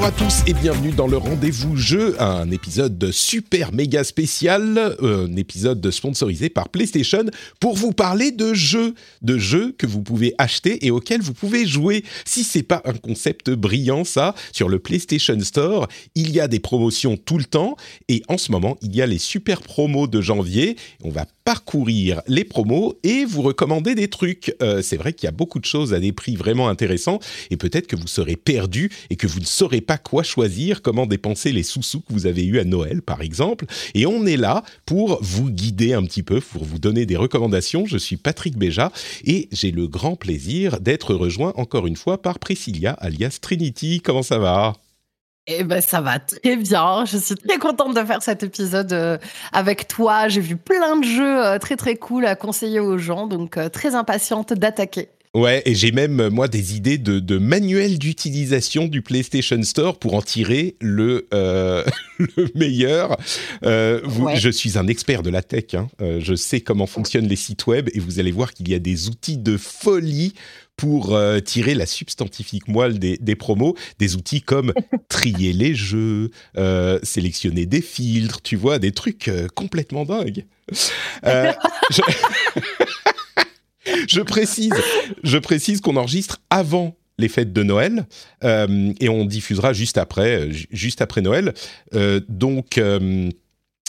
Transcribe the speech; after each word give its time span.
Bonjour 0.00 0.14
à 0.14 0.28
tous 0.28 0.42
et 0.46 0.52
bienvenue 0.52 0.92
dans 0.92 1.08
le 1.08 1.16
rendez-vous 1.16 1.76
jeu, 1.76 2.14
un 2.22 2.52
épisode 2.52 3.10
super 3.10 3.72
méga 3.72 4.04
spécial, 4.04 4.96
un 5.02 5.34
épisode 5.34 5.90
sponsorisé 5.90 6.50
par 6.50 6.68
PlayStation 6.68 7.24
pour 7.58 7.74
vous 7.74 7.90
parler 7.90 8.30
de 8.30 8.54
jeux, 8.54 8.94
de 9.22 9.38
jeux 9.38 9.74
que 9.76 9.88
vous 9.88 10.00
pouvez 10.00 10.36
acheter 10.38 10.86
et 10.86 10.92
auxquels 10.92 11.20
vous 11.20 11.34
pouvez 11.34 11.66
jouer. 11.66 12.04
Si 12.24 12.44
c'est 12.44 12.62
pas 12.62 12.80
un 12.84 12.92
concept 12.92 13.50
brillant 13.50 14.04
ça, 14.04 14.36
sur 14.52 14.68
le 14.68 14.78
PlayStation 14.78 15.38
Store, 15.40 15.88
il 16.14 16.30
y 16.30 16.38
a 16.38 16.46
des 16.46 16.60
promotions 16.60 17.16
tout 17.16 17.36
le 17.36 17.44
temps 17.44 17.74
et 18.08 18.22
en 18.28 18.38
ce 18.38 18.52
moment, 18.52 18.76
il 18.82 18.94
y 18.94 19.02
a 19.02 19.06
les 19.06 19.18
super 19.18 19.62
promos 19.62 20.06
de 20.06 20.20
janvier. 20.20 20.76
On 21.02 21.10
va 21.10 21.26
parcourir 21.42 22.22
les 22.28 22.44
promos 22.44 22.94
et 23.02 23.24
vous 23.24 23.42
recommander 23.42 23.96
des 23.96 24.08
trucs. 24.08 24.54
Euh, 24.62 24.80
c'est 24.80 24.96
vrai 24.96 25.12
qu'il 25.12 25.26
y 25.26 25.28
a 25.28 25.32
beaucoup 25.32 25.58
de 25.58 25.64
choses 25.64 25.92
à 25.92 25.98
des 25.98 26.12
prix 26.12 26.36
vraiment 26.36 26.68
intéressants 26.68 27.18
et 27.50 27.56
peut-être 27.56 27.88
que 27.88 27.96
vous 27.96 28.06
serez 28.06 28.36
perdu 28.36 28.92
et 29.10 29.16
que 29.16 29.26
vous 29.26 29.40
ne 29.40 29.46
saurez 29.46 29.80
pas 29.88 29.96
quoi 29.96 30.22
choisir, 30.22 30.82
comment 30.82 31.06
dépenser 31.06 31.50
les 31.50 31.62
sous-sous 31.62 32.00
que 32.00 32.12
vous 32.12 32.26
avez 32.26 32.44
eus 32.44 32.58
à 32.58 32.64
Noël 32.64 33.00
par 33.00 33.22
exemple. 33.22 33.64
Et 33.94 34.04
on 34.04 34.26
est 34.26 34.36
là 34.36 34.62
pour 34.84 35.18
vous 35.22 35.50
guider 35.50 35.94
un 35.94 36.02
petit 36.02 36.22
peu, 36.22 36.42
pour 36.42 36.62
vous 36.62 36.78
donner 36.78 37.06
des 37.06 37.16
recommandations. 37.16 37.86
Je 37.86 37.96
suis 37.96 38.18
Patrick 38.18 38.58
Béja 38.58 38.92
et 39.24 39.48
j'ai 39.50 39.70
le 39.70 39.88
grand 39.88 40.14
plaisir 40.14 40.78
d'être 40.80 41.14
rejoint 41.14 41.54
encore 41.56 41.86
une 41.86 41.96
fois 41.96 42.20
par 42.20 42.38
Priscilla 42.38 42.92
alias 43.00 43.38
Trinity. 43.40 44.02
Comment 44.04 44.22
ça 44.22 44.38
va? 44.38 44.74
Eh 45.50 45.64
ben 45.64 45.80
ça 45.80 46.02
va 46.02 46.18
très 46.18 46.56
bien. 46.56 47.06
Je 47.06 47.16
suis 47.16 47.34
très 47.36 47.56
contente 47.56 47.96
de 47.96 48.04
faire 48.04 48.22
cet 48.22 48.42
épisode 48.42 48.92
euh, 48.92 49.16
avec 49.52 49.88
toi. 49.88 50.28
J'ai 50.28 50.42
vu 50.42 50.56
plein 50.56 50.96
de 50.96 51.04
jeux 51.06 51.46
euh, 51.46 51.58
très 51.58 51.76
très 51.76 51.96
cool 51.96 52.26
à 52.26 52.36
conseiller 52.36 52.80
aux 52.80 52.98
gens, 52.98 53.26
donc 53.26 53.56
euh, 53.56 53.70
très 53.70 53.94
impatiente 53.94 54.52
d'attaquer. 54.52 55.08
Ouais, 55.34 55.62
et 55.66 55.74
j'ai 55.74 55.92
même, 55.92 56.28
moi, 56.28 56.48
des 56.48 56.76
idées 56.76 56.98
de, 56.98 57.18
de 57.18 57.38
manuel 57.38 57.98
d'utilisation 57.98 58.86
du 58.86 59.02
PlayStation 59.02 59.62
Store 59.62 59.98
pour 59.98 60.14
en 60.14 60.22
tirer 60.22 60.76
le, 60.80 61.26
le 61.32 62.48
meilleur. 62.54 63.16
Je 63.62 64.50
suis 64.50 64.78
un 64.78 64.86
expert 64.86 65.22
de 65.22 65.30
la 65.30 65.42
tech. 65.42 65.74
Hein. 65.74 65.88
je 66.00 66.34
sais 66.34 66.60
comment 66.60 66.86
fonctionnent 66.86 67.28
les 67.28 67.36
sites 67.36 67.66
web 67.66 67.88
et 67.92 68.00
vous 68.00 68.18
allez 68.20 68.32
voir 68.32 68.52
qu'il 68.52 68.68
y 68.68 68.74
a 68.74 68.78
des 68.78 69.08
outils 69.08 69.38
de 69.38 69.56
folie 69.56 70.34
pour 70.78 71.14
euh, 71.14 71.40
tirer 71.40 71.74
la 71.74 71.84
substantifique 71.84 72.68
moelle 72.68 72.98
des, 72.98 73.36
promos, 73.36 73.76
des 73.98 74.14
outils 74.14 74.40
comme 74.40 74.72
trier 75.08 75.52
les 75.52 75.74
jeux, 75.74 76.30
euh, 76.56 76.98
sélectionner 77.02 77.66
des 77.66 77.82
filtres, 77.82 78.40
tu 78.40 78.56
vois, 78.56 78.78
des 78.78 78.92
trucs 78.92 79.28
euh, 79.28 79.48
complètement 79.54 80.06
dingues. 80.06 80.46
Je... 81.90 82.00
je... 84.08 84.20
précise, 84.20 84.72
je 85.22 85.38
précise 85.38 85.80
qu'on 85.80 85.96
enregistre 85.96 86.40
avant 86.50 86.96
les 87.18 87.28
fêtes 87.28 87.52
de 87.52 87.62
Noël 87.62 88.06
et 88.42 89.08
on 89.08 89.24
diffusera 89.24 89.72
juste 89.72 89.98
après, 89.98 90.50
juste 90.70 91.02
après 91.02 91.20
Noël. 91.20 91.52
donc 92.28 92.80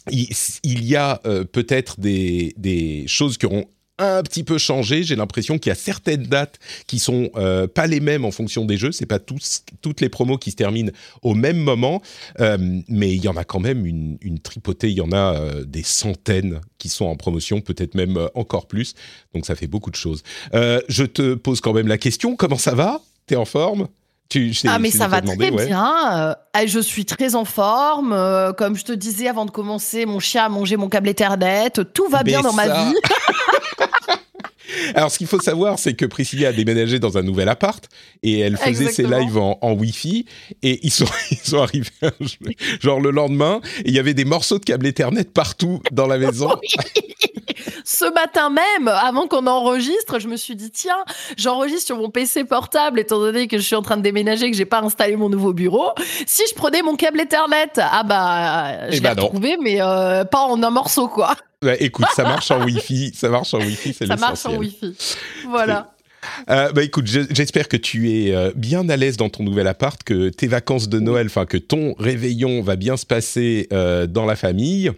il, 0.10 0.84
y 0.84 0.96
a 0.96 1.22
peut-être 1.52 2.00
des, 2.00 2.56
des, 2.58 3.06
choses 3.06 3.38
qui 3.38 3.46
auront 3.46 3.66
un 4.00 4.24
petit 4.24 4.44
peu 4.44 4.58
changé. 4.58 5.04
J'ai 5.04 5.16
l'impression 5.16 5.60
qu'il 5.60 5.70
y 5.70 5.74
a 5.74 5.76
certaines 5.76 6.24
dates 6.24 6.58
qui 6.88 7.00
sont 7.00 7.30
euh, 7.36 7.68
pas 7.68 7.86
les 7.86 8.00
mêmes 8.00 8.26
en 8.26 8.32
fonction 8.32 8.66
des 8.66 8.78
jeux. 8.78 8.92
C'est 8.92 9.06
pas 9.06 9.20
tous, 9.20 9.64
toutes 9.82 10.02
les 10.02 10.10
promos 10.10 10.38
qui 10.38 10.52
se 10.52 10.56
terminent 10.56 10.92
au 11.22 11.36
même 11.36 11.58
moment, 11.58 12.02
euh, 12.40 12.58
mais 12.88 13.14
il 13.14 13.24
y 13.24 13.28
en 13.28 13.36
a 13.36 13.44
quand 13.44 13.60
même 13.60 13.86
une, 13.86 14.18
tripotée. 14.42 14.90
Il 14.90 14.98
y 14.98 15.02
en 15.02 15.12
a 15.12 15.36
euh, 15.36 15.66
des 15.66 15.84
centaines 15.84 16.62
qui 16.78 16.88
sont 16.88 17.06
en 17.06 17.16
promotion, 17.16 17.60
peut-être 17.62 17.94
même 17.94 18.30
encore 18.36 18.68
plus. 18.68 18.96
Donc 19.34 19.46
ça 19.46 19.56
fait 19.56 19.68
beaucoup 19.68 19.92
de 19.92 19.96
choses. 19.96 20.24
je 20.54 21.04
te 21.04 21.36
pose 21.36 21.60
quand 21.62 21.74
même 21.74 21.88
la 21.88 21.98
question. 21.98 22.36
Comment 22.36 22.58
ça 22.58 22.74
va? 22.74 23.02
T'es 23.28 23.36
en 23.36 23.46
forme? 23.46 23.88
Tu, 24.30 24.54
ah 24.68 24.78
mais 24.78 24.92
ça 24.92 25.08
va 25.08 25.22
très 25.22 25.50
bien. 25.50 26.36
je 26.68 26.80
suis 26.80 27.04
très 27.04 27.34
en 27.34 27.46
forme. 27.46 28.16
comme 28.58 28.76
je 28.76 28.86
te 28.86 28.92
disais 28.92 29.28
avant 29.28 29.46
de 29.46 29.52
commencer, 29.52 30.06
mon 30.06 30.20
chien 30.20 30.46
a 30.46 30.50
mangé 30.50 30.78
mon 30.78 30.88
câble 30.88 31.10
Ethernet. 31.10 31.72
Tout 31.94 32.08
va 32.10 32.24
bien 32.24 32.42
dans 32.42 32.54
ma 32.54 32.68
vie. 32.68 32.96
Alors, 34.96 35.12
ce 35.12 35.18
qu'il 35.18 35.28
faut 35.28 35.40
savoir, 35.40 35.80
c'est 35.80 35.94
que 35.94 36.06
Priscilla 36.06 36.50
a 36.50 36.52
déménagé 36.52 37.00
dans 37.00 37.18
un 37.18 37.22
nouvel 37.22 37.50
appart 37.50 37.84
et 38.24 38.40
elle 38.40 38.58
faisait 38.58 38.92
ses 38.92 39.04
lives 39.04 39.38
en, 39.38 39.58
en 39.62 39.74
Wi-Fi 39.74 40.26
et 40.64 40.80
ils 40.84 40.92
sont, 40.92 41.06
ils 41.32 41.38
sont 41.38 41.60
arrivés 41.60 41.90
genre 42.82 43.00
le 43.00 43.12
lendemain 43.12 43.62
et 43.80 43.90
il 43.90 43.94
y 43.94 44.00
avait 44.00 44.14
des 44.14 44.26
morceaux 44.26 44.60
de 44.60 44.66
câble 44.66 44.88
Ethernet 44.88 45.26
partout 45.26 45.82
dans 45.92 46.08
la 46.08 46.18
maison. 46.18 46.50
Ce 47.84 48.06
matin 48.14 48.50
même, 48.50 48.88
avant 48.88 49.28
qu'on 49.28 49.48
enregistre, 49.48 50.20
je 50.20 50.28
me 50.28 50.38
suis 50.38 50.56
dit 50.56 50.72
tiens, 50.72 51.04
j'enregistre 51.38 51.88
sur 51.88 51.98
mon 51.98 52.10
PC 52.10 52.44
portable 52.44 53.00
étant 53.00 53.20
donné 53.20 53.48
que 53.48 53.58
je 53.58 53.64
suis 53.64 53.76
en 53.76 53.82
train 53.82 53.98
de 53.98 54.02
déménager 54.02 54.46
et 54.46 54.52
que 54.52 54.58
j'ai 54.58 54.66
pas 54.66 54.82
installé 54.82 55.16
mon 55.16 55.30
nouveau 55.30 55.54
bureau. 55.54 55.90
Si 56.26 56.44
je 56.50 56.56
prenais 56.56 56.82
mon 56.82 56.96
câble 56.96 57.20
Ethernet, 57.20 57.72
ah 57.78 58.04
bah 58.04 58.90
je 58.90 58.92
eh 58.92 58.92
l'ai 58.96 59.00
bah 59.02 59.14
retrouvé 59.18 59.58
mais 59.62 59.82
euh, 59.82 60.24
pas 60.24 60.42
en 60.42 60.62
un 60.62 60.70
morceau 60.70 61.08
quoi. 61.08 61.36
Bah, 61.62 61.76
écoute, 61.80 62.08
ça 62.16 62.24
marche 62.24 62.52
en 62.52 62.64
Wi-Fi, 62.64 63.14
ça 63.14 63.30
marche 63.30 63.54
en 63.54 63.60
Wi-Fi, 63.60 63.94
c'est 63.94 64.08
Ça 64.08 64.16
marche 64.16 64.46
en 64.46 64.56
Wi-Fi. 64.56 64.96
Voilà. 65.50 65.94
Euh, 66.50 66.72
bah 66.72 66.84
écoute, 66.84 67.06
j'espère 67.08 67.68
que 67.68 67.78
tu 67.78 68.12
es 68.12 68.36
euh, 68.36 68.52
bien 68.56 68.88
à 68.90 68.98
l'aise 68.98 69.18
dans 69.18 69.30
ton 69.30 69.44
nouvel 69.44 69.68
appart, 69.68 70.02
que 70.04 70.30
tes 70.30 70.48
vacances 70.48 70.90
de 70.90 71.00
Noël, 71.00 71.28
enfin 71.28 71.46
que 71.46 71.58
ton 71.58 71.96
réveillon 71.98 72.62
va 72.62 72.76
bien 72.76 72.98
se 72.98 73.06
passer 73.06 73.68
euh, 73.72 74.08
dans 74.08 74.26
la 74.26 74.36
famille. 74.36 74.92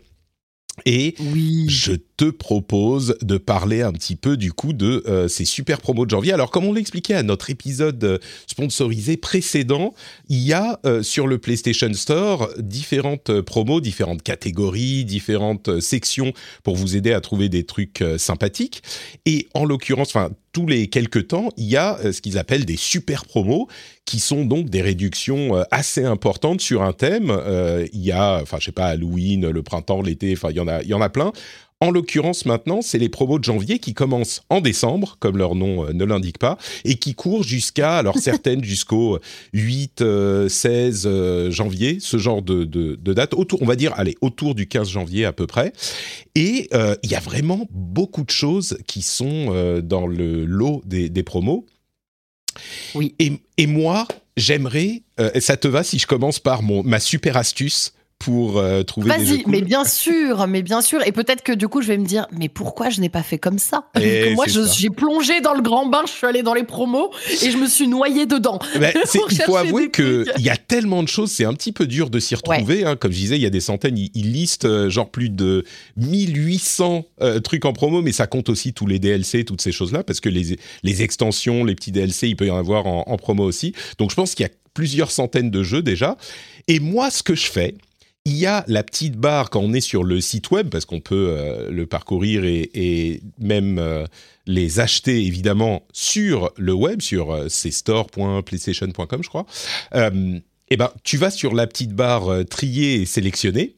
Et 0.85 1.15
oui. 1.19 1.65
je 1.69 1.93
te 2.21 2.29
propose 2.29 3.17
de 3.23 3.39
parler 3.39 3.81
un 3.81 3.91
petit 3.91 4.15
peu 4.15 4.37
du 4.37 4.53
coup 4.53 4.73
de 4.73 5.03
euh, 5.07 5.27
ces 5.27 5.43
super 5.43 5.81
promos 5.81 6.05
de 6.05 6.11
janvier. 6.11 6.33
Alors, 6.33 6.51
comme 6.51 6.65
on 6.65 6.73
l'expliquait 6.73 7.15
à 7.15 7.23
notre 7.23 7.49
épisode 7.49 8.03
euh, 8.03 8.19
sponsorisé 8.45 9.17
précédent, 9.17 9.95
il 10.29 10.37
y 10.37 10.53
a 10.53 10.79
euh, 10.85 11.01
sur 11.01 11.25
le 11.25 11.39
PlayStation 11.39 11.91
Store 11.93 12.47
différentes 12.59 13.41
promos, 13.41 13.81
différentes 13.81 14.21
catégories, 14.21 15.03
différentes 15.03 15.79
sections 15.79 16.31
pour 16.61 16.75
vous 16.75 16.95
aider 16.95 17.11
à 17.11 17.21
trouver 17.21 17.49
des 17.49 17.63
trucs 17.63 18.03
sympathiques. 18.19 18.83
Et 19.25 19.47
en 19.55 19.65
l'occurrence, 19.65 20.09
enfin, 20.09 20.29
tous 20.51 20.67
les 20.67 20.89
quelques 20.89 21.29
temps, 21.29 21.49
il 21.57 21.65
y 21.65 21.77
a 21.77 21.97
ce 22.11 22.21
qu'ils 22.21 22.37
appellent 22.37 22.65
des 22.65 22.77
super 22.77 23.25
promos, 23.25 23.67
qui 24.05 24.19
sont 24.19 24.45
donc 24.45 24.69
des 24.69 24.81
réductions 24.81 25.63
assez 25.71 26.03
importantes 26.03 26.59
sur 26.59 26.83
un 26.83 26.91
thème. 26.93 27.35
il 27.93 28.01
y 28.01 28.11
a, 28.11 28.41
enfin, 28.41 28.57
je 28.59 28.65
sais 28.65 28.71
pas, 28.73 28.87
Halloween, 28.87 29.49
le 29.49 29.63
printemps, 29.63 30.01
l'été, 30.01 30.33
enfin, 30.33 30.49
il 30.51 30.57
y 30.57 30.59
en 30.59 30.67
a, 30.67 30.81
il 30.81 30.89
y 30.89 30.93
en 30.93 31.01
a 31.01 31.09
plein. 31.09 31.31
En 31.81 31.89
l'occurrence, 31.89 32.45
maintenant, 32.45 32.83
c'est 32.83 32.99
les 32.99 33.09
promos 33.09 33.39
de 33.39 33.43
janvier 33.43 33.79
qui 33.79 33.95
commencent 33.95 34.43
en 34.49 34.61
décembre, 34.61 35.17
comme 35.19 35.35
leur 35.35 35.55
nom 35.55 35.87
euh, 35.87 35.93
ne 35.93 36.05
l'indique 36.05 36.37
pas, 36.37 36.59
et 36.85 36.95
qui 36.95 37.15
courent 37.15 37.43
jusqu'à, 37.43 37.97
alors 37.97 38.17
certaines 38.19 38.63
jusqu'au 38.63 39.17
8, 39.53 39.97
16 39.97 40.03
euh, 40.03 41.09
euh, 41.09 41.51
janvier, 41.51 41.97
ce 41.99 42.19
genre 42.19 42.43
de, 42.43 42.65
de, 42.65 43.13
date, 43.13 43.33
autour, 43.33 43.63
on 43.63 43.65
va 43.65 43.75
dire, 43.75 43.93
allez, 43.97 44.15
autour 44.21 44.53
du 44.53 44.67
15 44.67 44.89
janvier 44.89 45.25
à 45.25 45.33
peu 45.33 45.47
près. 45.47 45.73
Et 46.35 46.69
il 47.03 47.11
y 47.11 47.15
a 47.15 47.19
vraiment 47.19 47.67
beaucoup 47.71 48.23
de 48.23 48.29
choses 48.29 48.77
qui 48.85 49.01
sont 49.01 49.81
dans 49.83 50.07
le 50.07 50.45
lot 50.45 50.81
des, 50.85 51.09
des 51.09 51.23
promos. 51.23 51.65
Oui. 52.93 53.15
Et, 53.19 53.33
et 53.57 53.67
moi, 53.67 54.07
j'aimerais, 54.37 55.01
ça 55.39 55.57
te 55.57 55.67
va 55.67 55.83
si 55.83 55.99
je 55.99 56.07
commence 56.07 56.39
par 56.39 56.61
mon, 56.61 56.83
ma 56.83 56.99
super 56.99 57.37
astuce 57.37 57.93
pour 58.21 58.59
euh, 58.59 58.83
trouver 58.83 59.17
des 59.17 59.23
Vas-y, 59.23 59.43
mais 59.47 59.61
bien 59.61 59.83
sûr, 59.83 60.45
mais 60.45 60.61
bien 60.61 60.81
sûr. 60.81 61.05
Et 61.07 61.11
peut-être 61.11 61.41
que 61.41 61.53
du 61.53 61.67
coup, 61.67 61.81
je 61.81 61.87
vais 61.87 61.97
me 61.97 62.05
dire, 62.05 62.27
mais 62.31 62.49
pourquoi 62.49 62.91
je 62.91 63.01
n'ai 63.01 63.09
pas 63.09 63.23
fait 63.23 63.39
comme 63.39 63.57
ça? 63.57 63.85
Moi, 64.35 64.45
j'ai 64.47 64.89
plongé 64.91 65.41
dans 65.41 65.55
le 65.55 65.61
grand 65.61 65.87
bain, 65.87 66.03
je 66.05 66.11
suis 66.11 66.27
allé 66.27 66.43
dans 66.43 66.53
les 66.53 66.63
promos 66.63 67.09
et 67.41 67.49
je 67.49 67.57
me 67.57 67.65
suis 67.65 67.87
noyé 67.87 68.27
dedans. 68.27 68.59
Ben, 68.79 68.93
il 69.31 69.41
faut 69.41 69.57
avouer 69.57 69.89
qu'il 69.89 70.25
y 70.37 70.49
a 70.49 70.57
tellement 70.57 71.01
de 71.01 71.07
choses, 71.07 71.31
c'est 71.31 71.45
un 71.45 71.53
petit 71.55 71.71
peu 71.71 71.87
dur 71.87 72.11
de 72.11 72.19
s'y 72.19 72.35
retrouver. 72.35 72.85
Hein. 72.85 72.95
Comme 72.95 73.11
je 73.11 73.17
disais, 73.17 73.37
il 73.37 73.41
y 73.41 73.47
a 73.47 73.49
des 73.49 73.59
centaines, 73.59 73.97
ils, 73.97 74.31
listent 74.31 74.65
euh, 74.65 74.89
genre 74.89 75.09
plus 75.09 75.29
de 75.29 75.65
1800 75.97 77.05
euh, 77.21 77.39
trucs 77.39 77.65
en 77.65 77.73
promo, 77.73 78.03
mais 78.03 78.11
ça 78.11 78.27
compte 78.27 78.49
aussi 78.49 78.71
tous 78.73 78.85
les 78.85 78.99
DLC, 78.99 79.45
toutes 79.45 79.61
ces 79.61 79.71
choses-là, 79.71 80.03
parce 80.03 80.19
que 80.19 80.29
les, 80.29 80.57
les 80.83 81.01
extensions, 81.01 81.63
les 81.63 81.73
petits 81.73 81.91
DLC, 81.91 82.27
il 82.27 82.35
peut 82.35 82.45
y 82.45 82.51
en 82.51 82.57
avoir 82.57 82.85
en, 82.85 83.03
en 83.07 83.17
promo 83.17 83.43
aussi. 83.43 83.73
Donc 83.97 84.11
je 84.11 84.15
pense 84.15 84.35
qu'il 84.35 84.45
y 84.45 84.49
a 84.49 84.51
plusieurs 84.75 85.09
centaines 85.09 85.49
de 85.49 85.63
jeux 85.63 85.81
déjà. 85.81 86.17
Et 86.67 86.79
moi, 86.79 87.09
ce 87.09 87.23
que 87.23 87.35
je 87.35 87.47
fais, 87.47 87.75
il 88.25 88.37
y 88.37 88.45
a 88.45 88.63
la 88.67 88.83
petite 88.83 89.15
barre 89.15 89.49
quand 89.49 89.61
on 89.61 89.73
est 89.73 89.81
sur 89.81 90.03
le 90.03 90.21
site 90.21 90.51
web, 90.51 90.69
parce 90.69 90.85
qu'on 90.85 90.99
peut 90.99 91.29
euh, 91.29 91.71
le 91.71 91.87
parcourir 91.87 92.43
et, 92.45 93.21
même 93.39 93.79
euh, 93.79 94.05
les 94.45 94.79
acheter 94.79 95.25
évidemment 95.25 95.83
sur 95.91 96.51
le 96.57 96.73
web, 96.73 97.01
sur 97.01 97.31
euh, 97.31 97.47
je 99.23 99.29
crois. 99.29 99.45
et 99.93 100.77
ben, 100.77 100.91
tu 101.03 101.17
vas 101.17 101.31
sur 101.31 101.55
la 101.55 101.67
petite 101.67 101.93
barre 101.93 102.45
trier 102.49 103.01
et 103.01 103.05
sélectionner. 103.05 103.75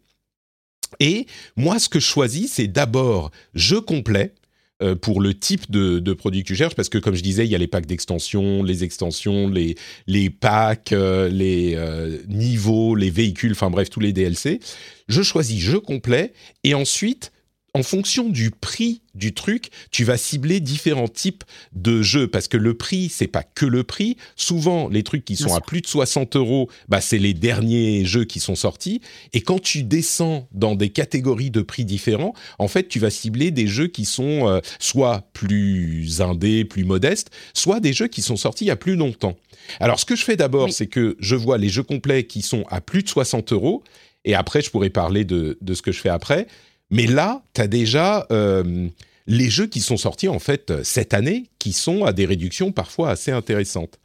Et 1.00 1.25
moi, 1.56 1.80
ce 1.80 1.89
que 1.89 2.00
je 2.00 2.06
choisis, 2.06 2.54
c'est 2.54 2.68
d'abord 2.68 3.31
jeu 3.56 3.81
complet 3.81 4.34
euh, 4.83 4.95
pour 4.95 5.21
le 5.21 5.33
type 5.33 5.71
de, 5.71 6.13
produit 6.13 6.44
que 6.44 6.47
tu 6.47 6.56
cherches, 6.56 6.75
parce 6.75 6.89
que 6.89 6.97
comme 6.97 7.15
je 7.15 7.24
disais, 7.24 7.45
il 7.45 7.51
y 7.51 7.56
a 7.56 7.57
les 7.57 7.68
packs 7.68 7.85
d'extension, 7.85 8.63
les 8.63 8.83
extensions, 8.83 9.47
les, 9.47 9.75
les 10.07 10.30
packs, 10.30 10.91
euh, 10.91 11.30
les 11.30 11.74
euh, 11.75 12.19
niveaux, 12.27 12.95
les 12.95 13.09
véhicules, 13.09 13.53
enfin 13.53 13.69
bref, 13.69 13.89
tous 13.89 14.00
les 14.00 14.13
DLC. 14.13 14.59
Je 15.07 15.21
choisis 15.21 15.59
jeu 15.59 15.80
complet 15.80 16.33
et 16.63 16.74
ensuite, 16.74 17.32
en 17.75 17.81
fonction 17.81 18.30
du 18.30 18.52
prix 18.52 19.02
du 19.16 19.34
truc, 19.34 19.70
tu 19.90 20.04
vas 20.04 20.18
cibler 20.18 20.60
différents 20.60 21.08
types 21.08 21.44
de 21.74 22.04
jeux 22.04 22.28
parce 22.28 22.48
que 22.48 22.58
le 22.58 22.75
prix, 22.75 23.10
c'est 23.10 23.28
pas 23.28 23.42
que 23.42 23.66
le 23.66 23.84
prix. 23.84 24.16
Souvent, 24.36 24.90
les 24.90 25.02
trucs 25.02 25.25
qui 25.25 25.36
sont 25.36 25.56
à 25.56 25.60
plus 25.60 25.81
de 25.81 25.88
60 25.88 26.36
euros, 26.36 26.70
bah, 26.88 27.02
c'est 27.02 27.18
les 27.18 27.34
derniers 27.34 28.06
jeux 28.06 28.25
qui 28.25 28.40
sont 28.40 28.54
sortis. 28.54 29.02
Et 29.34 29.42
quand 29.42 29.60
tu 29.60 29.81
descends 29.81 30.48
dans 30.52 30.75
des 30.75 30.90
catégories 30.90 31.50
de 31.50 31.62
prix 31.62 31.84
différents, 31.84 32.36
en 32.60 32.68
fait, 32.68 32.88
tu 32.88 33.00
vas 33.00 33.10
cibler 33.10 33.50
des 33.50 33.66
jeux 33.66 33.88
qui 33.88 34.06
sont 34.06 34.48
euh, 34.48 34.60
soit 34.78 35.28
plus 35.34 36.22
indés, 36.22 36.66
plus 36.66 36.84
modestes, 36.84 37.31
soit 37.56 37.80
des 37.80 37.94
jeux 37.94 38.08
qui 38.08 38.22
sont 38.22 38.38
sortis 38.38 38.66
il 38.66 38.68
y 38.68 38.72
a 38.72 38.75
plus 38.75 38.96
longtemps. 38.96 39.36
Alors, 39.80 40.00
ce 40.00 40.06
que 40.06 40.16
je 40.16 40.24
fais 40.24 40.36
d'abord, 40.36 40.72
c'est 40.72 40.88
que 40.88 41.16
je 41.20 41.36
vois 41.36 41.58
les 41.58 41.70
jeux 41.70 41.84
complets 41.84 42.25
qui 42.25 42.44
sont 42.44 42.66
à 42.70 42.81
plus 42.81 43.02
de 43.02 43.10
60 43.10 43.52
euros. 43.52 43.84
Et 44.25 44.36
après, 44.36 44.62
je 44.62 44.70
pourrais 44.70 44.92
parler 44.92 45.25
de, 45.25 45.58
de 45.60 45.74
ce 45.74 45.81
que 45.81 45.92
je 45.92 46.00
fais 46.00 46.10
après. 46.10 46.48
Mais 46.94 47.07
là, 47.07 47.42
tu 47.56 47.62
as 47.62 47.68
déjà 47.68 48.28
euh, 48.31 48.88
les 49.25 49.50
jeux 49.50 49.66
qui 49.66 49.81
sont 49.81 49.98
sortis 49.98 50.28
en 50.28 50.38
fait 50.38 50.72
cette 50.84 51.16
année, 51.16 51.50
qui 51.57 51.74
sont 51.74 52.06
à 52.06 52.13
des 52.13 52.25
réductions 52.25 52.72
parfois 52.72 53.10
assez 53.10 53.31
intéressantes. 53.31 54.00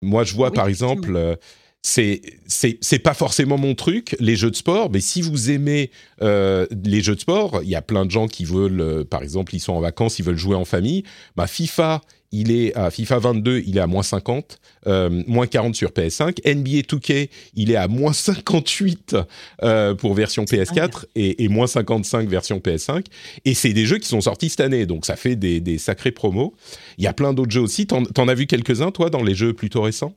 Moi, 0.00 0.24
je 0.24 0.32
vois 0.32 0.50
par 0.50 0.66
exemple, 0.66 1.14
euh, 1.14 1.36
c'est 1.82 2.22
c'est 2.46 2.98
pas 3.00 3.12
forcément 3.12 3.58
mon 3.58 3.74
truc, 3.74 4.16
les 4.18 4.34
jeux 4.34 4.50
de 4.50 4.56
sport, 4.56 4.90
mais 4.90 5.00
si 5.00 5.20
vous 5.20 5.50
aimez 5.50 5.90
euh, 6.22 6.66
les 6.84 7.02
jeux 7.02 7.16
de 7.16 7.20
sport, 7.20 7.60
il 7.62 7.68
y 7.68 7.76
a 7.76 7.82
plein 7.82 8.06
de 8.06 8.10
gens 8.10 8.28
qui 8.28 8.46
veulent, 8.46 9.04
par 9.04 9.22
exemple, 9.22 9.54
ils 9.54 9.60
sont 9.60 9.74
en 9.74 9.80
vacances, 9.80 10.18
ils 10.18 10.24
veulent 10.24 10.38
jouer 10.38 10.56
en 10.56 10.64
famille. 10.64 11.04
Bah, 11.36 11.46
FIFA 11.46 12.00
il 12.32 12.50
est 12.50 12.74
à 12.74 12.90
FIFA 12.90 13.18
22, 13.18 13.62
il 13.66 13.76
est 13.76 13.80
à 13.80 13.86
moins 13.86 14.02
50, 14.02 14.58
euh, 14.86 15.22
moins 15.26 15.46
40 15.46 15.74
sur 15.74 15.90
PS5. 15.90 16.38
NBA 16.44 16.80
2K, 16.80 17.28
il 17.54 17.70
est 17.70 17.76
à 17.76 17.88
moins 17.88 18.12
58 18.12 19.16
euh, 19.62 19.94
pour 19.94 20.14
version 20.14 20.44
PS4 20.44 21.04
et, 21.14 21.48
moins 21.48 21.66
55 21.66 22.28
version 22.28 22.58
PS5. 22.58 23.04
Et 23.44 23.54
c'est 23.54 23.72
des 23.72 23.86
jeux 23.86 23.98
qui 23.98 24.08
sont 24.08 24.22
sortis 24.22 24.48
cette 24.48 24.60
année, 24.60 24.86
donc 24.86 25.04
ça 25.04 25.16
fait 25.16 25.36
des, 25.36 25.60
des 25.60 25.78
sacrés 25.78 26.12
promos. 26.12 26.54
Il 26.98 27.04
y 27.04 27.06
a 27.06 27.12
plein 27.12 27.34
d'autres 27.34 27.52
jeux 27.52 27.60
aussi. 27.60 27.86
T'en, 27.86 28.02
t'en 28.02 28.28
as 28.28 28.34
vu 28.34 28.46
quelques-uns, 28.46 28.90
toi, 28.90 29.10
dans 29.10 29.22
les 29.22 29.34
jeux 29.34 29.52
plutôt 29.52 29.82
récents? 29.82 30.14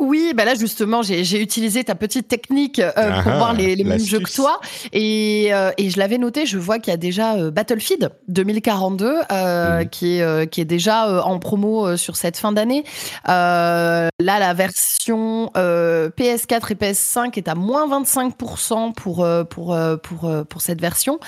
Oui, 0.00 0.32
bah 0.34 0.46
là 0.46 0.54
justement, 0.54 1.02
j'ai 1.02 1.40
utilisé 1.40 1.84
ta 1.84 1.94
petite 1.94 2.26
technique 2.26 2.78
euh, 2.78 2.90
pour 3.22 3.32
ah, 3.32 3.36
voir 3.36 3.52
les, 3.52 3.76
les 3.76 3.84
mêmes 3.84 4.00
jeux 4.00 4.20
que 4.20 4.34
toi, 4.34 4.58
et, 4.92 5.50
euh, 5.52 5.70
et 5.76 5.90
je 5.90 5.98
l'avais 5.98 6.16
noté. 6.16 6.46
Je 6.46 6.56
vois 6.56 6.78
qu'il 6.78 6.90
y 6.90 6.94
a 6.94 6.96
déjà 6.96 7.34
euh, 7.34 7.50
Battlefield 7.50 8.10
2042 8.28 9.14
mhm. 9.14 9.88
qui 9.90 10.18
est 10.18 10.50
qui 10.50 10.62
est 10.62 10.64
déjà 10.64 11.22
en 11.24 11.38
promo 11.38 11.96
sur 11.98 12.16
cette 12.16 12.38
fin 12.38 12.50
d'année. 12.52 12.84
là, 13.26 14.10
la 14.18 14.54
version 14.54 15.50
PS4 15.54 16.72
et 16.72 16.74
PS5 16.74 17.36
est 17.36 17.48
à 17.48 17.54
moins 17.54 17.86
25% 18.02 18.94
pour 18.94 19.26
pour 19.50 19.76
pour 20.02 20.30
pour 20.48 20.62
cette 20.62 20.80
version, 20.80 21.20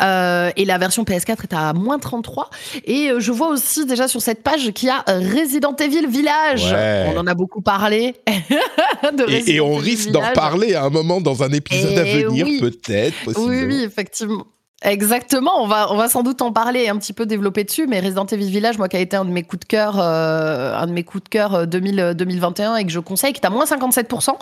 et 0.00 0.64
la 0.64 0.78
version 0.78 1.02
PS4 1.02 1.42
est 1.42 1.54
à 1.54 1.72
moins 1.72 1.98
33. 1.98 2.50
Et 2.84 3.10
je 3.18 3.32
vois 3.32 3.48
aussi 3.48 3.86
déjà 3.86 4.06
sur 4.06 4.22
cette 4.22 4.44
page 4.44 4.70
qu'il 4.70 4.88
y 4.88 4.92
a 4.92 5.02
Resident 5.08 5.74
Evil 5.74 6.06
Village. 6.06 6.72
On 7.12 7.18
en 7.18 7.26
a 7.26 7.34
beaucoup 7.34 7.60
parlé. 7.60 8.14
et, 9.46 9.60
on 9.60 9.76
risque 9.76 10.10
d'en 10.10 10.32
parler 10.32 10.74
à 10.74 10.84
un 10.84 10.90
moment 10.90 11.20
dans 11.20 11.42
un 11.42 11.50
épisode 11.50 11.98
à 11.98 12.06
eh 12.06 12.24
venir, 12.24 12.46
peut-être. 12.60 13.16
Oui, 13.36 13.64
oui, 13.64 13.82
effectivement. 13.84 14.46
Exactement, 14.82 15.62
on 15.62 15.66
va, 15.66 15.92
on 15.92 15.96
va 15.96 16.08
sans 16.08 16.22
doute 16.22 16.40
en 16.40 16.52
parler 16.52 16.84
et 16.84 16.88
un 16.88 16.96
petit 16.96 17.12
peu 17.12 17.26
développer 17.26 17.64
dessus, 17.64 17.86
mais 17.86 18.00
Resident 18.00 18.24
Evil 18.24 18.48
Village, 18.50 18.78
moi 18.78 18.88
qui 18.88 18.96
a 18.96 19.00
été 19.00 19.14
un 19.14 19.26
de 19.26 19.30
mes 19.30 19.42
coups 19.42 19.60
de 19.60 19.66
cœur, 19.66 20.00
euh, 20.00 20.74
un 20.74 20.86
de 20.86 20.92
mes 20.92 21.04
coups 21.04 21.24
de 21.24 21.28
cœur 21.28 21.66
2000, 21.66 22.14
2021 22.16 22.76
et 22.76 22.84
que 22.86 22.90
je 22.90 23.00
conseille, 23.00 23.34
qui 23.34 23.40
est 23.42 23.46
à 23.46 23.50
moins 23.50 23.66
57%, 23.66 24.36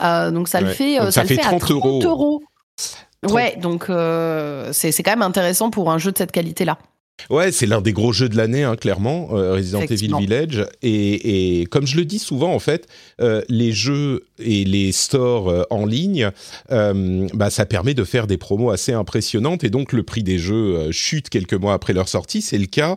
euh, 0.00 0.30
donc 0.32 0.48
ça 0.48 0.60
le 0.60 0.66
fait, 0.68 0.96
ça, 1.12 1.22
le 1.22 1.28
fait, 1.28 1.36
30 1.36 1.62
à 1.62 1.66
30 1.66 2.04
euros. 2.06 2.42
Ouais, 3.30 3.56
donc 3.56 3.86
euh, 3.88 4.70
c'est 4.72 5.02
quand 5.02 5.12
même 5.12 5.22
intéressant 5.22 5.70
pour 5.70 5.90
un 5.92 5.98
jeu 5.98 6.10
de 6.10 6.18
cette 6.18 6.32
qualité-là. 6.32 6.78
Ouais, 7.30 7.52
c'est 7.52 7.66
l'un 7.66 7.80
des 7.80 7.92
gros 7.92 8.12
jeux 8.12 8.28
de 8.28 8.36
l'année, 8.36 8.64
hein, 8.64 8.76
clairement, 8.76 9.28
euh, 9.32 9.54
Resident 9.54 9.80
Evil 9.82 10.12
Village. 10.18 10.66
Et, 10.82 11.66
comme 11.70 11.86
je 11.86 11.96
le 11.96 12.04
dis 12.04 12.18
souvent, 12.18 12.52
en 12.52 12.58
fait, 12.58 12.86
euh, 13.20 13.42
les 13.48 13.72
jeux 13.72 14.24
et 14.38 14.64
les 14.64 14.92
stores 14.92 15.48
euh, 15.48 15.62
en 15.70 15.86
ligne, 15.86 16.30
bah, 16.68 17.50
ça 17.50 17.66
permet 17.66 17.94
de 17.94 18.04
faire 18.04 18.26
des 18.26 18.36
promos 18.36 18.70
assez 18.70 18.92
impressionnantes. 18.92 19.64
Et 19.64 19.70
donc, 19.70 19.92
le 19.92 20.02
prix 20.02 20.22
des 20.22 20.38
jeux 20.38 20.90
chute 20.90 21.30
quelques 21.30 21.54
mois 21.54 21.72
après 21.72 21.92
leur 21.92 22.08
sortie. 22.08 22.42
C'est 22.42 22.58
le 22.58 22.66
cas. 22.66 22.96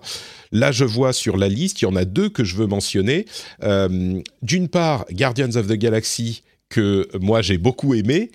Là, 0.51 0.71
je 0.71 0.83
vois 0.83 1.13
sur 1.13 1.37
la 1.37 1.47
liste, 1.47 1.81
il 1.81 1.85
y 1.85 1.87
en 1.87 1.95
a 1.95 2.05
deux 2.05 2.29
que 2.29 2.43
je 2.43 2.55
veux 2.55 2.67
mentionner. 2.67 3.25
D'une 3.61 4.67
part, 4.67 5.05
Guardians 5.11 5.55
of 5.55 5.67
the 5.67 5.73
Galaxy, 5.73 6.43
que 6.69 7.07
moi 7.19 7.41
j'ai 7.41 7.57
beaucoup 7.57 7.93
aimé, 7.93 8.31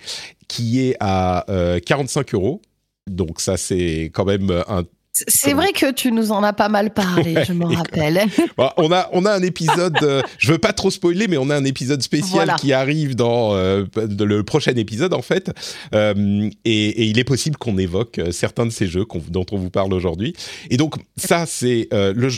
qui 0.47 0.81
est 0.81 0.95
à 0.99 1.45
45 1.85 2.33
euros. 2.33 2.61
Donc 3.07 3.41
ça, 3.41 3.57
c'est 3.57 4.09
quand 4.13 4.25
même 4.25 4.63
un 4.67 4.83
c'est 5.13 5.53
vrai 5.53 5.73
que 5.73 5.91
tu 5.91 6.11
nous 6.11 6.31
en 6.31 6.41
as 6.41 6.53
pas 6.53 6.69
mal 6.69 6.91
parlé, 6.91 7.35
je 7.45 7.53
me 7.53 7.65
rappelle. 7.75 8.25
on 8.77 8.91
a 8.91 9.09
on 9.11 9.25
a 9.25 9.31
un 9.31 9.43
épisode, 9.43 9.97
euh, 10.01 10.21
je 10.39 10.51
veux 10.51 10.57
pas 10.57 10.73
trop 10.73 10.89
spoiler, 10.89 11.27
mais 11.27 11.37
on 11.37 11.51
a 11.51 11.55
un 11.55 11.65
épisode 11.65 12.01
spécial 12.01 12.55
qui 12.59 12.73
arrive 12.73 13.15
dans 13.15 13.53
euh, 13.53 13.85
le 13.95 14.43
prochain 14.43 14.73
épisode 14.75 15.13
en 15.13 15.21
fait, 15.21 15.51
euh, 15.93 16.49
et, 16.65 17.05
il 17.05 17.19
est 17.19 17.23
possible 17.23 17.57
qu'on 17.57 17.77
évoque 17.77 18.19
certains 18.31 18.65
de 18.65 18.71
ces 18.71 18.87
jeux 18.87 19.05
dont 19.29 19.45
on 19.51 19.57
vous 19.57 19.69
parle 19.69 19.93
aujourd'hui. 19.93 20.33
Et 20.71 20.77
donc 20.77 20.95
ça 21.15 21.45
c'est 21.45 21.89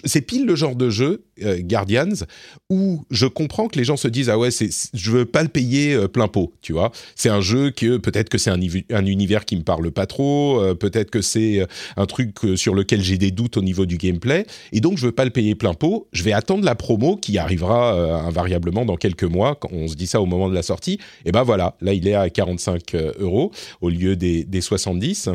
c'est 0.03 0.21
pile 0.21 0.45
le 0.45 0.55
genre 0.55 0.75
de 0.75 0.89
jeu 0.89 1.23
Guardians 1.41 2.25
où 2.69 3.03
je 3.11 3.25
comprends 3.25 3.67
que 3.67 3.77
les 3.77 3.83
gens 3.83 3.97
se 3.97 4.07
disent 4.07 4.29
ah 4.29 4.37
ouais 4.37 4.51
c'est 4.51 4.69
je 4.93 5.11
veux 5.11 5.25
pas 5.25 5.43
le 5.43 5.49
payer 5.49 6.07
plein 6.07 6.27
pot, 6.27 6.53
tu 6.61 6.73
vois. 6.73 6.91
C'est 7.15 7.29
un 7.29 7.41
jeu 7.41 7.71
que 7.71 7.97
peut-être 7.97 8.29
que 8.29 8.37
c'est 8.37 8.49
un, 8.49 8.59
un, 8.91 9.05
univers 9.05 9.45
qui 9.45 9.55
me 9.55 9.63
parle 9.63 9.91
pas 9.91 10.05
trop, 10.05 10.61
peut-être 10.75 11.11
que 11.11 11.21
c'est 11.21 11.65
un 11.97 12.05
truc 12.05 12.37
sur 12.55 12.73
lequel 12.73 13.01
j'ai 13.01 13.17
des 13.17 13.31
doutes 13.31 13.57
au 13.57 13.61
niveau 13.61 13.85
du 13.85 13.97
gameplay, 13.97 14.45
et 14.71 14.79
donc 14.79 14.97
je 14.97 15.05
veux 15.05 15.11
pas 15.11 15.25
le 15.25 15.31
payer 15.31 15.55
plein 15.55 15.73
pot. 15.73 16.07
Je 16.11 16.23
vais 16.23 16.33
attendre 16.33 16.63
la 16.63 16.75
promo 16.75 17.17
qui 17.17 17.37
arrivera 17.37 17.95
euh, 17.95 18.13
invariablement 18.15 18.85
dans 18.85 18.97
quelques 18.97 19.23
mois. 19.23 19.55
Quand 19.55 19.69
on 19.71 19.87
se 19.87 19.95
dit 19.95 20.07
ça 20.07 20.21
au 20.21 20.25
moment 20.25 20.49
de 20.49 20.55
la 20.55 20.63
sortie, 20.63 20.99
et 21.25 21.31
ben 21.31 21.43
voilà, 21.43 21.75
là 21.81 21.93
il 21.93 22.07
est 22.07 22.15
à 22.15 22.29
45 22.29 22.95
euh, 22.95 23.11
euros 23.19 23.51
au 23.81 23.89
lieu 23.89 24.15
des, 24.15 24.61
70. 24.61 25.29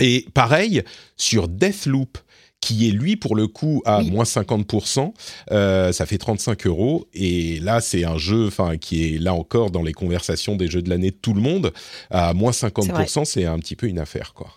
Et 0.00 0.26
pareil 0.34 0.82
sur 1.16 1.46
Deathloop 1.48 2.18
qui 2.64 2.88
est 2.88 2.92
lui 2.92 3.16
pour 3.16 3.36
le 3.36 3.46
coup 3.46 3.82
à 3.84 4.02
moins 4.02 4.24
50%, 4.24 5.12
euh, 5.52 5.92
ça 5.92 6.06
fait 6.06 6.16
35 6.16 6.66
euros. 6.66 7.06
Et 7.12 7.60
là, 7.60 7.82
c'est 7.82 8.04
un 8.04 8.16
jeu, 8.16 8.48
qui 8.80 9.04
est 9.04 9.18
là 9.18 9.34
encore 9.34 9.70
dans 9.70 9.82
les 9.82 9.92
conversations 9.92 10.56
des 10.56 10.68
jeux 10.68 10.80
de 10.80 10.88
l'année 10.88 11.10
de 11.10 11.16
tout 11.16 11.34
le 11.34 11.42
monde. 11.42 11.74
À 12.10 12.32
moins 12.32 12.52
50%, 12.52 13.26
c'est 13.26 13.44
un 13.44 13.58
petit 13.58 13.76
peu 13.76 13.86
une 13.86 13.98
affaire, 13.98 14.32
quoi. 14.32 14.48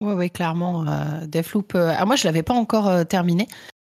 Oui, 0.00 0.14
ouais, 0.14 0.30
clairement. 0.30 0.86
Euh, 0.86 1.26
Deathloop. 1.26 1.74
Euh, 1.74 1.94
moi, 2.06 2.14
je 2.14 2.24
l'avais 2.26 2.44
pas 2.44 2.54
encore 2.54 2.88
euh, 2.88 3.02
terminé, 3.02 3.48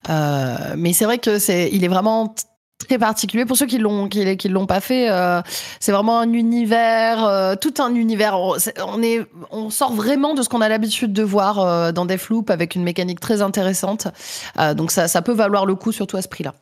mais 0.08 0.92
c'est 0.94 1.04
vrai 1.04 1.18
que 1.18 1.38
c'est, 1.38 1.68
il 1.70 1.84
est 1.84 1.88
vraiment 1.88 2.34
très 2.78 2.98
particulier 2.98 3.44
pour 3.44 3.56
ceux 3.56 3.66
qui 3.66 3.78
l'ont 3.78 4.08
qui, 4.08 4.36
qui 4.36 4.48
l'ont 4.48 4.66
pas 4.66 4.80
fait. 4.80 5.08
c'est 5.80 5.92
vraiment 5.92 6.20
un 6.20 6.32
univers, 6.32 7.56
tout 7.60 7.74
un 7.78 7.94
univers. 7.94 8.38
On 8.86 9.02
est, 9.02 9.26
on 9.50 9.70
sort 9.70 9.92
vraiment 9.92 10.34
de 10.34 10.42
ce 10.42 10.48
qu'on 10.48 10.60
a 10.60 10.68
l'habitude 10.68 11.12
de 11.12 11.22
voir 11.22 11.92
dans 11.92 12.04
Deathloop 12.04 12.50
avec 12.50 12.74
une 12.74 12.82
mécanique 12.82 13.20
très 13.20 13.42
intéressante. 13.42 14.08
donc 14.76 14.90
ça, 14.90 15.08
ça 15.08 15.22
peut 15.22 15.32
valoir 15.32 15.66
le 15.66 15.74
coup, 15.74 15.90
surtout 15.90 16.16
à 16.16 16.22
ce 16.22 16.28
prix-là. 16.28 16.54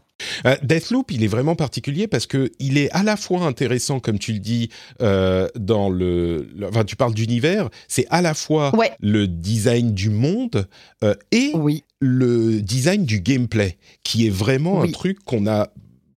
Euh, 0.46 0.56
Deathloop, 0.62 1.10
il 1.10 1.24
est 1.24 1.28
vraiment 1.28 1.56
particulier 1.56 2.06
parce 2.06 2.26
que 2.26 2.50
il 2.58 2.78
est 2.78 2.90
à 2.92 3.02
la 3.02 3.16
fois 3.16 3.42
intéressant, 3.42 4.00
comme 4.00 4.18
tu 4.18 4.32
le 4.32 4.38
dis, 4.38 4.70
euh, 5.02 5.48
dans 5.56 5.90
le, 5.90 6.48
enfin, 6.68 6.84
tu 6.84 6.96
parles 6.96 7.14
d'univers, 7.14 7.68
c'est 7.88 8.06
à 8.10 8.22
la 8.22 8.34
fois 8.34 8.72
le 9.00 9.26
design 9.26 9.92
du 9.92 10.10
monde 10.10 10.68
euh, 11.02 11.14
et 11.32 11.52
le 12.00 12.60
design 12.60 13.04
du 13.04 13.20
gameplay, 13.20 13.78
qui 14.02 14.26
est 14.26 14.30
vraiment 14.30 14.82
un 14.82 14.90
truc 14.90 15.18
qu'on 15.24 15.46
a 15.46 15.68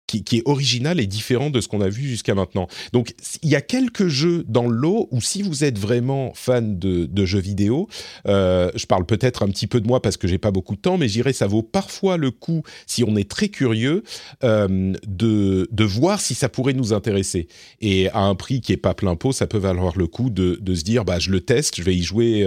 qui, 0.08 0.38
est 0.38 0.42
original 0.46 1.00
et 1.00 1.06
différent 1.06 1.50
de 1.50 1.60
ce 1.60 1.68
qu'on 1.68 1.80
a 1.80 1.88
vu 1.88 2.08
jusqu'à 2.08 2.34
maintenant. 2.34 2.66
Donc, 2.92 3.14
il 3.42 3.50
y 3.50 3.56
a 3.56 3.60
quelques 3.60 4.08
jeux 4.08 4.44
dans 4.48 4.66
le 4.66 4.76
lot 4.76 5.08
où 5.10 5.20
si 5.20 5.42
vous 5.42 5.64
êtes 5.64 5.78
vraiment 5.78 6.32
fan 6.34 6.78
de, 6.78 7.26
jeux 7.26 7.38
vidéo, 7.40 7.88
euh, 8.26 8.70
je 8.74 8.86
parle 8.86 9.04
peut-être 9.04 9.42
un 9.42 9.48
petit 9.48 9.66
peu 9.66 9.80
de 9.80 9.86
moi 9.86 10.00
parce 10.00 10.16
que 10.16 10.26
j'ai 10.26 10.38
pas 10.38 10.50
beaucoup 10.50 10.76
de 10.76 10.80
temps, 10.80 10.96
mais 10.96 11.08
j'irais 11.08 11.34
ça 11.34 11.46
vaut 11.46 11.62
parfois 11.62 12.16
le 12.16 12.30
coup, 12.30 12.62
si 12.86 13.04
on 13.04 13.16
est 13.16 13.28
très 13.28 13.48
curieux, 13.48 14.02
euh, 14.44 14.94
de, 15.06 15.68
de 15.70 15.84
voir 15.84 16.20
si 16.20 16.34
ça 16.34 16.48
pourrait 16.48 16.72
nous 16.72 16.92
intéresser. 16.92 17.48
Et 17.80 18.08
à 18.10 18.20
un 18.20 18.34
prix 18.34 18.60
qui 18.60 18.72
est 18.72 18.78
pas 18.78 18.94
plein 18.94 19.14
pot, 19.14 19.32
ça 19.32 19.46
peut 19.46 19.58
valoir 19.58 19.98
le 19.98 20.06
coup 20.06 20.30
de, 20.30 20.58
de 20.60 20.74
se 20.74 20.84
dire, 20.84 21.04
bah, 21.04 21.18
je 21.18 21.30
le 21.30 21.40
teste, 21.40 21.76
je 21.76 21.82
vais 21.82 21.94
y 21.94 22.02
jouer 22.02 22.44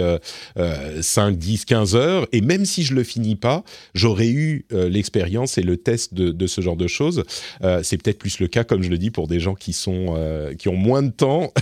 euh, 0.56 1.02
5, 1.02 1.36
10, 1.36 1.64
15 1.64 1.94
heures, 1.94 2.26
et 2.32 2.40
même 2.40 2.64
si 2.64 2.82
je 2.82 2.94
le 2.94 3.04
finis 3.04 3.36
pas, 3.36 3.62
j'aurais 3.94 4.28
eu 4.28 4.66
euh, 4.72 4.88
l'expérience 4.88 5.58
et 5.58 5.62
le 5.62 5.76
test 5.76 6.14
de, 6.14 6.30
de 6.30 6.46
ce 6.46 6.60
genre 6.60 6.76
de 6.76 6.86
choses. 6.86 7.24
Euh, 7.62 7.82
c'est 7.82 7.96
peut-être 7.96 8.18
plus 8.18 8.38
le 8.38 8.48
cas, 8.48 8.64
comme 8.64 8.82
je 8.82 8.90
le 8.90 8.98
dis, 8.98 9.10
pour 9.10 9.28
des 9.28 9.40
gens 9.40 9.54
qui 9.54 9.72
sont 9.72 10.14
euh, 10.16 10.54
qui 10.54 10.68
ont 10.68 10.76
moins 10.76 11.02
de 11.02 11.10
temps 11.10 11.52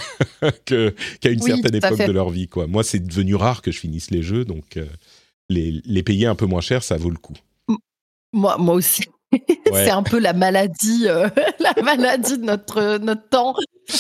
qu'à 0.65 1.31
une 1.31 1.41
certaine 1.41 1.75
époque 1.75 1.99
de 2.07 2.13
leur 2.13 2.31
vie. 2.31 2.49
Quoi. 2.49 2.67
Moi, 2.67 2.85
c'est 2.85 3.01
devenu 3.01 3.35
rare 3.35 3.63
que 3.63 3.71
je 3.73 3.79
finisse 3.79 4.11
les 4.11 4.23
jeux, 4.23 4.45
donc 4.45 4.77
euh, 4.77 4.87
les, 5.49 5.81
les 5.85 6.03
payer 6.03 6.27
un 6.27 6.35
peu 6.35 6.47
moins 6.47 6.61
cher, 6.61 6.83
ça 6.83 6.97
vaut 6.97 7.11
le 7.11 7.19
coup. 7.19 7.37
Moi, 8.33 8.57
moi 8.59 8.75
aussi. 8.75 9.03
c'est 9.85 9.91
un 9.91 10.03
peu 10.03 10.19
la 10.19 10.33
maladie, 10.33 11.07
la 11.61 11.83
maladie 11.83 12.39
de 12.39 12.45
notre 12.45 12.99
notre 12.99 13.29
temps. 13.29 13.55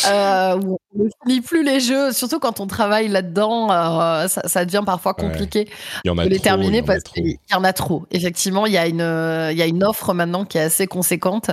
on 0.04 0.78
ne 0.94 1.08
finit 1.24 1.40
plus 1.40 1.64
les 1.64 1.80
jeux, 1.80 2.12
surtout 2.12 2.38
quand 2.38 2.60
on 2.60 2.66
travaille 2.66 3.08
là-dedans, 3.08 3.70
euh, 3.70 4.28
ça, 4.28 4.64
devient 4.64 4.82
parfois 4.84 5.14
compliqué 5.14 5.68
de 6.04 6.28
les 6.28 6.38
terminer 6.38 6.82
parce 6.82 7.02
qu'il 7.02 7.36
y 7.50 7.54
en 7.54 7.64
a 7.64 7.72
trop. 7.72 8.04
Effectivement, 8.10 8.66
il 8.66 8.72
y 8.72 8.78
a 8.78 8.86
une, 8.86 9.50
il 9.52 9.58
y 9.58 9.62
a 9.62 9.66
une 9.66 9.84
offre 9.84 10.14
maintenant 10.14 10.44
qui 10.44 10.58
est 10.58 10.62
assez 10.62 10.86
conséquente, 10.86 11.50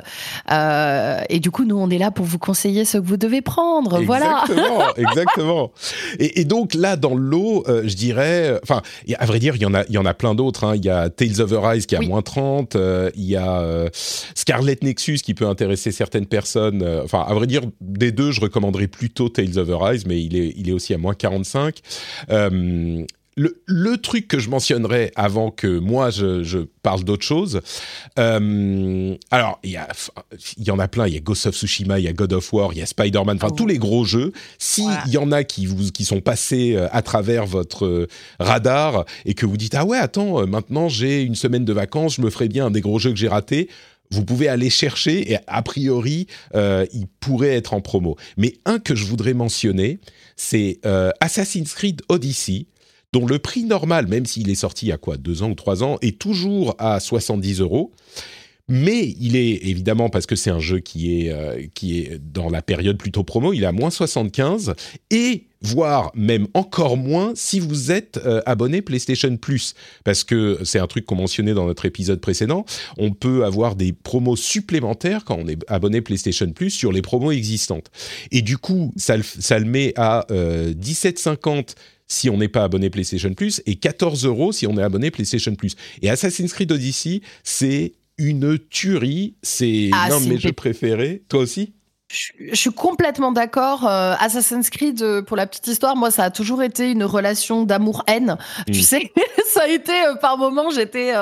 euh, 0.52 1.22
et 1.30 1.40
du 1.40 1.52
coup, 1.52 1.66
nous, 1.66 1.78
on 1.78 1.90
est 1.90 1.98
là 1.98 2.12
pour 2.12 2.26
vous 2.26 2.40
conseiller 2.40 2.86
ce 2.86 2.98
que 2.98 3.06
vous 3.06 3.18
devez 3.18 3.42
prendre. 3.42 4.00
Exactement, 4.00 4.78
voilà. 4.78 4.94
exactement. 4.98 5.72
Et, 6.20 6.46
donc 6.46 6.74
là, 6.74 6.96
dans 6.96 7.16
l'eau, 7.16 7.64
euh, 7.68 7.84
je 7.86 7.96
dirais, 7.96 8.60
enfin, 8.64 8.82
à 9.18 9.26
vrai 9.26 9.40
dire, 9.40 9.56
il 9.56 9.62
y 9.62 9.66
en 9.66 9.74
a, 9.74 9.84
il 9.90 9.94
y 9.94 9.98
en 9.98 10.06
a 10.06 10.14
plein 10.14 10.36
d'autres. 10.36 10.64
Hein. 10.64 10.76
Il 10.76 10.86
y 10.86 10.90
a 10.90 11.10
Tales 11.10 11.42
of 11.42 11.52
Arise 11.54 11.86
qui 11.86 11.96
a 11.96 12.02
moins 12.02 12.22
30, 12.22 12.76
il 13.16 13.24
y 13.24 13.36
a 13.36 13.86
Scarlet 14.36 14.78
Nexus 14.82 15.18
qui 15.18 15.34
peut 15.34 15.48
intéresser 15.48 15.92
certaines 15.92 16.28
personnes. 16.28 16.84
Enfin, 17.04 17.24
à 17.28 17.34
vrai 17.34 17.48
dire, 17.48 17.62
des 17.82 18.12
deux, 18.12 18.32
je 18.32 18.42
recommanderais 18.42 18.88
plutôt 18.88 19.30
Tales 19.30 19.58
of 19.58 19.70
Arise, 19.70 20.06
mais 20.06 20.22
il 20.22 20.36
est, 20.36 20.54
il 20.56 20.70
est 20.70 20.74
aussi 20.74 20.94
à 20.94 20.98
moins 20.98 21.14
45. 21.14 21.82
Euh, 22.30 23.06
le, 23.38 23.98
truc 23.98 24.28
que 24.28 24.40
je 24.40 24.50
mentionnerais 24.50 25.12
avant 25.16 25.52
que 25.52 25.78
moi 25.78 26.10
je, 26.10 26.66
parle 26.82 27.04
d'autre 27.04 27.24
chose, 27.24 27.62
euh, 28.18 29.16
alors 29.30 29.60
il 29.64 29.72
y, 29.72 30.66
y 30.66 30.72
en 30.72 30.80
a 30.80 30.88
plein, 30.88 31.08
il 31.08 31.14
y 31.14 31.18
a 31.18 31.20
Ghost 31.20 31.46
of 31.46 31.56
Tsushima, 31.56 32.00
il 32.00 32.06
y 32.06 32.08
a 32.08 32.14
God 32.14 32.34
of 32.34 32.52
War, 32.52 32.72
il 32.74 32.80
y 32.80 32.82
a 32.82 32.86
Spider-Man, 32.86 33.38
enfin 33.38 33.50
oh. 33.52 33.56
tous 33.56 33.68
les 33.68 33.78
gros 33.78 34.06
jeux. 34.06 34.32
S'il 34.58 34.90
y 35.08 35.18
en 35.18 35.32
a 35.32 35.44
qui, 35.44 35.68
vous, 35.68 35.92
qui 35.92 36.06
sont 36.06 36.22
passés 36.22 36.76
euh, 36.76 36.88
à 36.92 37.02
travers 37.02 37.46
votre 37.46 38.08
radar 38.40 39.06
et 39.26 39.36
que 39.36 39.46
vous 39.46 39.58
dites 39.58 39.76
ah 39.76 39.86
ouais 39.86 39.98
attends 39.98 40.48
maintenant 40.48 40.90
j'ai 40.90 41.22
une 41.22 41.36
semaine 41.36 41.66
de 41.66 41.74
vacances, 41.74 42.16
je 42.16 42.22
me 42.22 42.30
ferai 42.30 42.48
bien 42.48 42.68
un 42.68 42.72
des 42.72 42.82
gros 42.82 42.98
jeux 42.98 43.12
que 43.12 43.18
j'ai 43.18 43.28
ratés, 43.28 43.70
vous 44.12 44.24
pouvez 44.24 44.48
aller 44.48 44.70
chercher 44.70 45.32
et 45.32 45.38
a 45.48 45.62
priori, 45.62 46.28
euh, 46.56 46.86
il 46.94 47.08
pourrait 47.20 47.56
être 47.56 47.74
en 47.74 47.82
promo. 47.82 48.16
Mais 48.38 48.54
un 48.66 48.80
que 48.80 48.96
je 48.96 49.06
voudrais 49.06 49.34
mentionner, 49.34 50.00
c'est 50.36 50.80
euh, 50.86 51.12
Assassin's 51.20 51.74
Creed 51.74 52.02
Odyssey, 52.10 52.68
dont 53.14 53.26
le 53.26 53.40
prix 53.40 53.64
normal, 53.64 54.08
même 54.08 54.26
s'il 54.26 54.50
est 54.50 54.56
sorti 54.56 54.88
il 54.88 54.90
y 54.90 54.92
a 54.92 54.98
quoi, 54.98 55.18
deux 55.18 55.44
ans 55.44 55.50
ou 55.50 55.56
trois 55.56 55.84
ans, 55.84 55.98
est 56.02 56.20
toujours 56.20 56.76
à 56.78 57.00
70 57.00 57.62
euros. 57.62 57.92
Mais 58.70 59.16
il 59.20 59.36
est 59.38 59.66
évidemment 59.66 60.10
parce 60.10 60.26
que 60.26 60.36
c'est 60.36 60.50
un 60.50 60.60
jeu 60.60 60.80
qui 60.80 61.22
est, 61.22 61.32
euh, 61.32 61.66
qui 61.74 62.00
est 62.00 62.20
dans 62.20 62.50
la 62.50 62.62
période 62.62 62.98
plutôt 62.98 63.24
promo, 63.24 63.54
il 63.54 63.64
est 63.64 63.68
à 63.68 63.72
moins 63.72 63.90
75 63.90 64.74
et 65.10 65.46
voire 65.62 66.12
même 66.16 66.48
encore 66.54 66.98
moins 66.98 67.32
si 67.36 67.60
vous 67.60 67.92
êtes 67.92 68.18
euh, 68.26 68.42
abonné 68.46 68.82
PlayStation 68.82 69.38
Plus 69.38 69.74
parce 70.04 70.24
que 70.24 70.60
c'est 70.64 70.80
un 70.80 70.88
truc 70.88 71.06
qu'on 71.06 71.16
mentionnait 71.16 71.54
dans 71.54 71.66
notre 71.66 71.86
épisode 71.86 72.20
précédent, 72.20 72.66
on 72.98 73.12
peut 73.12 73.46
avoir 73.46 73.76
des 73.76 73.94
promos 73.94 74.36
supplémentaires 74.36 75.24
quand 75.24 75.38
on 75.40 75.48
est 75.48 75.58
abonné 75.70 76.02
PlayStation 76.02 76.52
Plus 76.52 76.72
sur 76.72 76.92
les 76.92 77.02
promos 77.02 77.32
existantes. 77.32 77.90
Et 78.32 78.42
du 78.42 78.58
coup, 78.58 78.94
ça, 78.98 79.16
ça 79.24 79.58
le 79.60 79.66
met 79.66 79.94
à 79.96 80.26
17,50 80.30 81.58
euh, 81.58 81.64
si 82.08 82.30
on 82.30 82.38
n'est 82.38 82.48
pas 82.48 82.64
abonné 82.64 82.90
PlayStation 82.90 83.34
Plus 83.34 83.62
et 83.66 83.76
14 83.76 84.26
euros 84.26 84.52
si 84.52 84.68
on 84.68 84.78
est 84.78 84.84
abonné 84.84 85.12
PlayStation 85.12 85.56
Plus. 85.56 85.76
Et 86.02 86.10
Assassin's 86.10 86.54
Creed 86.54 86.72
Odyssey, 86.72 87.22
c'est 87.44 87.94
une 88.18 88.58
tuerie. 88.58 89.36
C'est 89.42 89.90
ah, 89.94 90.10
l'un 90.10 90.22
de 90.22 90.28
mes 90.28 90.38
jeux 90.38 90.54
préférés. 90.54 91.24
Toi 91.30 91.42
aussi? 91.42 91.74
Je, 92.10 92.56
suis 92.56 92.72
complètement 92.72 93.34
d'accord. 93.34 93.86
Euh, 93.86 94.14
Assassin's 94.20 94.70
Creed, 94.70 95.02
euh, 95.02 95.22
pour 95.22 95.36
la 95.36 95.46
petite 95.46 95.68
histoire, 95.68 95.98
moi, 95.98 96.10
ça 96.10 96.24
a 96.24 96.30
toujours 96.30 96.64
été 96.64 96.90
une 96.90 97.04
relation 97.04 97.64
d'amour-haine. 97.64 98.38
Tu 98.68 98.80
mm. 98.80 98.82
sais, 98.82 99.12
ça 99.54 99.64
a 99.64 99.68
été 99.68 99.92
euh, 99.92 100.16
par 100.16 100.38
moments, 100.38 100.70
j'étais 100.70 101.14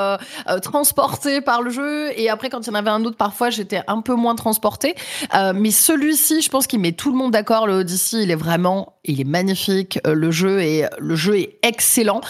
transportée 0.62 1.42
par 1.42 1.64
le 1.64 1.72
jeu, 1.72 2.12
et 2.16 2.30
après, 2.30 2.50
quand 2.50 2.62
il 2.62 2.68
y 2.68 2.70
en 2.70 2.75
avait 2.75 2.92
un 2.92 3.04
autre, 3.04 3.18
parfois, 3.18 3.50
j'étais 3.50 3.82
un 3.88 4.02
peu 4.02 4.14
moins 4.14 4.36
transportée. 4.36 4.94
mais 5.56 5.72
celui-ci, 5.72 6.42
je 6.42 6.50
pense 6.50 6.68
qu'il 6.68 6.80
met 6.80 6.92
tout 6.92 7.12
le 7.12 7.18
monde 7.18 7.32
d'accord. 7.32 7.66
Le 7.66 7.74
Odyssey, 7.80 8.24
il 8.24 8.32
est 8.32 8.36
vraiment, 8.36 8.95
il 9.05 9.21
est 9.21 9.25
magnifique. 9.25 10.00
le 10.05 10.31
jeu 10.31 10.62
est, 10.62 10.89
le 11.00 11.15
jeu 11.15 11.38
est 11.38 11.57
excellent. 11.63 12.21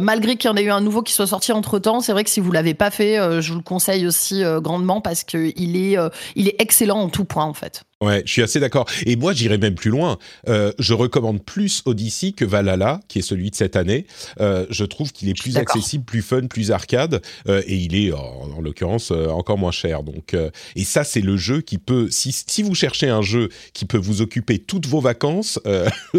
malgré 0.00 0.36
qu'il 0.36 0.48
y 0.48 0.52
en 0.52 0.56
ait 0.56 0.62
eu 0.62 0.70
un 0.70 0.80
nouveau 0.80 1.02
qui 1.02 1.12
soit 1.12 1.26
sorti 1.26 1.52
entre 1.52 1.78
temps, 1.78 2.00
c'est 2.00 2.12
vrai 2.12 2.24
que 2.24 2.30
si 2.30 2.40
vous 2.40 2.52
l'avez 2.52 2.74
pas 2.74 2.90
fait, 2.90 3.16
je 3.40 3.52
vous 3.52 3.58
le 3.58 3.64
conseille 3.64 4.06
aussi 4.06 4.42
grandement 4.60 5.00
parce 5.00 5.24
que 5.24 5.52
il 5.56 5.76
est, 5.76 5.96
il 6.34 6.48
est 6.48 6.56
excellent 6.60 6.98
en 6.98 7.08
tout 7.08 7.24
point 7.24 7.44
en 7.44 7.54
fait. 7.54 7.84
Ouais, 8.02 8.22
je 8.26 8.32
suis 8.32 8.42
assez 8.42 8.58
d'accord. 8.58 8.86
Et 9.06 9.14
moi, 9.14 9.32
j'irais 9.32 9.58
même 9.58 9.76
plus 9.76 9.90
loin. 9.90 10.18
Euh, 10.48 10.72
je 10.80 10.92
recommande 10.92 11.40
plus 11.44 11.82
Odyssey 11.84 12.32
que 12.32 12.44
Valhalla, 12.44 12.98
qui 13.06 13.20
est 13.20 13.22
celui 13.22 13.50
de 13.50 13.54
cette 13.54 13.76
année. 13.76 14.06
Euh, 14.40 14.66
je 14.70 14.84
trouve 14.84 15.12
qu'il 15.12 15.28
est 15.28 15.40
plus 15.40 15.56
accessible, 15.56 16.04
plus 16.04 16.20
fun, 16.20 16.48
plus 16.48 16.72
arcade, 16.72 17.22
euh, 17.46 17.62
et 17.64 17.76
il 17.76 17.94
est, 17.94 18.12
en, 18.12 18.60
l'occurrence, 18.60 19.12
encore 19.12 19.56
moins 19.56 19.70
cher. 19.70 20.02
Donc, 20.02 20.34
et 20.74 20.84
ça, 20.84 21.04
c'est 21.04 21.20
le 21.20 21.36
jeu 21.36 21.60
qui 21.60 21.78
peut, 21.78 22.08
si, 22.10 22.32
si 22.32 22.64
vous 22.64 22.74
cherchez 22.74 23.08
un 23.08 23.22
jeu 23.22 23.50
qui 23.72 23.84
peut 23.84 23.98
vous 23.98 24.20
occuper 24.20 24.58
toutes 24.58 24.86
vos 24.86 25.00
vacances, 25.00 25.60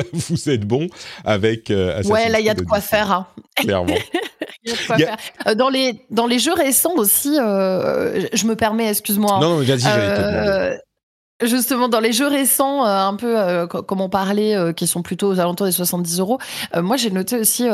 là, 0.04 0.10
vous 0.30 0.50
êtes 0.50 0.66
bon 0.66 0.88
avec. 1.26 1.70
ouais, 1.70 2.30
là, 2.30 2.40
il 2.40 2.46
y 2.46 2.50
a 2.50 2.54
de 2.54 2.64
quoi 2.64 2.82
faire. 2.82 3.12
Hein. 3.12 3.28
Clairement. 3.56 3.96
Dans 5.58 5.70
les 5.70 6.06
dans 6.10 6.26
les 6.26 6.40
jeux 6.40 6.54
récents 6.54 6.96
aussi, 6.96 7.36
je 7.36 8.46
me 8.46 8.56
permets, 8.56 8.90
excuse-moi. 8.90 9.40
Non, 9.42 9.50
non, 9.50 9.58
vas-y, 9.58 9.80
j'allais 9.80 10.80
Justement, 11.42 11.90
dans 11.90 12.00
les 12.00 12.14
jeux 12.14 12.28
récents, 12.28 12.86
euh, 12.86 13.08
un 13.08 13.16
peu 13.16 13.40
euh, 13.40 13.68
comme 13.68 14.02
on 14.02 14.10
parlait, 14.10 14.56
euh, 14.56 14.72
qui 14.72 14.88
sont 14.88 15.02
plutôt 15.02 15.30
aux 15.30 15.40
alentours 15.40 15.66
des 15.66 15.72
70 15.72 16.20
euros, 16.20 16.40
moi 16.78 16.96
j'ai 16.96 17.12
noté 17.12 17.38
aussi 17.38 17.68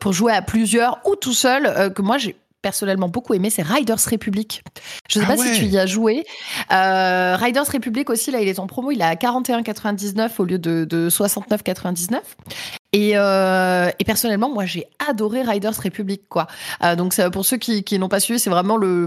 pour 0.00 0.12
jouer 0.12 0.32
à 0.32 0.42
plusieurs 0.42 0.98
ou 1.04 1.14
tout 1.16 1.32
seul 1.32 1.92
que 1.92 2.02
moi 2.02 2.18
j'ai 2.18 2.36
personnellement 2.62 3.08
beaucoup 3.08 3.34
aimé, 3.34 3.50
c'est 3.50 3.62
Riders 3.62 3.98
Republic. 4.10 4.62
Je 5.08 5.18
ne 5.18 5.24
sais 5.24 5.30
ah 5.32 5.36
pas 5.36 5.42
si 5.42 5.58
tu 5.58 5.66
y 5.66 5.78
as 5.78 5.86
joué. 5.86 6.24
Riders 6.68 7.66
Republic 7.66 8.10
aussi, 8.10 8.30
là, 8.30 8.40
il 8.40 8.48
est 8.48 8.58
en 8.58 8.66
promo, 8.66 8.90
il 8.90 9.00
est 9.00 9.04
à 9.04 9.14
41,99 9.14 10.30
au 10.38 10.44
lieu 10.44 10.58
de, 10.58 10.84
de 10.84 11.08
69,99. 11.10 12.18
Et, 12.92 13.12
euh, 13.14 13.88
et, 13.98 14.04
personnellement, 14.04 14.50
moi, 14.50 14.64
j'ai 14.64 14.86
adoré 15.08 15.42
Riders 15.42 15.76
Republic, 15.82 16.22
quoi. 16.28 16.48
Euh, 16.82 16.96
donc, 16.96 17.14
pour 17.30 17.44
ceux 17.44 17.56
qui, 17.56 17.84
qui 17.84 17.98
n'ont 17.98 18.08
pas 18.08 18.18
suivi, 18.18 18.40
c'est 18.40 18.50
vraiment 18.50 18.76
le, 18.76 19.06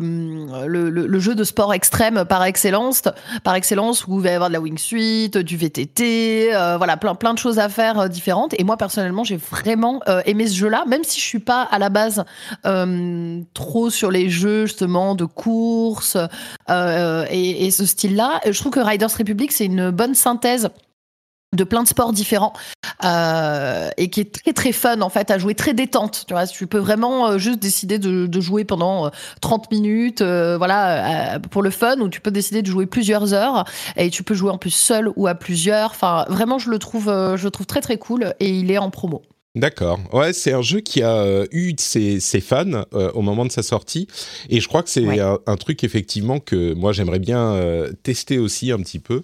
le, 0.68 0.90
le, 0.90 1.20
jeu 1.20 1.36
de 1.36 1.44
sport 1.44 1.74
extrême 1.74 2.24
par 2.24 2.44
excellence, 2.46 3.04
par 3.44 3.56
excellence, 3.56 4.08
où 4.08 4.20
il 4.20 4.24
va 4.24 4.32
y 4.32 4.34
avoir 4.34 4.50
de 4.50 4.54
la 4.54 4.62
wingsuit, 4.62 5.30
du 5.30 5.58
VTT, 5.58 6.54
euh, 6.54 6.78
voilà, 6.78 6.98
plein, 6.98 7.16
plein 7.16 7.34
de 7.34 7.40
choses 7.40 7.60
à 7.60 7.70
faire 7.70 8.00
euh, 8.00 8.08
différentes. 8.08 8.54
Et 8.60 8.64
moi, 8.64 8.78
personnellement, 8.78 9.24
j'ai 9.24 9.38
vraiment 9.38 10.02
euh, 10.08 10.22
aimé 10.26 10.48
ce 10.48 10.56
jeu-là, 10.56 10.86
même 10.88 11.04
si 11.04 11.20
je 11.20 11.26
suis 11.26 11.40
pas 11.40 11.64
à 11.64 11.80
la 11.80 11.90
base 11.90 12.24
trop 13.54 13.90
sur 13.90 14.12
les 14.12 14.30
jeux 14.30 14.66
justement 14.66 15.16
de 15.16 15.26
course 15.26 16.18
et, 16.70 17.66
et, 17.66 17.72
ce 17.72 17.86
style-là. 17.86 18.42
Je 18.46 18.58
trouve 18.58 18.72
que 18.72 18.80
Riders 18.80 19.16
Republic, 19.18 19.52
c'est 19.52 19.66
une 19.66 19.90
bonne 19.92 20.16
synthèse 20.16 20.70
de 21.54 21.64
plein 21.64 21.84
de 21.84 21.88
sports 21.88 22.12
différents 22.12 22.54
euh, 23.04 23.90
et 23.98 24.10
qui 24.10 24.22
est 24.22 24.34
très 24.34 24.54
très 24.54 24.72
fun 24.72 25.02
en 25.02 25.10
fait 25.10 25.32
à 25.32 25.38
jouer 25.38 25.56
très 25.56 25.74
détente 25.74 26.26
tu 26.28 26.34
vois. 26.34 26.48
Tu 26.48 26.68
peux 26.68 26.80
vraiment 26.80 27.28
euh, 27.28 27.38
juste 27.38 27.60
décider 27.60 28.00
de, 28.00 28.28
de, 28.28 28.42
jouer 28.42 28.66
pendant 28.66 29.12
30 29.42 29.64
euh, 29.64 29.76
minutes 29.76 30.22
euh, 30.22 30.58
voilà 30.58 31.40
pour 31.52 31.62
le 31.62 31.70
fun 31.70 32.00
ou 32.00 32.10
tu 32.10 32.22
peux 32.22 32.32
décider 32.32 32.62
de 32.62 32.68
jouer 32.68 32.86
plusieurs 32.86 33.34
heures 33.34 33.66
et 33.96 34.10
tu 34.10 34.24
peux 34.24 34.34
jouer 34.34 34.52
en 34.52 34.58
plus 34.58 34.72
seul 34.72 35.10
ou 35.16 35.28
à 35.28 35.36
plusieurs. 35.36 35.92
Enfin 35.92 36.26
vraiment 36.30 36.60
je 36.60 36.70
le 36.70 36.80
trouve 36.80 37.06
je 37.06 37.44
le 37.44 37.52
trouve 37.52 37.66
très 37.66 37.82
très 37.82 37.98
cool 37.98 38.34
et 38.40 38.50
il 38.50 38.72
est 38.72 38.78
en 38.78 38.90
promo. 38.90 39.22
D'accord. 39.56 40.00
Ouais, 40.12 40.34
c'est 40.34 40.52
un 40.52 40.64
jeu 40.64 40.80
qui 40.80 41.04
a 41.04 41.44
eu 41.52 41.76
ses, 41.78 42.20
ses 42.20 42.42
fans 42.42 42.86
au 43.14 43.22
moment 43.22 43.46
de 43.46 43.52
sa 43.52 43.62
sortie, 43.62 44.08
et 44.50 44.60
je 44.60 44.68
crois 44.68 44.82
que 44.82 44.90
c'est 44.90 45.20
un, 45.20 45.38
un, 45.46 45.58
truc 45.58 45.84
effectivement 45.84 46.40
que 46.40 46.74
moi 46.74 46.92
j'aimerais 46.92 47.20
bien 47.20 47.60
tester 48.02 48.40
aussi 48.40 48.72
un 48.72 48.80
petit 48.80 48.98
peu 48.98 49.22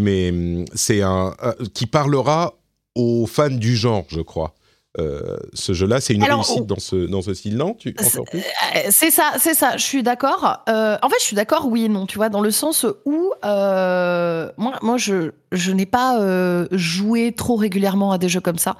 mais 0.00 0.30
hum, 0.30 0.64
c'est 0.74 1.02
un 1.02 1.34
euh, 1.42 1.52
qui 1.72 1.86
parlera 1.86 2.54
aux 2.96 3.26
fans 3.26 3.50
du 3.50 3.76
genre, 3.76 4.04
je 4.08 4.20
crois. 4.20 4.54
Euh, 4.98 5.36
ce 5.54 5.72
jeu-là, 5.72 6.00
c'est 6.00 6.14
une 6.14 6.24
réussite 6.24 6.66
dans 6.66 6.80
ce 6.80 7.06
dans 7.06 7.22
ce 7.22 7.32
style-là. 7.32 7.74
Tu 7.78 7.94
euh, 7.96 8.80
C'est 8.90 9.12
ça, 9.12 9.34
c'est 9.38 9.54
ça. 9.54 9.76
Je 9.76 9.84
suis 9.84 10.02
d'accord. 10.02 10.64
en 10.66 11.08
fait, 11.08 11.16
je 11.20 11.24
suis 11.24 11.36
d'accord, 11.36 11.68
oui 11.68 11.84
et 11.84 11.88
non. 11.88 12.06
Tu 12.06 12.16
vois, 12.16 12.28
dans 12.28 12.40
le 12.40 12.50
sens 12.50 12.84
où 13.04 13.32
moi, 13.44 14.78
moi, 14.82 14.96
je 14.96 15.30
je 15.52 15.70
n'ai 15.70 15.86
pas 15.86 16.18
joué 16.72 17.32
trop 17.32 17.54
régulièrement 17.54 18.10
à 18.10 18.18
des 18.18 18.28
jeux 18.28 18.40
comme 18.40 18.58
ça, 18.58 18.76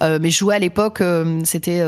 mais 0.00 0.30
je 0.30 0.38
jouais 0.38 0.56
à 0.56 0.58
l'époque. 0.58 1.00
c'était 1.44 1.84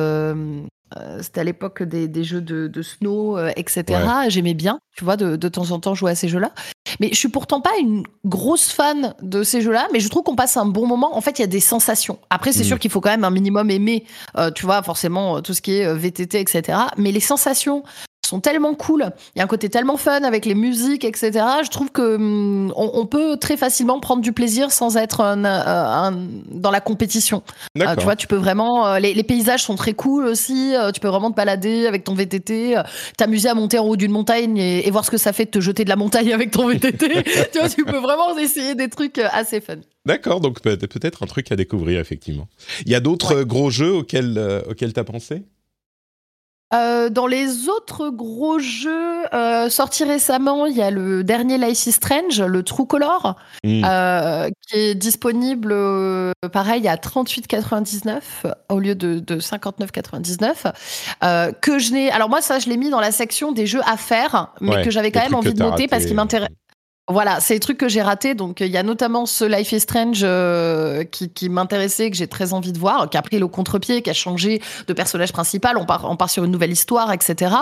c'était 1.20 1.40
à 1.40 1.44
l'époque 1.44 1.82
des, 1.82 2.06
des, 2.06 2.22
jeux 2.22 2.40
de, 2.40 2.68
de 2.68 2.82
snow, 2.82 3.36
etc. 3.56 3.84
J'aimais 4.28 4.54
bien, 4.54 4.78
tu 4.96 5.02
vois, 5.02 5.16
de, 5.16 5.34
de, 5.34 5.48
temps 5.48 5.72
en 5.72 5.80
temps 5.80 5.96
jouer 5.96 6.12
à 6.12 6.14
ces 6.14 6.28
jeux-là. 6.28 6.52
Mais 7.00 7.08
je 7.10 7.16
suis 7.16 7.28
pourtant 7.28 7.60
pas 7.60 7.76
une 7.80 8.04
grosse 8.24 8.70
fan 8.70 9.14
de 9.22 9.42
ces 9.42 9.60
jeux-là, 9.60 9.88
mais 9.92 10.00
je 10.00 10.08
trouve 10.08 10.22
qu'on 10.22 10.36
passe 10.36 10.56
un 10.56 10.66
bon 10.66 10.86
moment. 10.86 11.16
En 11.16 11.20
fait, 11.20 11.38
il 11.38 11.42
y 11.42 11.44
a 11.44 11.48
des 11.48 11.60
sensations. 11.60 12.18
Après, 12.30 12.52
c'est 12.52 12.60
mm. 12.60 12.66
sûr 12.66 12.78
qu'il 12.78 12.90
faut 12.90 13.00
quand 13.00 13.10
même 13.10 13.24
un 13.24 13.30
minimum 13.30 13.70
aimer, 13.70 14.04
euh, 14.36 14.50
tu 14.50 14.66
vois, 14.66 14.82
forcément, 14.82 15.36
euh, 15.36 15.40
tout 15.40 15.54
ce 15.54 15.62
qui 15.62 15.78
est 15.78 15.86
euh, 15.86 15.94
VTT, 15.94 16.40
etc. 16.40 16.78
Mais 16.96 17.12
les 17.12 17.20
sensations 17.20 17.82
sont 18.26 18.40
tellement 18.40 18.74
cool. 18.74 19.10
Il 19.34 19.38
y 19.38 19.40
a 19.40 19.44
un 19.44 19.48
côté 19.48 19.68
tellement 19.68 19.96
fun 19.96 20.22
avec 20.22 20.46
les 20.46 20.54
musiques, 20.54 21.04
etc. 21.04 21.32
Je 21.64 21.70
trouve 21.70 21.90
que 21.90 22.16
hum, 22.16 22.72
on, 22.76 23.06
peut 23.06 23.36
très 23.36 23.56
facilement 23.56 24.00
prendre 24.00 24.22
du 24.22 24.32
plaisir 24.32 24.72
sans 24.72 24.96
être 24.96 25.36
dans 25.36 26.70
la 26.70 26.80
compétition. 26.80 27.42
tu 27.76 28.04
vois, 28.04 28.16
tu 28.16 28.26
peux 28.26 28.36
vraiment. 28.36 28.96
Les, 28.98 29.22
paysages 29.22 29.62
sont 29.62 29.76
très 29.76 29.94
cool 29.94 30.26
aussi. 30.26 30.74
tu 30.92 31.00
peux 31.00 31.08
vraiment 31.08 31.30
te 31.30 31.36
balader 31.36 31.86
avec 31.86 32.04
ton 32.04 32.14
VTT, 32.14 32.76
t'amuser 33.16 33.48
à 33.48 33.54
monter 33.54 33.78
en 33.78 33.86
haut 33.86 33.96
d'une 33.96 34.12
montagne 34.12 34.58
et, 34.58 34.90
voir 34.90 35.04
ce 35.04 35.10
que 35.10 35.18
ça 35.18 35.32
fait 35.32 35.46
de 35.46 35.50
te 35.50 35.60
jeter 35.60 35.84
de 35.84 35.88
la 35.88 35.96
montagne 35.96 36.32
avec 36.32 36.50
ton 36.50 36.68
VTT. 36.68 37.24
tu 37.52 37.58
vois, 37.58 37.68
tu 37.68 37.84
peux 37.84 37.98
vraiment 37.98 38.36
essayer 38.38 38.74
des 38.74 38.88
trucs 38.88 39.18
assez 39.18 39.60
fun. 39.60 39.76
D'accord, 40.06 40.40
donc 40.40 40.60
peut-être 40.60 41.22
un 41.22 41.26
truc 41.26 41.50
à 41.50 41.56
découvrir 41.56 42.00
effectivement. 42.00 42.48
Il 42.86 42.92
y 42.92 42.94
a 42.94 43.00
d'autres 43.00 43.42
gros 43.42 43.70
jeux 43.70 43.92
auxquels 43.92 44.62
auxquels 44.68 44.92
t'as 44.92 45.04
pensé? 45.04 45.44
Euh, 46.74 47.08
dans 47.08 47.26
les 47.26 47.68
autres 47.68 48.10
gros 48.10 48.58
jeux 48.58 49.24
euh, 49.32 49.68
sortis 49.68 50.04
récemment, 50.04 50.66
il 50.66 50.76
y 50.76 50.82
a 50.82 50.90
le 50.90 51.22
dernier 51.22 51.58
Life 51.58 51.86
is 51.86 51.92
Strange, 51.92 52.42
le 52.42 52.62
True 52.62 52.86
Color, 52.86 53.36
hmm. 53.64 53.82
euh, 53.84 54.48
qui 54.66 54.78
est 54.78 54.94
disponible, 54.94 55.74
pareil, 56.52 56.88
à 56.88 56.96
38,99 56.96 58.20
au 58.70 58.78
lieu 58.78 58.94
de, 58.94 59.20
de 59.20 59.40
59,99. 59.40 61.52
que 61.60 61.78
je 61.78 61.92
n'ai, 61.92 62.10
alors 62.10 62.28
moi 62.28 62.40
ça, 62.40 62.58
je 62.58 62.68
l'ai 62.68 62.76
mis 62.76 62.90
dans 62.90 63.00
la 63.00 63.12
section 63.12 63.52
des 63.52 63.66
jeux 63.66 63.82
à 63.86 63.96
faire, 63.96 64.52
mais 64.60 64.82
que 64.82 64.90
j'avais 64.90 65.12
quand 65.12 65.22
même 65.22 65.34
envie 65.34 65.54
de 65.54 65.62
noter 65.62 65.88
parce 65.88 66.06
qu'il 66.06 66.16
m'intéresse. 66.16 66.48
Voilà, 67.06 67.38
c'est 67.40 67.52
les 67.52 67.60
trucs 67.60 67.76
que 67.76 67.88
j'ai 67.88 68.00
ratés. 68.00 68.34
Donc, 68.34 68.60
il 68.60 68.68
y 68.68 68.78
a 68.78 68.82
notamment 68.82 69.26
ce 69.26 69.44
Life 69.44 69.72
is 69.72 69.80
Strange 69.80 70.20
euh, 70.22 71.04
qui, 71.04 71.28
qui 71.28 71.50
m'intéressait, 71.50 72.10
que 72.10 72.16
j'ai 72.16 72.26
très 72.26 72.54
envie 72.54 72.72
de 72.72 72.78
voir, 72.78 73.10
qui 73.10 73.18
a 73.18 73.22
pris 73.22 73.38
le 73.38 73.46
contre-pied, 73.46 74.00
qui 74.00 74.08
a 74.08 74.14
changé 74.14 74.62
de 74.86 74.92
personnage 74.94 75.30
principal. 75.30 75.76
On 75.76 75.84
part, 75.84 76.10
on 76.10 76.16
part 76.16 76.30
sur 76.30 76.44
une 76.44 76.50
nouvelle 76.50 76.72
histoire, 76.72 77.12
etc. 77.12 77.56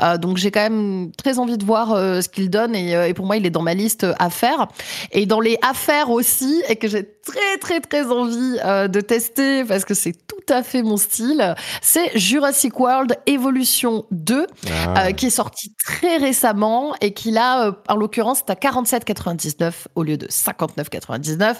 Euh, 0.00 0.16
donc, 0.16 0.38
j'ai 0.38 0.50
quand 0.50 0.62
même 0.62 1.12
très 1.18 1.38
envie 1.38 1.58
de 1.58 1.66
voir 1.66 1.92
euh, 1.92 2.22
ce 2.22 2.30
qu'il 2.30 2.48
donne. 2.48 2.74
Et, 2.74 2.92
et, 2.92 3.12
pour 3.12 3.26
moi, 3.26 3.36
il 3.36 3.44
est 3.44 3.50
dans 3.50 3.60
ma 3.60 3.74
liste 3.74 4.06
à 4.18 4.30
faire. 4.30 4.68
Et 5.12 5.26
dans 5.26 5.40
les 5.40 5.58
affaires 5.60 6.08
aussi, 6.08 6.62
et 6.66 6.76
que 6.76 6.88
j'ai 6.88 7.06
très, 7.28 7.58
très, 7.60 7.80
très 7.80 8.10
envie 8.10 8.58
de 8.88 9.00
tester 9.00 9.64
parce 9.64 9.84
que 9.84 9.94
c'est 9.94 10.12
tout 10.12 10.52
à 10.52 10.62
fait 10.62 10.82
mon 10.82 10.96
style, 10.96 11.54
c'est 11.82 12.16
Jurassic 12.18 12.78
World 12.80 13.16
Evolution 13.26 14.06
2, 14.10 14.46
ah. 14.70 15.12
qui 15.12 15.26
est 15.26 15.30
sorti 15.30 15.74
très 15.84 16.16
récemment 16.16 16.94
et 17.00 17.12
qui, 17.12 17.30
là, 17.30 17.72
en 17.88 17.96
l'occurrence, 17.96 18.40
est 18.40 18.50
à 18.50 18.56
40 18.56 18.86
47,99 18.86 19.72
au 19.94 20.02
lieu 20.02 20.16
de 20.16 20.26
59,99. 20.26 21.56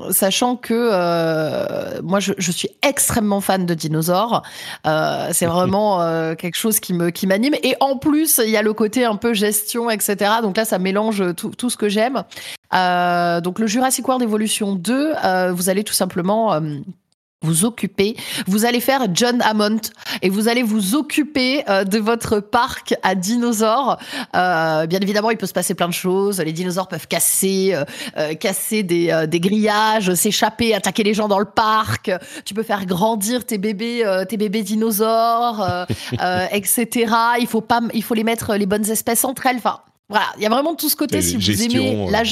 Euh, 0.00 0.10
sachant 0.10 0.56
que 0.56 0.72
euh, 0.72 2.00
moi 2.02 2.18
je, 2.18 2.50
suis 2.50 2.70
extrêmement 2.80 3.42
fan 3.42 3.66
de 3.66 3.74
dinosaures, 3.74 4.42
euh, 4.86 5.28
c'est 5.32 5.46
vraiment 5.54 5.98
quelque 6.36 6.56
chose 6.56 6.80
qui 6.80 6.94
me 6.94 7.10
qui 7.10 7.26
m'anime 7.26 7.54
et 7.62 7.76
en 7.80 7.98
plus 7.98 8.40
il 8.42 8.50
y 8.50 8.56
a 8.56 8.62
le 8.62 8.72
côté 8.72 9.04
un 9.04 9.16
peu 9.16 9.34
gestion 9.34 9.90
etc. 9.90 10.30
Donc 10.40 10.56
là 10.56 10.64
ça 10.64 10.78
mélange 10.78 11.34
tout, 11.36 11.50
tout 11.50 11.68
ce 11.68 11.76
que 11.76 11.88
j'aime. 11.90 12.24
donc 12.72 13.58
le 13.58 13.66
Jurassic 13.66 14.06
World 14.08 14.22
Evolution 14.22 14.74
2, 14.74 15.12
vous 15.52 15.68
allez 15.68 15.84
tout 15.84 15.92
simplement 15.92 16.58
vous 17.42 17.64
occuper. 17.64 18.16
Vous 18.46 18.64
allez 18.64 18.80
faire 18.80 19.06
John 19.12 19.40
Hammond 19.42 19.80
et 20.22 20.28
vous 20.28 20.48
allez 20.48 20.62
vous 20.62 20.94
occuper 20.94 21.64
euh, 21.68 21.84
de 21.84 21.98
votre 21.98 22.40
parc 22.40 22.94
à 23.02 23.14
dinosaures. 23.14 23.98
Euh, 24.34 24.86
bien 24.86 25.00
évidemment, 25.00 25.30
il 25.30 25.36
peut 25.36 25.46
se 25.46 25.52
passer 25.52 25.74
plein 25.74 25.88
de 25.88 25.94
choses. 25.94 26.40
Les 26.40 26.52
dinosaures 26.52 26.88
peuvent 26.88 27.08
casser, 27.08 27.74
euh, 28.16 28.34
casser 28.34 28.82
des, 28.82 29.26
des 29.28 29.40
grillages, 29.40 30.14
s'échapper, 30.14 30.74
attaquer 30.74 31.02
les 31.02 31.14
gens 31.14 31.28
dans 31.28 31.38
le 31.38 31.44
parc. 31.44 32.10
Tu 32.44 32.54
peux 32.54 32.62
faire 32.62 32.86
grandir 32.86 33.44
tes 33.44 33.58
bébés, 33.58 34.04
tes 34.28 34.36
bébés 34.36 34.62
dinosaures, 34.62 35.86
etc. 36.52 37.14
Il 37.40 37.46
faut 37.46 37.60
pas, 37.60 37.80
il 37.94 38.02
faut 38.02 38.14
les 38.14 38.24
mettre 38.24 38.54
les 38.54 38.66
bonnes 38.66 38.88
espèces 38.90 39.24
entre 39.24 39.46
elles. 39.46 39.56
Enfin, 39.56 39.80
voilà, 40.08 40.26
il 40.36 40.42
y 40.42 40.46
a 40.46 40.50
vraiment 40.50 40.74
tout 40.74 40.88
ce 40.88 40.96
côté. 40.96 41.22
si 41.22 41.36
vous 41.36 41.62
aimez 41.62 42.06
la 42.10 42.22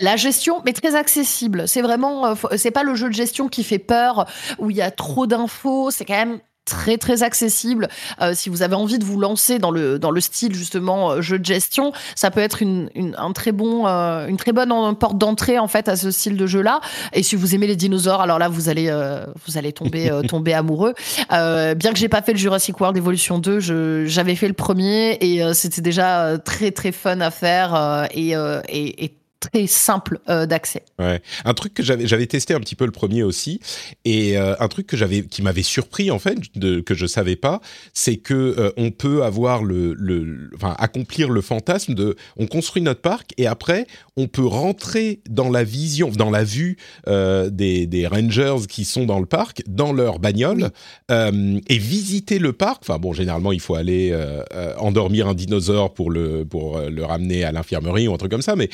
la 0.00 0.16
gestion, 0.16 0.62
mais 0.64 0.72
très 0.72 0.94
accessible. 0.94 1.64
C'est 1.66 1.82
vraiment, 1.82 2.26
euh, 2.26 2.34
c'est 2.56 2.70
pas 2.70 2.82
le 2.82 2.94
jeu 2.94 3.08
de 3.08 3.14
gestion 3.14 3.48
qui 3.48 3.64
fait 3.64 3.78
peur, 3.78 4.26
où 4.58 4.70
il 4.70 4.76
y 4.76 4.82
a 4.82 4.90
trop 4.90 5.26
d'infos. 5.26 5.90
C'est 5.90 6.04
quand 6.04 6.14
même 6.14 6.38
très 6.64 6.96
très 6.96 7.24
accessible. 7.24 7.88
Euh, 8.20 8.34
si 8.36 8.48
vous 8.48 8.62
avez 8.62 8.76
envie 8.76 9.00
de 9.00 9.04
vous 9.04 9.18
lancer 9.18 9.58
dans 9.58 9.72
le 9.72 9.98
dans 9.98 10.12
le 10.12 10.20
style 10.20 10.54
justement 10.54 11.10
euh, 11.10 11.20
jeu 11.20 11.40
de 11.40 11.44
gestion, 11.44 11.92
ça 12.14 12.30
peut 12.30 12.38
être 12.38 12.62
une, 12.62 12.88
un 13.18 13.32
très 13.32 13.50
bon 13.50 13.84
une 13.84 14.36
très 14.36 14.52
bonne 14.52 14.96
porte 14.96 15.18
d'entrée 15.18 15.58
en 15.58 15.66
fait 15.66 15.88
à 15.88 15.96
ce 15.96 16.12
style 16.12 16.36
de 16.36 16.46
jeu 16.46 16.62
là. 16.62 16.80
Et 17.14 17.24
si 17.24 17.34
vous 17.34 17.56
aimez 17.56 17.66
les 17.66 17.74
dinosaures, 17.74 18.20
alors 18.20 18.38
là 18.38 18.48
vous 18.48 18.68
allez 18.68 18.88
vous 19.44 19.58
allez 19.58 19.72
tomber 19.72 20.08
tomber 20.28 20.54
amoureux. 20.54 20.94
bien 21.30 21.92
que 21.92 21.98
j'ai 21.98 22.08
pas 22.08 22.22
fait 22.22 22.32
le 22.32 22.38
Jurassic 22.38 22.78
World 22.78 22.96
Evolution 22.96 23.40
2, 23.40 24.06
j'avais 24.06 24.36
fait 24.36 24.48
le 24.48 24.54
premier 24.54 25.18
et 25.20 25.42
c'était 25.54 25.82
déjà 25.82 26.38
très 26.38 26.70
très 26.70 26.92
fun 26.92 27.20
à 27.20 27.32
faire 27.32 28.06
et, 28.14 28.34
et, 28.68 29.04
et 29.04 29.21
très 29.42 29.66
simple 29.66 30.20
euh, 30.28 30.46
d'accès. 30.46 30.84
Ouais. 30.98 31.20
Un 31.44 31.54
truc 31.54 31.74
que 31.74 31.82
j'avais 31.82 32.06
j'avais 32.06 32.26
testé 32.26 32.54
un 32.54 32.60
petit 32.60 32.76
peu 32.76 32.86
le 32.86 32.92
premier 32.92 33.24
aussi 33.24 33.60
et 34.04 34.38
euh, 34.38 34.54
un 34.60 34.68
truc 34.68 34.86
que 34.86 34.96
j'avais 34.96 35.22
qui 35.22 35.42
m'avait 35.42 35.62
surpris 35.62 36.10
en 36.10 36.18
fait 36.18 36.38
de, 36.54 36.80
que 36.80 36.94
je 36.94 37.06
savais 37.06 37.36
pas, 37.36 37.60
c'est 37.92 38.16
que 38.16 38.34
euh, 38.34 38.70
on 38.76 38.92
peut 38.92 39.24
avoir 39.24 39.64
le, 39.64 39.94
le 39.94 40.50
enfin 40.54 40.76
accomplir 40.78 41.28
le 41.28 41.40
fantasme 41.40 41.94
de 41.94 42.16
on 42.36 42.46
construit 42.46 42.82
notre 42.82 43.00
parc 43.00 43.32
et 43.36 43.46
après 43.48 43.86
on 44.16 44.28
peut 44.28 44.46
rentrer 44.46 45.20
dans 45.28 45.50
la 45.50 45.64
vision 45.64 46.08
dans 46.10 46.30
la 46.30 46.44
vue 46.44 46.76
des, 47.06 47.86
des 47.86 48.06
rangers 48.06 48.66
qui 48.68 48.84
sont 48.84 49.06
dans 49.06 49.18
le 49.18 49.26
parc 49.26 49.62
dans 49.66 49.92
leur 49.92 50.18
bagnole 50.18 50.70
et 51.10 51.78
visiter 51.78 52.38
le 52.38 52.52
parc. 52.52 52.82
Enfin 52.82 52.98
bon 52.98 53.12
généralement 53.12 53.52
il 53.52 53.60
faut 53.60 53.74
aller 53.74 54.14
endormir 54.78 55.28
un 55.28 55.34
dinosaure 55.34 55.94
pour 55.94 56.10
le 56.10 56.44
pour 56.44 56.78
le 56.78 57.04
ramener 57.04 57.44
à 57.44 57.52
l'infirmerie 57.52 58.08
ou 58.08 58.14
un 58.14 58.18
truc 58.18 58.30
comme 58.30 58.42
ça 58.42 58.54
mais 58.54 58.68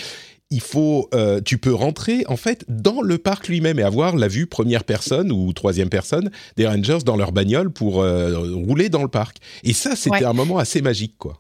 il 0.51 0.61
faut, 0.61 1.09
euh, 1.15 1.41
tu 1.45 1.59
peux 1.59 1.75
rentrer 1.75 2.25
en 2.27 2.37
fait 2.37 2.65
dans 2.69 3.03
le 3.03 3.19
parc 3.19 3.49
lui-même 3.49 3.79
et 3.79 3.83
avoir 3.83 4.17
la 4.17 4.29
vue 4.29 4.47
première 4.47 4.85
personne 4.85 5.31
ou 5.31 5.53
troisième 5.53 5.91
personne 5.91 6.31
des 6.57 6.67
rangers 6.67 6.99
dans 7.05 7.17
leur 7.17 7.33
bagnole 7.33 7.71
pour 7.71 8.01
euh, 8.01 8.39
rouler 8.39 8.89
dans 8.89 9.03
le 9.03 9.09
parc. 9.09 9.39
Et 9.65 9.73
ça, 9.75 9.95
c'était 9.95 10.25
un 10.25 10.33
moment 10.33 10.59
assez 10.59 10.81
magique, 10.81 11.15
quoi. 11.19 11.37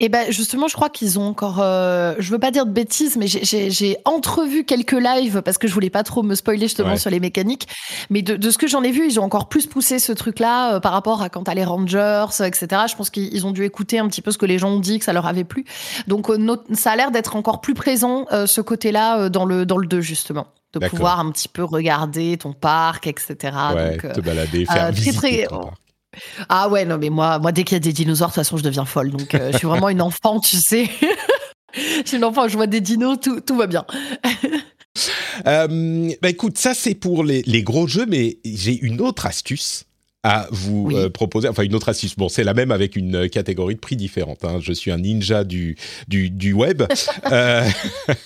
Et 0.00 0.08
ben 0.08 0.28
justement, 0.30 0.66
je 0.66 0.74
crois 0.74 0.90
qu'ils 0.90 1.20
ont 1.20 1.26
encore. 1.28 1.60
Euh, 1.60 2.14
je 2.18 2.30
veux 2.32 2.40
pas 2.40 2.50
dire 2.50 2.66
de 2.66 2.72
bêtises, 2.72 3.16
mais 3.16 3.28
j'ai 3.28 3.96
entrevu 4.04 4.64
quelques 4.64 4.92
lives 4.92 5.40
parce 5.42 5.56
que 5.56 5.68
je 5.68 5.72
voulais 5.72 5.90
pas 5.90 6.02
trop 6.02 6.24
me 6.24 6.34
spoiler 6.34 6.62
justement 6.62 6.96
sur 6.96 7.10
les 7.10 7.20
mécaniques. 7.20 7.68
Mais 8.10 8.20
de, 8.22 8.50
ce 8.50 8.58
que 8.58 8.66
j'en 8.66 8.82
ai 8.82 8.90
vu, 8.90 9.06
ils 9.06 9.20
ont 9.20 9.22
encore 9.22 9.48
plus 9.48 9.66
poussé 9.66 10.00
ce 10.00 10.10
truc-là 10.10 10.74
euh, 10.74 10.80
par 10.80 10.92
rapport 10.92 11.22
à 11.22 11.28
quand 11.28 11.44
t'as 11.44 11.54
les 11.54 11.64
Rangers, 11.64 12.26
etc. 12.44 12.82
Je 12.90 12.96
pense 12.96 13.08
qu'ils 13.10 13.46
ont 13.46 13.52
dû 13.52 13.64
écouter 13.64 14.00
un 14.00 14.08
petit 14.08 14.20
peu 14.20 14.32
ce 14.32 14.38
que 14.38 14.46
les 14.46 14.58
gens 14.58 14.70
ont 14.70 14.80
dit, 14.80 14.98
que 14.98 15.04
ça 15.04 15.12
leur 15.12 15.26
avait 15.26 15.44
plu. 15.44 15.64
Donc 16.08 16.28
euh, 16.28 16.56
ça 16.72 16.90
a 16.90 16.96
l'air 16.96 17.12
d'être 17.12 17.36
encore 17.36 17.60
plus 17.60 17.74
présent 17.74 18.26
ce 18.46 18.60
côté-là 18.60 19.28
dans 19.28 19.44
le 19.44 19.64
dans 19.64 19.76
le 19.76 19.86
2 19.86 20.00
justement 20.00 20.48
de 20.72 20.88
pouvoir 20.88 21.20
un 21.20 21.30
petit 21.30 21.48
peu 21.48 21.62
regarder 21.62 22.36
ton 22.36 22.52
parc, 22.52 23.06
etc. 23.06 23.36
Ouais, 23.74 23.96
te 23.96 24.20
balader, 24.20 24.66
faire 24.66 24.90
visiter 24.90 25.46
ton 25.48 25.60
parc. 25.60 25.83
Ah 26.48 26.68
ouais, 26.68 26.84
non, 26.84 26.98
mais 26.98 27.10
moi, 27.10 27.38
moi 27.38 27.52
dès 27.52 27.64
qu'il 27.64 27.74
y 27.74 27.76
a 27.76 27.80
des 27.80 27.92
dinosaures, 27.92 28.28
de 28.28 28.32
toute 28.32 28.42
façon, 28.42 28.56
je 28.56 28.62
deviens 28.62 28.84
folle. 28.84 29.10
Donc, 29.10 29.34
euh, 29.34 29.52
je 29.52 29.58
suis 29.58 29.66
vraiment 29.66 29.88
une 29.88 30.02
enfant, 30.02 30.40
tu 30.40 30.56
sais. 30.56 30.90
je 31.74 32.02
suis 32.04 32.16
une 32.16 32.24
enfant, 32.24 32.48
je 32.48 32.56
vois 32.56 32.66
des 32.66 32.80
dinos, 32.80 33.18
tout, 33.20 33.40
tout 33.40 33.56
va 33.56 33.66
bien. 33.66 33.84
euh, 35.46 36.12
bah 36.22 36.30
écoute, 36.30 36.58
ça 36.58 36.74
c'est 36.74 36.94
pour 36.94 37.24
les, 37.24 37.42
les, 37.42 37.62
gros 37.62 37.86
jeux, 37.86 38.06
mais 38.06 38.38
j'ai 38.44 38.78
une 38.78 39.00
autre 39.00 39.26
astuce 39.26 39.84
à 40.24 40.48
vous 40.50 40.90
euh, 40.92 41.10
proposer, 41.10 41.48
enfin 41.48 41.62
une 41.62 41.74
autre 41.74 41.90
astuce. 41.90 42.16
Bon, 42.16 42.30
c'est 42.30 42.44
la 42.44 42.54
même 42.54 42.70
avec 42.70 42.96
une 42.96 43.14
euh, 43.14 43.28
catégorie 43.28 43.74
de 43.74 43.80
prix 43.80 43.94
différente. 43.94 44.42
Hein. 44.44 44.58
Je 44.60 44.72
suis 44.72 44.90
un 44.90 44.96
ninja 44.96 45.44
du 45.44 45.76
du, 46.08 46.30
du 46.30 46.54
web. 46.54 46.82
euh, 47.30 47.68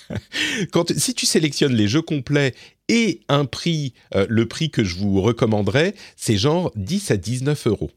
quand 0.71 0.97
si 0.97 1.13
tu 1.13 1.25
sélectionnes 1.25 1.75
les 1.75 1.89
jeux 1.89 2.01
complets 2.01 2.55
et 2.87 3.19
un 3.27 3.43
prix, 3.43 3.93
euh, 4.15 4.25
le 4.29 4.47
prix 4.47 4.71
que 4.71 4.83
je 4.83 4.95
vous 4.95 5.21
recommanderais, 5.21 5.93
c'est 6.15 6.37
genre 6.37 6.71
10 6.75 7.11
à 7.11 7.17
19 7.17 7.67
euros. 7.67 7.91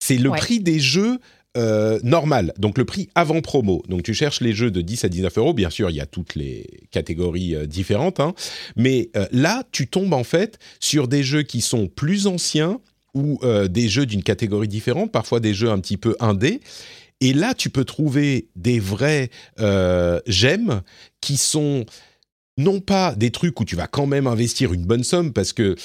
C'est 0.00 0.18
le 0.18 0.30
prix 0.30 0.58
des 0.58 0.80
jeux 0.80 1.18
euh, 1.56 1.98
normal, 2.02 2.52
donc 2.58 2.76
le 2.76 2.84
prix 2.84 3.08
avant 3.14 3.40
promo. 3.40 3.84
Donc 3.88 4.02
tu 4.02 4.14
cherches 4.14 4.40
les 4.40 4.52
jeux 4.52 4.72
de 4.72 4.80
10 4.80 5.04
à 5.04 5.08
19 5.08 5.38
euros, 5.38 5.54
bien 5.54 5.70
sûr 5.70 5.90
il 5.90 5.96
y 5.96 6.00
a 6.00 6.06
toutes 6.06 6.34
les 6.34 6.66
catégories 6.90 7.56
différentes, 7.66 8.20
hein. 8.20 8.34
mais 8.76 9.10
là 9.32 9.64
tu 9.72 9.88
tombes 9.88 10.12
en 10.12 10.24
fait 10.24 10.58
sur 10.78 11.08
des 11.08 11.24
jeux 11.24 11.42
qui 11.42 11.60
sont 11.60 11.88
plus 11.88 12.26
anciens 12.26 12.80
ou 13.14 13.38
euh, 13.42 13.68
des 13.68 13.88
jeux 13.88 14.06
d'une 14.06 14.22
catégorie 14.22 14.68
différente, 14.68 15.12
parfois 15.12 15.40
des 15.40 15.54
jeux 15.54 15.70
un 15.70 15.78
petit 15.78 15.96
peu 15.96 16.16
indés. 16.20 16.60
Et 17.20 17.32
là, 17.32 17.54
tu 17.54 17.70
peux 17.70 17.84
trouver 17.84 18.48
des 18.54 18.78
vrais 18.78 19.30
euh, 19.58 20.20
gemmes 20.26 20.82
qui 21.20 21.36
sont 21.36 21.84
non 22.56 22.80
pas 22.80 23.14
des 23.14 23.30
trucs 23.30 23.58
où 23.60 23.64
tu 23.64 23.76
vas 23.76 23.86
quand 23.86 24.06
même 24.06 24.26
investir 24.26 24.72
une 24.72 24.84
bonne 24.84 25.04
somme 25.04 25.32
parce 25.32 25.52
que 25.52 25.76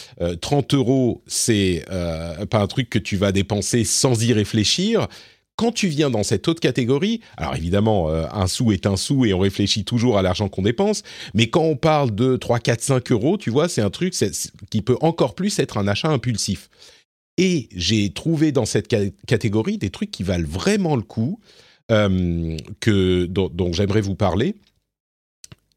30 0.42 0.74
euh, 0.74 0.78
euros 0.78 1.24
c'est 1.28 1.86
pas 1.88 2.60
un 2.60 2.68
truc 2.68 2.90
que 2.90 2.98
tu 2.98 3.16
vas 3.16 3.32
dépenser 3.32 3.84
sans 3.84 4.24
y 4.24 4.34
réfléchir. 4.34 5.08
Quand 5.56 5.72
tu 5.72 5.88
viens 5.88 6.10
dans 6.10 6.24
cette 6.24 6.48
autre 6.48 6.60
catégorie, 6.60 7.22
alors 7.38 7.56
évidemment, 7.56 8.10
un 8.10 8.48
sou 8.48 8.72
est 8.72 8.88
un 8.88 8.98
sou 8.98 9.24
et 9.26 9.36
on 9.36 9.40
réfléchit 9.40 9.86
toujours 9.86 10.18
à 10.18 10.24
l'argent 10.24 10.50
qu'on 10.50 10.64
dépense, 10.64 11.04
mais 11.36 11.48
quand 11.48 11.62
on 11.62 11.76
parle 11.76 12.16
de 12.16 12.38
3, 12.38 12.58
4, 12.58 12.82
5 12.82 13.12
euros, 13.12 13.38
tu 13.38 13.52
vois, 13.52 13.70
c'est 13.70 13.82
un 13.82 13.92
truc 13.92 14.16
qui 14.72 14.82
peut 14.82 14.98
encore 15.02 15.36
plus 15.36 15.60
être 15.60 15.78
un 15.78 15.88
achat 15.88 16.10
impulsif. 16.10 16.70
Et 17.38 17.70
j'ai 17.76 18.12
trouvé 18.14 18.52
dans 18.52 18.66
cette 18.66 18.88
catégorie 19.28 19.78
des 19.78 19.90
trucs 19.90 20.12
qui 20.12 20.24
valent 20.24 20.48
vraiment 20.48 20.96
le 20.96 21.02
coup, 21.02 21.40
euh, 21.92 22.58
que, 22.80 23.26
dont, 23.26 23.74
j'aimerais 23.74 24.02
vous 24.02 24.16
parler. 24.16 24.56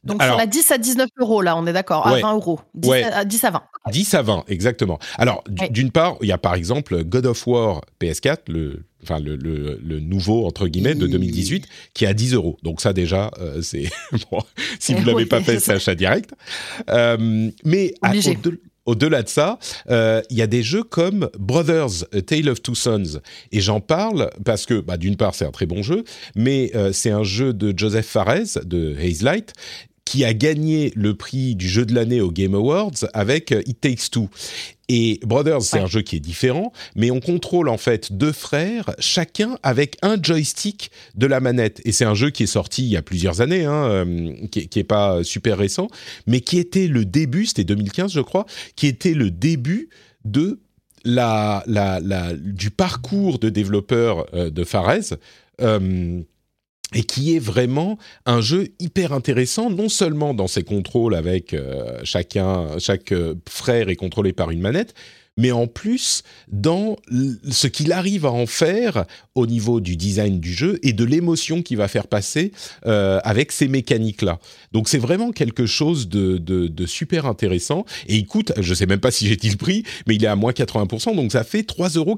Donc 0.04 0.22
sur 0.22 0.36
la 0.36 0.46
10 0.46 0.70
à 0.70 0.78
19 0.78 1.08
euros, 1.18 1.42
là, 1.42 1.56
on 1.56 1.66
est 1.66 1.72
d'accord, 1.72 2.06
à 2.06 2.20
20 2.20 2.34
euros. 2.34 2.60
10, 2.74 2.90
à, 2.92 3.24
10 3.24 3.44
à 3.44 3.50
20. 3.50 3.62
10 3.90 4.14
à 4.14 4.22
20, 4.22 4.44
exactement. 4.46 5.00
Alors, 5.18 5.42
d'une 5.70 5.90
part, 5.90 6.16
il 6.20 6.28
y 6.28 6.32
a 6.32 6.38
par 6.38 6.54
exemple 6.54 7.02
God 7.02 7.26
of 7.26 7.44
War 7.46 7.80
PS4, 8.00 8.38
le, 8.46 8.84
enfin 9.02 9.18
le, 9.18 9.34
le, 9.34 10.00
nouveau, 10.00 10.46
entre 10.46 10.68
guillemets, 10.68 10.94
de 10.94 11.08
2018, 11.08 11.66
qui 11.92 12.04
est 12.04 12.08
à 12.08 12.14
10 12.14 12.34
euros. 12.34 12.56
Donc 12.62 12.80
ça, 12.80 12.92
déjà, 12.92 13.32
euh, 13.40 13.62
c'est... 13.62 13.90
bon, 14.30 14.38
si 14.78 14.94
vous 14.94 15.00
ne 15.04 15.06
l'avez 15.06 15.26
pas 15.26 15.40
fait, 15.40 15.58
c'est 15.58 15.72
achat 15.72 15.96
direct. 15.96 16.30
Euh, 16.88 17.50
mais 17.64 17.94
à, 18.02 18.12
au-delà 18.86 19.22
de 19.22 19.28
ça, 19.28 19.58
euh, 19.90 20.22
il 20.30 20.36
y 20.36 20.42
a 20.42 20.46
des 20.46 20.62
jeux 20.62 20.82
comme 20.82 21.28
Brothers, 21.38 22.06
Tale 22.26 22.48
of 22.48 22.62
Two 22.62 22.74
Sons. 22.74 23.20
Et 23.52 23.60
j'en 23.60 23.80
parle 23.80 24.30
parce 24.44 24.64
que, 24.66 24.80
bah, 24.80 24.96
d'une 24.96 25.16
part, 25.16 25.34
c'est 25.34 25.44
un 25.44 25.50
très 25.50 25.66
bon 25.66 25.82
jeu, 25.82 26.04
mais 26.34 26.70
euh, 26.74 26.92
c'est 26.92 27.10
un 27.10 27.24
jeu 27.24 27.52
de 27.52 27.76
Joseph 27.76 28.06
Fares, 28.06 28.58
de 28.64 28.96
Haze 28.98 29.22
Light, 29.22 29.52
qui 30.06 30.24
a 30.24 30.32
gagné 30.32 30.92
le 30.94 31.14
prix 31.14 31.56
du 31.56 31.68
jeu 31.68 31.84
de 31.84 31.94
l'année 31.94 32.20
au 32.20 32.30
Game 32.30 32.54
Awards 32.54 33.04
avec 33.12 33.52
euh, 33.52 33.62
It 33.66 33.80
Takes 33.80 34.10
Two. 34.10 34.30
Et 34.88 35.18
Brothers, 35.22 35.62
c'est 35.62 35.78
un 35.78 35.86
jeu 35.86 36.02
qui 36.02 36.16
est 36.16 36.20
différent, 36.20 36.72
mais 36.94 37.10
on 37.10 37.20
contrôle 37.20 37.68
en 37.68 37.78
fait 37.78 38.12
deux 38.12 38.32
frères, 38.32 38.94
chacun 38.98 39.58
avec 39.62 39.96
un 40.02 40.16
joystick 40.22 40.90
de 41.16 41.26
la 41.26 41.40
manette. 41.40 41.80
Et 41.84 41.92
c'est 41.92 42.04
un 42.04 42.14
jeu 42.14 42.30
qui 42.30 42.44
est 42.44 42.46
sorti 42.46 42.84
il 42.84 42.90
y 42.90 42.96
a 42.96 43.02
plusieurs 43.02 43.40
années, 43.40 43.64
hein, 43.64 43.84
euh, 43.88 44.32
qui, 44.50 44.68
qui 44.68 44.78
est 44.78 44.84
pas 44.84 45.24
super 45.24 45.58
récent, 45.58 45.88
mais 46.26 46.40
qui 46.40 46.58
était 46.58 46.86
le 46.86 47.04
début, 47.04 47.46
c'était 47.46 47.64
2015 47.64 48.12
je 48.12 48.20
crois, 48.20 48.46
qui 48.76 48.86
était 48.86 49.14
le 49.14 49.30
début 49.30 49.88
de 50.24 50.60
la, 51.04 51.62
la, 51.66 52.00
la 52.00 52.34
du 52.34 52.70
parcours 52.70 53.38
de 53.38 53.48
développeur 53.48 54.26
euh, 54.34 54.50
de 54.50 54.64
Fares. 54.64 55.16
Euh, 55.62 56.22
et 56.94 57.02
qui 57.02 57.34
est 57.34 57.40
vraiment 57.40 57.98
un 58.26 58.40
jeu 58.40 58.68
hyper 58.78 59.12
intéressant, 59.12 59.70
non 59.70 59.88
seulement 59.88 60.34
dans 60.34 60.46
ses 60.46 60.62
contrôles 60.62 61.14
avec 61.14 61.52
euh, 61.52 61.98
chacun, 62.04 62.78
chaque 62.78 63.12
euh, 63.12 63.34
frère 63.48 63.88
est 63.88 63.96
contrôlé 63.96 64.32
par 64.32 64.50
une 64.50 64.60
manette, 64.60 64.94
mais 65.36 65.52
en 65.52 65.66
plus 65.66 66.22
dans 66.48 66.96
ce 67.50 67.66
qu'il 67.66 67.92
arrive 67.92 68.24
à 68.24 68.32
en 68.32 68.46
faire 68.46 69.04
au 69.34 69.46
niveau 69.46 69.80
du 69.80 69.96
design 69.96 70.40
du 70.40 70.52
jeu 70.52 70.78
et 70.82 70.92
de 70.92 71.04
l'émotion 71.04 71.62
qu'il 71.62 71.76
va 71.76 71.88
faire 71.88 72.06
passer 72.06 72.52
euh, 72.86 73.20
avec 73.22 73.52
ces 73.52 73.68
mécaniques-là. 73.68 74.38
Donc 74.72 74.88
c'est 74.88 74.98
vraiment 74.98 75.32
quelque 75.32 75.66
chose 75.66 76.08
de, 76.08 76.38
de, 76.38 76.68
de, 76.68 76.86
super 76.86 77.26
intéressant. 77.26 77.84
Et 78.06 78.16
il 78.16 78.26
coûte, 78.26 78.52
je 78.58 78.72
sais 78.72 78.86
même 78.86 79.00
pas 79.00 79.10
si 79.10 79.26
j'ai 79.26 79.36
dit 79.36 79.50
le 79.50 79.56
prix, 79.56 79.82
mais 80.06 80.14
il 80.14 80.24
est 80.24 80.28
à 80.28 80.36
moins 80.36 80.52
80%, 80.52 81.14
donc 81.16 81.32
ça 81.32 81.44
fait 81.44 81.68
3,99 81.68 81.96
euros. 81.98 82.16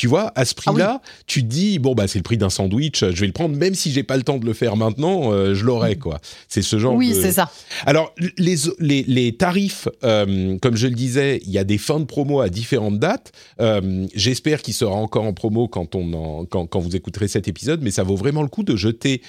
Tu 0.00 0.06
vois, 0.06 0.32
à 0.34 0.46
ce 0.46 0.54
ah 0.56 0.62
prix-là, 0.62 1.02
tu 1.26 1.42
te 1.42 1.46
dis 1.46 1.78
bon 1.78 1.94
bah 1.94 2.08
c'est 2.08 2.18
le 2.18 2.22
prix 2.22 2.38
d'un 2.38 2.48
sandwich, 2.48 3.00
je 3.00 3.20
vais 3.20 3.26
le 3.26 3.34
prendre 3.34 3.54
même 3.54 3.74
si 3.74 3.92
j'ai 3.92 4.02
pas 4.02 4.16
le 4.16 4.22
temps 4.22 4.38
de 4.38 4.46
le 4.46 4.54
faire 4.54 4.74
maintenant, 4.74 5.30
euh, 5.30 5.52
je 5.52 5.62
l'aurai 5.62 5.96
quoi. 5.96 6.20
C'est 6.48 6.62
ce 6.62 6.78
genre. 6.78 6.94
Oui, 6.94 7.12
c'est 7.12 7.32
ça. 7.32 7.50
Alors 7.84 8.14
les 8.38 8.56
les, 8.78 9.02
les 9.02 9.36
tarifs, 9.36 9.88
euh, 10.02 10.56
comme 10.62 10.74
je 10.74 10.86
le 10.86 10.94
disais, 10.94 11.42
il 11.44 11.50
y 11.50 11.58
a 11.58 11.64
des 11.64 11.76
fins 11.76 12.00
de 12.00 12.06
promo 12.06 12.40
à 12.40 12.48
différentes 12.48 12.98
dates. 12.98 13.32
Euh, 13.60 14.06
j'espère 14.14 14.62
qu'il 14.62 14.72
sera 14.72 14.94
encore 14.94 15.24
en 15.24 15.34
promo 15.34 15.68
quand 15.68 15.94
on 15.94 16.14
en, 16.14 16.46
quand, 16.46 16.66
quand 16.66 16.80
vous 16.80 16.96
écouterez 16.96 17.28
cet 17.28 17.46
épisode, 17.46 17.82
mais 17.82 17.90
ça 17.90 18.02
vaut 18.02 18.16
vraiment 18.16 18.40
le 18.40 18.48
coup 18.48 18.62
de 18.62 18.76
jeter 18.76 19.20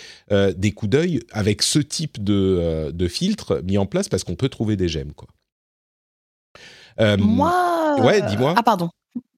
des 0.55 0.71
coups 0.71 0.91
d'œil 0.91 1.19
avec 1.34 1.63
ce 1.63 1.79
type 1.79 2.23
de 2.23 2.91
de 2.93 3.07
filtre 3.10 3.62
mis 3.65 3.77
en 3.77 3.86
place 3.86 4.07
parce 4.07 4.23
qu'on 4.23 4.36
peut 4.36 4.47
trouver 4.47 4.77
des 4.77 4.88
gemmes 4.88 5.12
quoi. 5.12 5.27
Moi. 7.17 7.97
Ouais, 7.99 8.21
dis-moi. 8.21 8.53
Ah 8.55 8.63
pardon. 8.63 8.89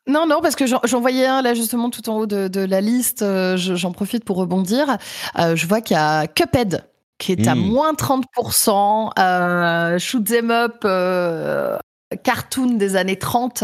Non, 0.06 0.26
non, 0.28 0.42
parce 0.42 0.56
que 0.56 0.66
j'en 0.66 1.00
voyais 1.00 1.26
un 1.26 1.42
là 1.42 1.54
justement 1.54 1.89
tout 1.89 2.10
en 2.10 2.18
haut 2.18 2.26
de, 2.26 2.66
la 2.66 2.82
liste. 2.82 3.22
Euh, 3.22 3.56
j'en 3.58 3.92
profite 3.92 4.26
pour 4.26 4.38
rebondir. 4.38 4.98
Euh, 5.39 5.56
je 5.56 5.66
vois 5.66 5.82
qu'il 5.82 5.96
y 5.96 6.00
a 6.00 6.28
Cuphead 6.28 6.86
qui 7.20 7.32
est 7.32 7.48
à 7.48 7.56
hmm. 7.56 7.60
moins 7.60 7.94
30%, 7.94 9.12
euh, 9.18 9.98
Shoot 9.98 10.26
Them 10.26 10.52
Up, 10.52 10.82
cartoon 12.24 12.72
des 12.72 12.96
années 12.98 13.18
30. 13.18 13.63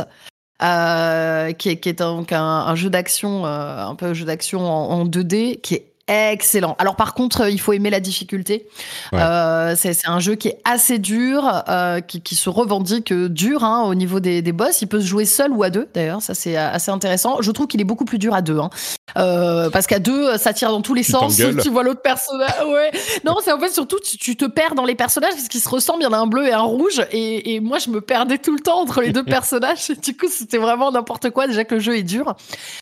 qui, 0.60 1.70
est, 1.70 1.80
qui 1.82 1.90
est 1.90 2.00
donc 2.00 2.32
un, 2.32 2.76
jeu 2.76 2.90
d'action, 2.90 3.46
un 3.46 3.96
peu 3.96 4.14
jeu 4.14 4.24
d'action 4.24 4.66
en, 4.66 5.02
en 5.02 5.06
2D, 5.06 5.60
qui 5.60 5.76
est 5.76 5.89
excellent. 6.10 6.76
Alors 6.80 6.96
par 6.96 7.14
contre, 7.14 7.42
euh, 7.42 7.50
il 7.50 7.60
faut 7.60 7.74
aimer 7.74 7.90
la 7.90 8.00
difficulté. 8.00 8.68
Euh, 9.14 9.76
c'est 9.78 10.08
un 10.08 10.20
jeu 10.20 10.36
qui 10.36 10.50
est 10.50 10.60
assez 10.64 11.00
dur, 11.00 11.64
euh, 11.70 12.00
qui, 12.02 12.22
qui, 12.22 12.36
se 12.36 12.50
revendique 12.50 13.14
dur 13.14 13.64
hein, 13.64 13.84
au 13.84 13.96
niveau 13.96 14.20
des, 14.20 14.42
des, 14.42 14.52
boss. 14.52 14.82
Il 14.82 14.88
peut 14.88 15.02
se 15.02 15.06
jouer 15.06 15.26
seul 15.26 15.52
ou 15.52 15.64
à 15.64 15.70
deux, 15.70 15.88
d'ailleurs. 15.94 16.22
Ça 16.22 16.34
c'est 16.34 16.56
assez 16.56 16.92
intéressant. 16.92 17.42
Je 17.42 17.52
trouve 17.52 17.68
qu'il 17.68 17.82
est 17.82 17.86
beaucoup 17.86 18.06
plus 18.06 18.18
dur 18.18 18.34
à 18.34 18.42
deux, 18.42 18.58
hein. 18.58 18.70
euh, 19.18 19.70
parce 19.70 19.88
qu'à 19.88 20.00
deux, 20.00 20.38
ça 20.38 20.54
tire 20.54 20.72
dans 20.72 20.82
tous 20.82 20.94
les 20.94 21.04
sens. 21.04 21.40
Tu 21.62 21.70
vois 21.70 21.84
l'autre 21.84 22.02
personnage. 22.02 22.50
Ouais. 22.68 22.92
Non, 23.26 23.38
c'est 23.44 23.52
en 23.52 23.60
fait 23.60 23.70
surtout 23.70 24.00
tu, 24.00 24.18
tu, 24.18 24.36
te 24.38 24.46
perds 24.46 24.76
dans 24.76 24.86
les 24.86 24.96
personnages 24.96 25.34
parce 25.34 25.48
qu'ils 25.48 25.62
se 25.62 25.68
ressemblent. 25.68 26.02
Il 26.02 26.06
y 26.06 26.08
en 26.08 26.14
a 26.14 26.18
un 26.18 26.28
bleu 26.28 26.48
et 26.48 26.54
un 26.54 26.62
rouge, 26.62 27.02
et, 27.12 27.56
et 27.56 27.60
moi 27.60 27.80
je 27.80 27.90
me 27.90 28.02
perdais 28.02 28.38
tout 28.38 28.54
le 28.54 28.60
temps 28.60 28.80
entre 28.80 29.02
les 29.02 29.12
deux 29.12 29.24
personnages. 29.26 29.90
du 30.02 30.16
coup, 30.16 30.28
c'était 30.30 30.58
vraiment 30.58 30.92
n'importe 30.92 31.32
quoi. 31.32 31.48
Déjà 31.48 31.66
que 31.66 31.76
le 31.76 31.82
jeu 31.82 31.98
est 31.98 32.04
dur, 32.04 32.36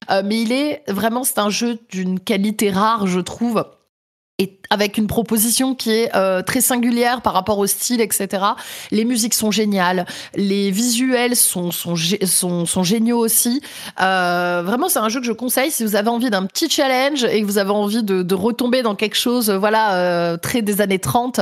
mais 0.09 0.41
il 0.41 0.51
est 0.51 0.83
vraiment 0.87 1.23
c'est 1.23 1.39
un 1.39 1.49
jeu 1.49 1.79
d'une 1.89 2.19
qualité 2.19 2.69
rare. 2.69 3.07
Je 3.07 3.16
je 3.17 3.21
trouve 3.21 3.65
et 4.39 4.59
avec 4.69 4.99
une 4.99 5.07
proposition 5.07 5.73
qui 5.73 5.91
est 5.91 6.15
euh, 6.15 6.43
très 6.43 6.61
singulière 6.61 7.21
par 7.21 7.33
rapport 7.33 7.57
au 7.57 7.65
style, 7.65 8.01
etc. 8.01 8.43
Les 8.91 9.03
musiques 9.03 9.33
sont 9.33 9.49
géniales, 9.49 10.05
les 10.35 10.69
visuels 10.69 11.35
sont 11.35 11.71
sont, 11.71 11.95
sont, 11.95 12.83
géniaux 12.83 13.17
aussi. 13.17 13.63
Euh, 13.99 14.61
vraiment, 14.63 14.89
c'est 14.89 14.99
un 14.99 15.09
jeu 15.09 15.21
que 15.21 15.25
je 15.25 15.31
conseille 15.31 15.71
si 15.71 15.83
vous 15.83 15.95
avez 15.95 16.09
envie 16.09 16.29
d'un 16.29 16.45
petit 16.45 16.69
challenge 16.69 17.23
et 17.23 17.41
que 17.41 17.47
vous 17.47 17.57
avez 17.57 17.71
envie 17.71 18.03
de, 18.03 18.35
retomber 18.35 18.83
dans 18.83 18.93
quelque 18.93 19.17
chose, 19.17 19.49
voilà, 19.49 19.95
euh, 19.95 20.37
très 20.37 20.61
des 20.61 20.81
années 20.81 20.99
30. 20.99 21.41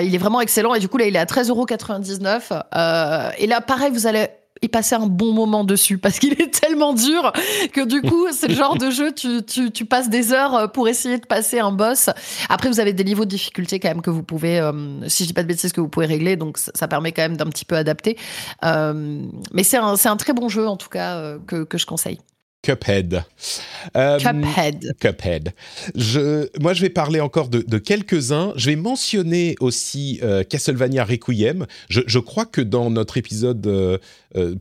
il 0.00 0.14
est 0.14 0.18
vraiment 0.18 0.40
excellent 0.40 0.72
et 0.74 0.78
du 0.78 0.88
coup 0.88 0.98
là, 0.98 1.06
il 1.06 1.16
est 1.16 1.18
à 1.18 1.24
13,99€. 1.24 3.34
et 3.38 3.46
là, 3.48 3.60
pareil, 3.60 3.90
vous 3.92 4.06
allez 4.06 4.28
et 4.62 4.68
passer 4.68 4.94
un 4.94 5.06
bon 5.06 5.32
moment 5.32 5.64
dessus 5.64 5.98
parce 5.98 6.18
qu'il 6.18 6.32
est 6.40 6.60
tellement 6.60 6.94
dur 6.94 7.32
que 7.72 7.84
du 7.84 8.00
coup 8.02 8.26
c'est 8.32 8.48
le 8.48 8.54
genre 8.54 8.76
de 8.76 8.90
jeu 8.90 9.12
tu, 9.12 9.42
tu, 9.44 9.70
tu, 9.70 9.84
passes 9.84 10.08
des 10.08 10.32
heures 10.32 10.54
euh, 10.54 10.66
pour 10.66 10.88
essayer 10.88 11.18
de 11.18 11.26
passer 11.26 11.58
un 11.58 11.72
boss 11.72 12.10
après 12.48 12.68
vous 12.68 12.80
avez 12.80 12.92
des 12.92 13.04
niveaux 13.04 13.24
de 13.24 13.30
difficulté 13.30 13.78
quand 13.80 13.88
même 13.88 14.02
que 14.02 14.10
vous 14.10 14.22
pouvez 14.22 14.58
euh, 14.60 15.08
si 15.08 15.24
je 15.24 15.28
dis 15.28 15.34
pas 15.34 15.42
de 15.42 15.48
bêtises 15.48 15.72
que 15.72 15.80
vous 15.80 15.88
pouvez 15.88 16.06
régler 16.06 16.36
donc 16.36 16.58
ça, 16.58 16.88
permet 16.88 17.12
quand 17.12 17.22
même 17.22 17.36
d'un 17.36 17.46
petit 17.46 17.64
peu 17.64 17.76
adapter 17.76 18.16
euh, 18.64 19.22
mais 19.52 19.62
c'est 19.62 19.76
un, 19.76 19.94
un 20.02 20.16
très 20.16 20.32
bon 20.32 20.48
jeu 20.48 20.66
en 20.66 20.76
tout 20.76 20.88
cas 20.88 21.36
que, 21.46 21.64
que 21.64 21.78
je 21.78 21.86
conseille 21.86 22.18
Cuphead. 22.66 23.22
Euh, 23.96 24.18
Cuphead. 24.18 24.96
Cuphead. 24.98 25.52
Je, 25.94 26.48
moi, 26.60 26.74
je 26.74 26.82
vais 26.82 26.90
parler 26.90 27.20
encore 27.20 27.48
de, 27.48 27.78
quelques-uns. 27.78 28.52
Je 28.56 28.70
vais 28.70 28.76
mentionner 28.76 29.54
aussi 29.60 30.18
euh, 30.22 30.42
Castlevania 30.42 31.04
Requiem. 31.04 31.66
Je, 31.88 32.00
je, 32.06 32.18
crois 32.18 32.44
que 32.44 32.60
dans 32.60 32.90
notre 32.90 33.18
épisode 33.18 33.64
euh, 33.68 33.98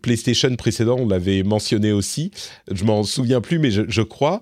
PlayStation 0.01 0.55
précédent, 0.55 0.97
on 0.99 1.07
l'avait 1.07 1.43
mentionné 1.43 1.91
aussi. 1.91 2.31
Je 2.71 2.83
m'en 2.83 3.03
souviens 3.03 3.41
plus, 3.41 3.59
mais 3.59 3.71
je, 3.71 4.01
crois, 4.01 4.41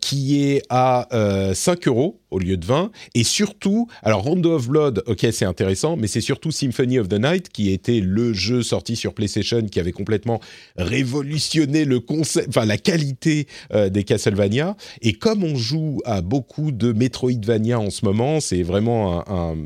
qui 0.00 0.42
est 0.42 0.62
à 0.68 1.08
5 1.54 1.88
euros 1.88 2.20
au 2.30 2.38
lieu 2.38 2.56
de 2.56 2.66
20. 2.66 2.90
Et 3.14 3.24
surtout, 3.24 3.88
alors 4.02 4.22
Rondo 4.22 4.54
of 4.54 4.68
Blood, 4.68 5.02
ok, 5.06 5.26
c'est 5.32 5.44
intéressant, 5.44 5.96
mais 5.96 6.06
c'est 6.06 6.20
surtout 6.20 6.50
Symphony 6.50 6.98
of 6.98 7.08
the 7.08 7.20
Night 7.20 7.48
qui 7.48 7.70
était 7.70 8.00
le 8.00 8.32
jeu 8.32 8.62
sorti 8.62 8.96
sur 8.96 9.14
PlayStation 9.14 9.62
qui 9.66 9.80
avait 9.80 9.92
complètement 9.92 10.40
révolutionné 10.76 11.84
le 11.84 12.00
concept, 12.00 12.48
enfin 12.48 12.66
la 12.66 12.78
qualité 12.78 13.46
euh, 13.72 13.88
des 13.88 14.04
Castlevania. 14.04 14.76
Et 15.02 15.12
comme 15.12 15.44
on 15.44 15.56
joue 15.56 16.00
à 16.04 16.20
beaucoup 16.20 16.72
de 16.72 16.92
Metroidvania 16.92 17.78
en 17.78 17.90
ce 17.90 18.04
moment, 18.04 18.40
c'est 18.40 18.62
vraiment 18.62 19.24
un, 19.28 19.56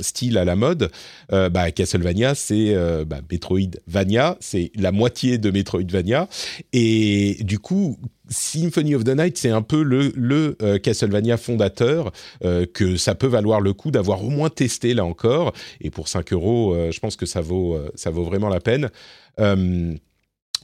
style 0.00 0.38
à 0.38 0.44
la 0.44 0.56
mode. 0.56 0.90
Euh, 1.32 1.48
bah, 1.48 1.70
Castlevania, 1.70 2.34
c'est 2.34 2.74
euh, 2.74 3.04
bah, 3.04 3.20
Metroidvania, 3.30 4.36
c'est 4.40 4.59
la 4.74 4.92
moitié 4.92 5.38
de 5.38 5.50
Metroidvania. 5.50 6.28
Et 6.72 7.38
du 7.40 7.58
coup, 7.58 7.98
Symphony 8.28 8.94
of 8.94 9.04
the 9.04 9.16
Night, 9.16 9.36
c'est 9.36 9.50
un 9.50 9.62
peu 9.62 9.82
le, 9.82 10.56
euh, 10.62 10.78
Castlevania 10.78 11.36
fondateur 11.36 12.12
euh, 12.44 12.66
que 12.72 12.96
ça 12.96 13.14
peut 13.14 13.26
valoir 13.26 13.60
le 13.60 13.72
coup 13.72 13.90
d'avoir 13.90 14.24
au 14.24 14.30
moins 14.30 14.50
testé 14.50 14.94
là 14.94 15.04
encore. 15.04 15.52
Et 15.80 15.90
pour 15.90 16.08
5 16.08 16.32
euros, 16.32 16.74
euh, 16.74 16.92
je 16.92 17.00
pense 17.00 17.16
que 17.16 17.26
ça 17.26 17.40
vaut, 17.40 17.78
ça 17.94 18.10
vaut 18.10 18.24
vraiment 18.24 18.48
la 18.48 18.60
peine. 18.60 18.90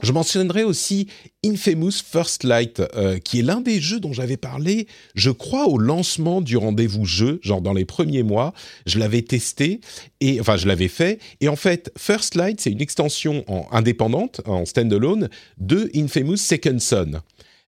Je 0.01 0.11
mentionnerai 0.11 0.63
aussi 0.63 1.07
Infamous 1.45 1.91
First 2.05 2.43
Light, 2.43 2.81
qui 3.23 3.39
est 3.39 3.41
l'un 3.41 3.61
des 3.61 3.81
jeux 3.81 3.99
dont 3.99 4.13
j'avais 4.13 4.37
parlé, 4.37 4.87
je 5.15 5.31
crois, 5.31 5.67
au 5.67 5.77
lancement 5.77 6.41
du 6.41 6.55
rendez-vous 6.57 7.05
jeu, 7.05 7.39
genre 7.41 7.61
dans 7.61 7.73
les 7.73 7.85
premiers 7.85 8.23
mois. 8.23 8.53
Je 8.85 8.99
l'avais 8.99 9.23
testé, 9.23 9.81
et 10.19 10.39
enfin, 10.39 10.57
je 10.57 10.67
l'avais 10.67 10.87
fait. 10.87 11.19
Et 11.41 11.47
en 11.47 11.55
fait, 11.55 11.91
First 11.97 12.35
Light, 12.35 12.61
c'est 12.61 12.71
une 12.71 12.81
extension 12.81 13.43
en 13.47 13.67
indépendante, 13.71 14.41
en 14.45 14.65
standalone, 14.65 15.29
de 15.57 15.89
Infamous 15.95 16.37
Second 16.37 16.79
Son. 16.79 17.21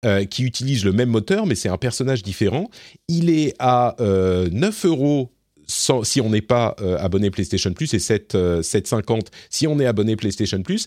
Euh, 0.04 0.26
qui 0.26 0.44
utilise 0.44 0.84
le 0.84 0.92
même 0.92 1.08
moteur, 1.08 1.46
mais 1.46 1.54
c'est 1.54 1.70
un 1.70 1.78
personnage 1.78 2.22
différent. 2.22 2.70
Il 3.08 3.30
est 3.30 3.54
à 3.58 3.96
9 3.98 4.04
euh, 4.04 4.88
euros 4.88 5.32
si 5.66 6.20
on 6.20 6.28
n'est 6.28 6.42
pas 6.42 6.76
euh, 6.80 6.98
abonné 6.98 7.30
PlayStation 7.30 7.72
Plus 7.72 7.92
et 7.94 7.98
7,50 7.98 9.28
si 9.48 9.66
on 9.66 9.80
est 9.80 9.86
abonné 9.86 10.14
PlayStation 10.14 10.62
Plus. 10.62 10.86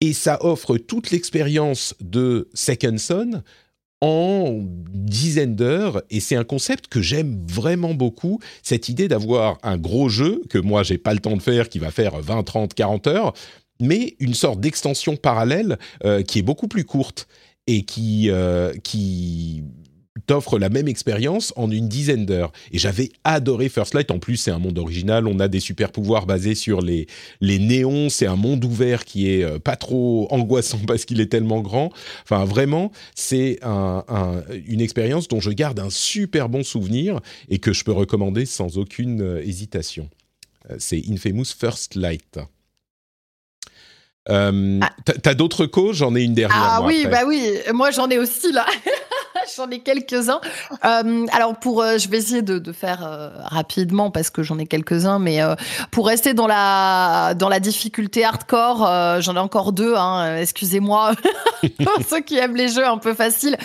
Et 0.00 0.12
ça 0.12 0.38
offre 0.44 0.76
toute 0.76 1.10
l'expérience 1.10 1.94
de 2.00 2.48
Second 2.54 2.98
Son 2.98 3.42
en 4.00 4.60
dizaines 4.62 5.56
d'heures. 5.56 6.02
Et 6.08 6.20
c'est 6.20 6.36
un 6.36 6.44
concept 6.44 6.88
que 6.88 7.02
j'aime 7.02 7.44
vraiment 7.46 7.92
beaucoup. 7.92 8.40
Cette 8.62 8.88
idée 8.88 9.08
d'avoir 9.08 9.58
un 9.62 9.76
gros 9.76 10.08
jeu 10.08 10.42
que 10.48 10.58
moi 10.58 10.82
j'ai 10.82 10.98
pas 10.98 11.12
le 11.12 11.20
temps 11.20 11.36
de 11.36 11.42
faire 11.42 11.68
qui 11.68 11.78
va 11.78 11.90
faire 11.90 12.18
20 12.20 12.42
30 12.42 12.74
40 12.74 13.06
heures 13.08 13.34
mais 13.80 14.14
une 14.20 14.34
sorte 14.34 14.60
d'extension 14.60 15.16
parallèle 15.16 15.78
euh, 16.04 16.22
qui 16.22 16.38
est 16.38 16.42
beaucoup 16.42 16.68
plus 16.68 16.84
courte 16.84 17.26
et 17.66 17.82
qui 17.82 18.30
euh, 18.30 18.72
qui 18.84 19.64
t'offre 20.26 20.58
la 20.58 20.68
même 20.68 20.88
expérience 20.88 21.52
en 21.56 21.70
une 21.70 21.88
dizaine 21.88 22.26
d'heures. 22.26 22.52
Et 22.72 22.78
j'avais 22.78 23.10
adoré 23.24 23.68
First 23.68 23.94
Light. 23.94 24.10
En 24.10 24.18
plus, 24.18 24.36
c'est 24.36 24.50
un 24.50 24.58
monde 24.58 24.78
original. 24.78 25.26
On 25.26 25.38
a 25.40 25.48
des 25.48 25.60
super 25.60 25.92
pouvoirs 25.92 26.26
basés 26.26 26.54
sur 26.54 26.80
les, 26.80 27.06
les 27.40 27.58
néons. 27.58 28.08
C'est 28.08 28.26
un 28.26 28.36
monde 28.36 28.64
ouvert 28.64 29.04
qui 29.04 29.30
est 29.30 29.44
euh, 29.44 29.58
pas 29.58 29.76
trop 29.76 30.28
angoissant 30.30 30.80
parce 30.86 31.04
qu'il 31.04 31.20
est 31.20 31.30
tellement 31.30 31.60
grand. 31.60 31.90
Enfin, 32.24 32.44
vraiment, 32.44 32.92
c'est 33.14 33.58
un, 33.62 34.04
une 34.66 34.80
expérience 34.80 35.28
dont 35.28 35.40
je 35.40 35.50
garde 35.50 35.78
un 35.78 35.90
super 35.90 36.48
bon 36.48 36.62
souvenir 36.62 37.20
et 37.48 37.58
que 37.58 37.72
je 37.72 37.84
peux 37.84 37.92
recommander 37.92 38.46
sans 38.46 38.78
aucune 38.78 39.22
euh, 39.22 39.42
hésitation. 39.42 40.08
Euh, 40.70 40.76
c'est 40.78 41.02
Infamous 41.10 41.46
First 41.58 41.94
Light. 41.94 42.38
Euh, 44.28 44.80
ah. 44.82 44.90
T'as 45.22 45.34
d'autres 45.34 45.66
causes? 45.66 45.96
J'en 45.96 46.14
ai 46.14 46.22
une 46.22 46.34
dernière. 46.34 46.58
Ah 46.60 46.82
oui, 46.84 47.06
bah 47.10 47.22
oui, 47.26 47.58
moi 47.72 47.90
j'en 47.90 48.08
ai 48.10 48.18
aussi 48.18 48.52
là. 48.52 48.66
j'en 49.56 49.68
ai 49.70 49.80
quelques-uns. 49.80 50.40
Euh, 50.84 51.26
alors 51.32 51.56
pour, 51.56 51.82
euh, 51.82 51.98
je 51.98 52.08
vais 52.08 52.18
essayer 52.18 52.42
de, 52.42 52.72
faire 52.72 53.04
euh, 53.04 53.30
rapidement 53.42 54.10
parce 54.10 54.30
que 54.30 54.42
j'en 54.42 54.58
ai 54.58 54.66
quelques-uns, 54.66 55.18
mais 55.18 55.40
pour 55.90 56.06
rester 56.06 56.34
dans 56.34 56.46
la 56.46 57.34
dans 57.34 57.48
la 57.48 57.60
difficulté 57.60 58.24
hardcore, 58.24 59.20
j'en 59.20 59.36
ai 59.36 59.38
encore 59.38 59.72
deux. 59.72 59.94
Hein, 59.96 60.36
Excusez-moi, 60.36 61.12
ceux 62.08 62.20
qui 62.20 62.38
aiment 62.38 62.56
les 62.56 62.68
jeux 62.68 62.86
un 62.86 62.98
peu 62.98 63.14
faciles. 63.14 63.56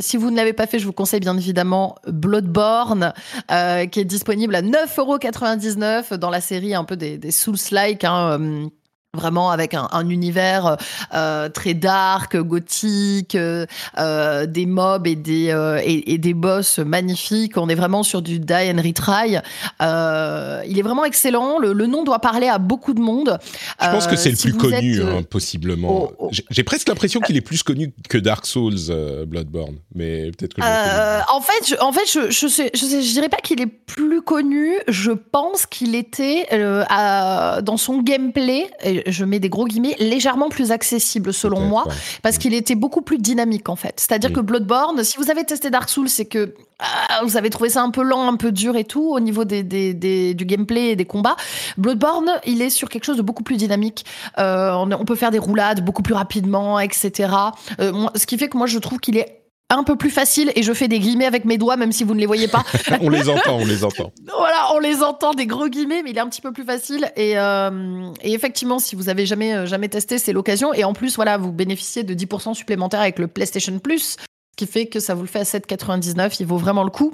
si 0.00 0.16
vous 0.16 0.30
ne 0.30 0.36
l'avez 0.36 0.52
pas 0.52 0.66
fait, 0.66 0.78
je 0.78 0.86
vous 0.86 0.92
conseille 0.92 1.20
bien 1.20 1.36
évidemment 1.36 1.96
Bloodborne, 2.06 3.12
qui 3.48 4.00
est 4.00 4.04
disponible 4.04 4.54
à 4.54 4.62
9,99€ 4.62 6.14
dans 6.14 6.30
la 6.30 6.40
série 6.40 6.74
un 6.74 6.84
peu 6.84 6.96
des, 6.96 7.18
des 7.18 7.30
Souls-like. 7.30 8.04
Hein, 8.04 8.68
vraiment 9.16 9.50
avec 9.50 9.74
un, 9.74 9.88
un 9.92 10.08
univers 10.08 10.76
euh, 11.14 11.48
très 11.48 11.74
dark, 11.74 12.36
gothique, 12.36 13.34
euh, 13.34 13.66
euh 13.98 14.46
des 14.46 14.66
mobs 14.66 15.06
et 15.06 15.16
des 15.16 15.50
euh, 15.50 15.80
et, 15.82 16.12
et, 16.12 16.18
des 16.18 16.34
boss 16.34 16.78
magnifiques. 16.78 17.56
On 17.56 17.68
est 17.68 17.74
vraiment 17.74 18.02
sur 18.02 18.22
du 18.22 18.38
die 18.38 18.52
and 18.52 18.82
retry. 18.82 19.36
Euh, 19.82 20.62
il 20.68 20.78
est 20.78 20.82
vraiment 20.82 21.04
excellent. 21.04 21.58
Le, 21.58 21.72
le, 21.72 21.86
nom 21.86 22.04
doit 22.04 22.20
parler 22.20 22.48
à 22.48 22.58
beaucoup 22.58 22.94
de 22.94 23.00
monde. 23.00 23.38
Je 23.80 23.86
pense 23.88 24.06
que 24.06 24.16
c'est 24.16 24.30
le 24.30 24.36
plus 24.36 24.54
connu, 24.54 25.02
hein, 25.02 25.22
possiblement. 25.28 26.10
J'ai 26.50 26.64
presque 26.64 26.88
l'impression 26.88 27.20
qu'il 27.20 27.36
est 27.36 27.40
plus 27.40 27.62
connu 27.62 27.92
que 28.08 28.18
Dark 28.18 28.46
Souls, 28.46 29.24
Bloodborne, 29.26 29.76
mais 29.94 30.30
peut-être 30.32 30.54
que. 30.54 30.60
en 30.60 31.40
fait, 31.40 31.68
je, 31.68 31.74
en 31.80 31.92
fait, 31.92 32.10
je 32.10 32.30
je, 32.30 32.46
sais, 32.48 32.70
je, 32.74 32.84
sais, 32.84 33.02
je 33.02 33.12
dirais 33.12 33.28
pas 33.28 33.38
qu'il 33.38 33.60
est 33.60 33.66
plus 33.66 34.22
connu. 34.22 34.72
Je 34.88 35.12
pense 35.12 35.66
qu'il 35.66 35.94
était 35.94 36.46
à, 36.88 37.60
dans 37.62 37.76
son 37.76 38.02
gameplay 38.02 38.68
je 39.06 39.24
mets 39.24 39.38
des 39.38 39.48
gros 39.48 39.66
guillemets, 39.66 39.96
légèrement 39.98 40.48
plus 40.48 40.72
accessible 40.72 41.32
selon 41.32 41.60
moi, 41.60 41.84
parce 42.22 42.38
qu'il 42.38 42.54
était 42.54 42.74
beaucoup 42.74 43.02
plus 43.02 43.18
dynamique 43.18 43.68
en 43.68 43.76
fait. 43.76 43.94
C'est-à-dire 43.98 44.32
que 44.32 44.40
Bloodborne, 44.40 45.02
si 45.04 45.16
vous 45.18 45.30
avez 45.30 45.44
testé 45.44 45.70
Dark 45.70 45.88
Souls, 45.88 46.08
c'est 46.08 46.24
que 46.24 46.54
ah, 46.78 47.22
vous 47.24 47.38
avez 47.38 47.48
trouvé 47.48 47.70
ça 47.70 47.82
un 47.82 47.90
peu 47.90 48.02
lent, 48.02 48.28
un 48.28 48.36
peu 48.36 48.52
dur 48.52 48.76
et 48.76 48.84
tout 48.84 49.10
au 49.10 49.20
niveau 49.20 49.44
des, 49.44 49.62
des, 49.62 50.34
du 50.34 50.44
gameplay 50.44 50.90
et 50.90 50.96
des 50.96 51.06
combats. 51.06 51.36
Bloodborne, 51.78 52.30
il 52.44 52.60
est 52.60 52.68
sur 52.68 52.90
quelque 52.90 53.04
chose 53.04 53.16
de 53.16 53.22
beaucoup 53.22 53.42
plus 53.42 53.56
dynamique. 53.56 54.04
Euh, 54.38 54.72
on, 54.74 55.04
peut 55.06 55.14
faire 55.14 55.30
des 55.30 55.38
roulades 55.38 55.82
beaucoup 55.82 56.02
plus 56.02 56.14
rapidement, 56.14 56.78
etc. 56.78 57.32
Euh, 57.80 58.08
ce 58.14 58.26
qui 58.26 58.36
fait 58.36 58.48
que 58.48 58.58
moi 58.58 58.66
je 58.66 58.78
trouve 58.78 58.98
qu'il 58.98 59.16
est 59.16 59.35
un 59.68 59.82
peu 59.82 59.96
plus 59.96 60.10
facile 60.10 60.52
et 60.54 60.62
je 60.62 60.72
fais 60.72 60.88
des 60.88 61.00
guillemets 61.00 61.26
avec 61.26 61.44
mes 61.44 61.58
doigts 61.58 61.76
même 61.76 61.92
si 61.92 62.04
vous 62.04 62.14
ne 62.14 62.20
les 62.20 62.26
voyez 62.26 62.48
pas. 62.48 62.64
on 63.00 63.08
les 63.08 63.28
entend, 63.28 63.58
on 63.58 63.64
les 63.64 63.84
entend. 63.84 64.12
voilà, 64.38 64.68
on 64.74 64.78
les 64.78 65.02
entend 65.02 65.34
des 65.34 65.46
gros 65.46 65.68
guillemets 65.68 66.02
mais 66.02 66.10
il 66.10 66.16
est 66.16 66.20
un 66.20 66.28
petit 66.28 66.40
peu 66.40 66.52
plus 66.52 66.64
facile 66.64 67.10
et, 67.16 67.36
euh, 67.36 68.10
et 68.22 68.32
effectivement 68.32 68.78
si 68.78 68.94
vous 68.94 69.08
avez 69.08 69.26
jamais 69.26 69.54
euh, 69.54 69.66
jamais 69.66 69.88
testé 69.88 70.18
c'est 70.18 70.32
l'occasion 70.32 70.72
et 70.72 70.84
en 70.84 70.92
plus 70.92 71.16
voilà 71.16 71.36
vous 71.36 71.52
bénéficiez 71.52 72.04
de 72.04 72.14
10% 72.14 72.54
supplémentaires 72.54 73.00
avec 73.00 73.18
le 73.18 73.26
PlayStation 73.26 73.78
Plus 73.78 74.16
ce 74.16 74.16
qui 74.56 74.66
fait 74.66 74.86
que 74.86 75.00
ça 75.00 75.14
vous 75.14 75.22
le 75.22 75.28
fait 75.28 75.40
à 75.40 75.42
7,99 75.42 76.36
il 76.40 76.46
vaut 76.46 76.58
vraiment 76.58 76.84
le 76.84 76.90
coup. 76.90 77.12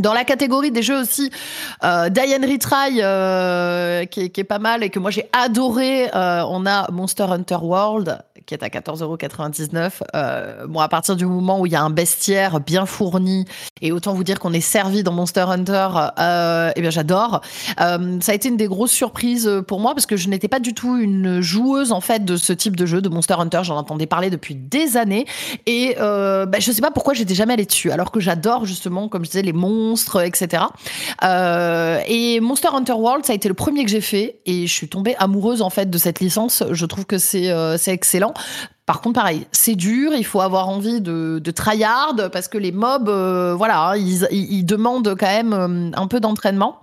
Dans 0.00 0.12
la 0.12 0.24
catégorie 0.24 0.72
des 0.72 0.82
jeux 0.82 1.00
aussi, 1.00 1.30
euh, 1.84 2.08
Diane 2.08 2.44
Retry, 2.44 3.00
euh, 3.00 4.04
qui, 4.06 4.22
est, 4.22 4.30
qui, 4.30 4.40
est, 4.40 4.44
pas 4.44 4.58
mal 4.58 4.82
et 4.82 4.90
que 4.90 4.98
moi 4.98 5.12
j'ai 5.12 5.28
adoré, 5.32 6.08
euh, 6.12 6.42
on 6.48 6.66
a 6.66 6.90
Monster 6.90 7.26
Hunter 7.28 7.58
World, 7.62 8.18
qui 8.46 8.54
est 8.54 8.62
à 8.62 8.68
14,99€. 8.68 10.02
Euh, 10.14 10.66
bon, 10.66 10.80
à 10.80 10.88
partir 10.88 11.16
du 11.16 11.26
moment 11.26 11.60
où 11.60 11.66
il 11.66 11.72
y 11.72 11.76
a 11.76 11.82
un 11.82 11.90
bestiaire 11.90 12.60
bien 12.60 12.86
fourni, 12.86 13.46
et 13.80 13.92
autant 13.92 14.12
vous 14.12 14.24
dire 14.24 14.38
qu'on 14.38 14.52
est 14.52 14.60
servi 14.60 15.02
dans 15.02 15.12
Monster 15.12 15.46
Hunter, 15.48 15.88
euh, 16.18 16.70
eh 16.76 16.80
bien 16.80 16.90
j'adore. 16.90 17.40
Euh, 17.80 18.18
ça 18.20 18.32
a 18.32 18.34
été 18.34 18.48
une 18.48 18.56
des 18.56 18.66
grosses 18.66 18.92
surprises 18.92 19.50
pour 19.66 19.80
moi 19.80 19.94
parce 19.94 20.06
que 20.06 20.16
je 20.16 20.28
n'étais 20.28 20.48
pas 20.48 20.60
du 20.60 20.74
tout 20.74 20.96
une 20.96 21.40
joueuse 21.40 21.92
en 21.92 22.00
fait 22.00 22.24
de 22.24 22.36
ce 22.36 22.52
type 22.52 22.76
de 22.76 22.86
jeu 22.86 23.00
de 23.00 23.08
Monster 23.08 23.34
Hunter. 23.38 23.60
J'en 23.62 23.76
entendais 23.76 24.06
parler 24.06 24.30
depuis 24.30 24.54
des 24.54 24.96
années 24.96 25.26
et 25.66 25.96
euh, 26.00 26.46
bah, 26.46 26.58
je 26.60 26.70
sais 26.70 26.82
pas 26.82 26.90
pourquoi 26.90 27.14
j'étais 27.14 27.34
jamais 27.34 27.54
allée 27.54 27.66
dessus, 27.66 27.90
alors 27.90 28.10
que 28.10 28.20
j'adore 28.20 28.66
justement, 28.66 29.08
comme 29.08 29.24
je 29.24 29.30
disais, 29.30 29.42
les 29.42 29.52
monstres, 29.52 30.22
etc. 30.22 30.64
Et 32.08 32.40
Monster 32.40 32.68
Hunter 32.74 32.92
World, 32.92 33.24
ça 33.24 33.32
a 33.32 33.36
été 33.36 33.48
le 33.48 33.54
premier 33.54 33.84
que 33.84 33.90
j'ai 33.90 34.00
fait 34.00 34.40
et 34.46 34.66
je 34.66 34.72
suis 34.72 34.88
tombée 34.88 35.16
amoureuse 35.18 35.62
en 35.62 35.70
fait 35.70 35.88
de 35.88 35.98
cette 35.98 36.20
licence. 36.20 36.62
Je 36.70 36.86
trouve 36.86 37.06
que 37.06 37.18
c'est 37.18 37.48
excellent. 37.86 38.33
Par 38.86 39.00
contre, 39.00 39.14
pareil, 39.14 39.46
c'est 39.50 39.76
dur, 39.76 40.12
il 40.14 40.26
faut 40.26 40.42
avoir 40.42 40.68
envie 40.68 41.00
de, 41.00 41.40
de 41.42 41.50
tryhard 41.50 42.16
parce 42.30 42.48
que 42.48 42.58
les 42.58 42.72
mobs, 42.72 43.08
euh, 43.08 43.54
voilà, 43.54 43.90
hein, 43.90 43.96
ils, 43.96 44.28
ils, 44.30 44.64
demandent 44.64 45.16
quand 45.18 45.26
même 45.26 45.52
euh, 45.54 45.90
un 45.94 46.06
peu 46.06 46.20
d'entraînement. 46.20 46.80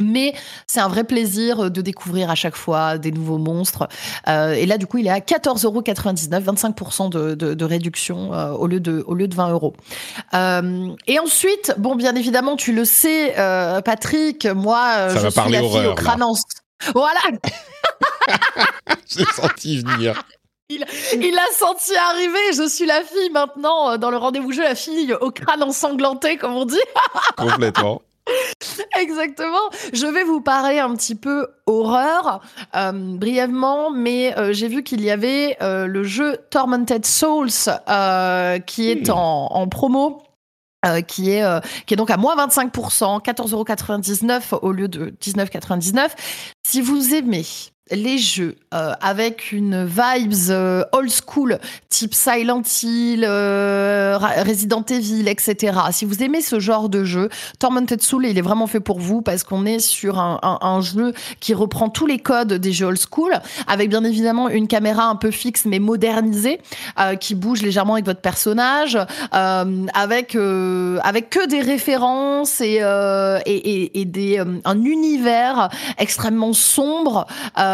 Mais 0.00 0.34
c'est 0.66 0.80
un 0.80 0.88
vrai 0.88 1.04
plaisir 1.04 1.70
de 1.70 1.80
découvrir 1.80 2.30
à 2.30 2.34
chaque 2.34 2.56
fois 2.56 2.98
des 2.98 3.12
nouveaux 3.12 3.38
monstres. 3.38 3.88
Euh, 4.26 4.52
et 4.52 4.66
là, 4.66 4.78
du 4.78 4.86
coup, 4.86 4.98
il 4.98 5.06
est 5.06 5.10
à 5.10 5.20
14,99€, 5.20 6.42
25% 6.42 7.10
de, 7.10 7.34
de, 7.34 7.54
de 7.54 7.64
réduction 7.64 8.32
euh, 8.32 8.52
au, 8.52 8.66
lieu 8.66 8.80
de, 8.80 9.04
au 9.06 9.14
lieu 9.14 9.28
de 9.28 9.34
20 9.34 9.50
euros. 9.50 9.74
Et 10.32 11.18
ensuite, 11.18 11.74
bon, 11.78 11.94
bien 11.94 12.14
évidemment, 12.14 12.56
tu 12.56 12.72
le 12.72 12.84
sais, 12.84 13.34
Patrick, 13.84 14.46
moi, 14.46 15.10
Ça 15.10 15.18
je 15.18 15.28
suis 15.28 15.52
la 15.52 15.62
fille 15.62 15.86
au 15.86 15.94
crâne 15.94 16.24
Voilà 16.94 17.20
J'ai 19.06 19.24
senti 19.24 19.78
venir. 19.78 20.22
Il, 20.74 20.86
il 21.20 21.34
l'a 21.34 21.46
senti 21.56 21.94
arriver. 21.94 22.52
Je 22.54 22.68
suis 22.68 22.86
la 22.86 23.02
fille 23.02 23.30
maintenant 23.30 23.92
euh, 23.92 23.96
dans 23.98 24.10
le 24.10 24.16
rendez-vous 24.16 24.52
jeu, 24.52 24.62
la 24.62 24.74
fille 24.74 25.14
au 25.20 25.30
crâne 25.30 25.62
ensanglanté, 25.62 26.36
comme 26.36 26.54
on 26.54 26.64
dit. 26.64 26.80
Complètement. 27.36 28.02
Exactement. 28.98 29.70
Je 29.92 30.06
vais 30.06 30.24
vous 30.24 30.40
parler 30.40 30.78
un 30.78 30.94
petit 30.94 31.14
peu 31.14 31.48
horreur 31.66 32.40
euh, 32.76 32.92
brièvement, 32.92 33.90
mais 33.90 34.36
euh, 34.38 34.52
j'ai 34.52 34.68
vu 34.68 34.82
qu'il 34.82 35.02
y 35.02 35.10
avait 35.10 35.56
euh, 35.60 35.86
le 35.86 36.04
jeu 36.04 36.38
Tormented 36.50 37.04
Souls 37.04 37.48
qui 38.66 38.90
est 38.90 39.08
hmm. 39.08 39.12
en, 39.12 39.48
en 39.52 39.68
promo. 39.68 40.22
Euh, 40.84 41.00
qui 41.00 41.30
est 41.30 41.44
qui 41.86 41.94
est 41.94 41.96
donc 41.96 42.10
à 42.10 42.16
moins 42.16 42.34
25%, 42.34 43.22
14,99€ 43.22 44.58
au 44.62 44.72
lieu 44.72 44.88
de 44.88 45.14
19,99€. 45.22 46.10
Si 46.66 46.80
vous 46.80 47.14
aimez 47.14 47.44
les 47.90 48.16
jeux 48.16 48.56
euh, 48.72 48.92
avec 49.00 49.50
une 49.50 49.84
vibes 49.84 50.50
euh, 50.50 50.84
old 50.92 51.10
school 51.10 51.58
type 51.88 52.14
Silent 52.14 52.62
Hill, 52.82 53.24
euh, 53.28 54.16
Resident 54.18 54.84
Evil, 54.88 55.28
etc. 55.28 55.78
Si 55.90 56.04
vous 56.04 56.22
aimez 56.22 56.40
ce 56.42 56.60
genre 56.60 56.88
de 56.88 57.04
jeu, 57.04 57.28
Tormented 57.58 58.00
Soul, 58.00 58.26
il 58.26 58.38
est 58.38 58.42
vraiment 58.42 58.66
fait 58.66 58.80
pour 58.80 58.98
vous 58.98 59.20
parce 59.20 59.42
qu'on 59.42 59.66
est 59.66 59.80
sur 59.80 60.18
un, 60.18 60.38
un, 60.42 60.58
un, 60.62 60.80
jeu 60.80 61.12
qui 61.40 61.54
reprend 61.54 61.88
tous 61.88 62.06
les 62.06 62.18
codes 62.18 62.54
des 62.54 62.72
jeux 62.72 62.86
old 62.86 62.98
school, 62.98 63.32
avec 63.66 63.90
bien 63.90 64.04
évidemment 64.04 64.48
une 64.48 64.68
caméra 64.68 65.06
un 65.06 65.16
peu 65.16 65.30
fixe 65.30 65.64
mais 65.64 65.78
modernisée 65.78 66.60
euh, 66.98 67.16
qui 67.16 67.34
bouge 67.34 67.62
légèrement 67.62 67.94
avec 67.94 68.06
votre 68.06 68.20
personnage, 68.20 68.96
euh, 69.34 69.86
avec 69.92 70.36
avec 70.36 71.30
que 71.30 71.46
des 71.48 71.60
références 71.60 72.60
et 72.60 72.80
et, 73.46 73.52
et, 73.52 74.00
et, 74.00 74.04
des 74.04 74.42
un 74.64 74.84
univers 74.84 75.68
extrêmement 75.98 76.52
sombre. 76.52 77.26
Euh, 77.58 77.71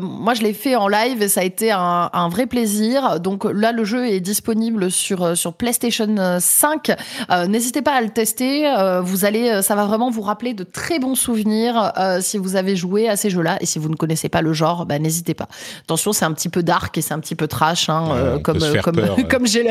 moi, 0.00 0.34
je 0.34 0.42
l'ai 0.42 0.52
fait 0.52 0.76
en 0.76 0.88
live 0.88 1.22
et 1.22 1.28
ça 1.28 1.40
a 1.40 1.44
été 1.44 1.70
un, 1.70 2.10
un, 2.12 2.28
vrai 2.28 2.46
plaisir. 2.46 3.20
Donc 3.20 3.44
là, 3.44 3.72
le 3.72 3.84
jeu 3.84 4.06
est 4.06 4.20
disponible 4.20 4.90
sur 4.90 5.22
euh, 5.22 5.34
sur 5.34 5.54
PlayStation 5.54 6.38
5. 6.40 6.90
Euh, 7.30 7.46
N'hésitez 7.46 7.82
pas 7.82 7.92
à 7.92 8.00
le 8.00 8.10
tester. 8.10 8.68
Euh, 8.68 9.00
vous 9.00 9.24
allez, 9.24 9.62
ça 9.62 9.74
va 9.74 9.86
vraiment 9.86 10.10
vous 10.10 10.22
rappeler 10.22 10.54
de 10.54 10.64
très 10.64 10.98
bons 10.98 11.14
souvenirs 11.14 11.92
euh, 11.98 12.20
si 12.20 12.38
vous 12.38 12.56
avez 12.56 12.76
joué 12.76 13.08
à 13.08 13.16
ces 13.16 13.30
jeux-là. 13.30 13.58
Et 13.60 13.66
si 13.66 13.78
vous 13.78 13.88
ne 13.88 13.96
connaissez 13.96 14.28
pas 14.28 14.42
le 14.42 14.52
genre, 14.52 14.86
bah, 14.86 14.98
n'hésitez 14.98 15.34
pas. 15.34 15.48
Attention, 15.82 16.12
c'est 16.12 16.24
un 16.24 16.32
petit 16.32 16.48
peu 16.48 16.62
dark 16.62 16.96
et 16.98 17.02
c'est 17.02 17.14
un 17.14 17.20
petit 17.20 17.34
peu 17.34 17.46
trash, 17.48 17.88
hein, 17.88 18.34
ouais, 18.34 18.42
comme 18.42 18.58
comme 18.82 19.28
comme 19.30 19.46
j'ai 19.46 19.62
le. 19.62 19.70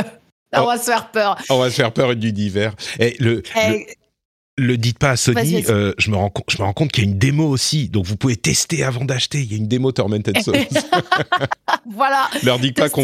On 0.56 0.66
va 0.66 0.78
se 0.78 0.84
faire 0.84 1.10
peur. 1.10 1.38
On 1.50 1.58
va 1.58 1.70
se 1.70 1.76
faire 1.76 1.92
peur 1.92 2.16
du 2.16 2.32
divers. 2.32 2.74
Et 3.00 3.16
le, 3.20 3.42
et... 3.56 3.70
le 3.70 4.03
le 4.58 4.78
dites 4.78 5.00
pas 5.00 5.12
à 5.12 5.16
Sony, 5.16 5.66
euh, 5.70 5.94
je, 5.98 6.12
me 6.12 6.16
rends, 6.16 6.32
je 6.48 6.58
me 6.58 6.64
rends 6.64 6.74
compte 6.74 6.92
qu'il 6.92 7.04
y 7.04 7.08
a 7.08 7.10
une 7.10 7.18
démo 7.18 7.48
aussi, 7.48 7.90
donc 7.90 8.06
vous 8.06 8.18
pouvez 8.18 8.36
tester 8.36 8.84
avant 8.84 9.06
d'acheter. 9.06 9.40
Il 9.42 9.52
y 9.52 9.56
a 9.56 9.58
une 9.58 9.68
démo 9.68 9.92
Tormented 9.92 10.42
Souls. 10.42 10.56
voilà. 11.92 12.30
Leur 12.44 12.60
dites 12.60 12.78
pas 12.78 12.90
qu'on 12.90 13.04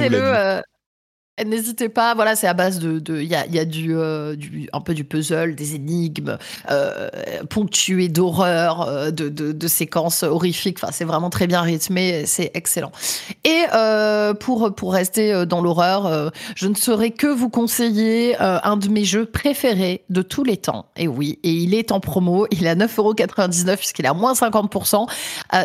N'hésitez 1.45 1.89
pas, 1.89 2.15
voilà, 2.15 2.35
c'est 2.35 2.47
à 2.47 2.53
base 2.53 2.79
de, 2.79 3.21
il 3.21 3.27
y 3.27 3.35
a, 3.35 3.45
y 3.47 3.59
a 3.59 3.63
euh, 3.63 4.35
du, 4.35 4.69
un 4.73 4.81
peu 4.81 4.93
du 4.93 5.03
puzzle, 5.03 5.55
des 5.55 5.75
énigmes 5.75 6.37
euh, 6.69 7.09
ponctuées 7.49 8.09
d'horreur, 8.09 8.81
euh, 8.81 9.11
de, 9.11 9.67
séquences 9.67 10.23
horrifiques. 10.23 10.79
Enfin, 10.81 10.91
c'est 10.91 11.05
vraiment 11.05 11.29
très 11.29 11.47
bien 11.47 11.61
rythmé, 11.61 12.25
c'est 12.25 12.51
excellent. 12.53 12.91
Et 13.43 13.63
euh, 13.73 14.33
pour 14.33 14.73
pour 14.73 14.93
rester 14.93 15.45
dans 15.45 15.61
l'horreur, 15.61 16.31
je 16.55 16.67
ne 16.67 16.75
saurais 16.75 17.11
que 17.11 17.27
vous 17.27 17.49
conseiller 17.49 18.35
un 18.39 18.77
de 18.77 18.87
mes 18.89 19.05
jeux 19.05 19.25
préférés 19.25 20.03
de 20.09 20.21
tous 20.21 20.43
les 20.43 20.57
temps. 20.57 20.87
Et 20.97 21.07
oui, 21.07 21.39
et 21.43 21.51
il 21.51 21.73
est 21.73 21.91
en 21.91 21.99
promo, 21.99 22.47
il 22.51 22.65
est 22.65 22.69
à 22.69 22.75
9,99€ 22.75 23.77
puisqu'il 23.77 24.05
est 24.05 24.09
à 24.09 24.13
moins 24.13 24.33
50%. 24.33 25.07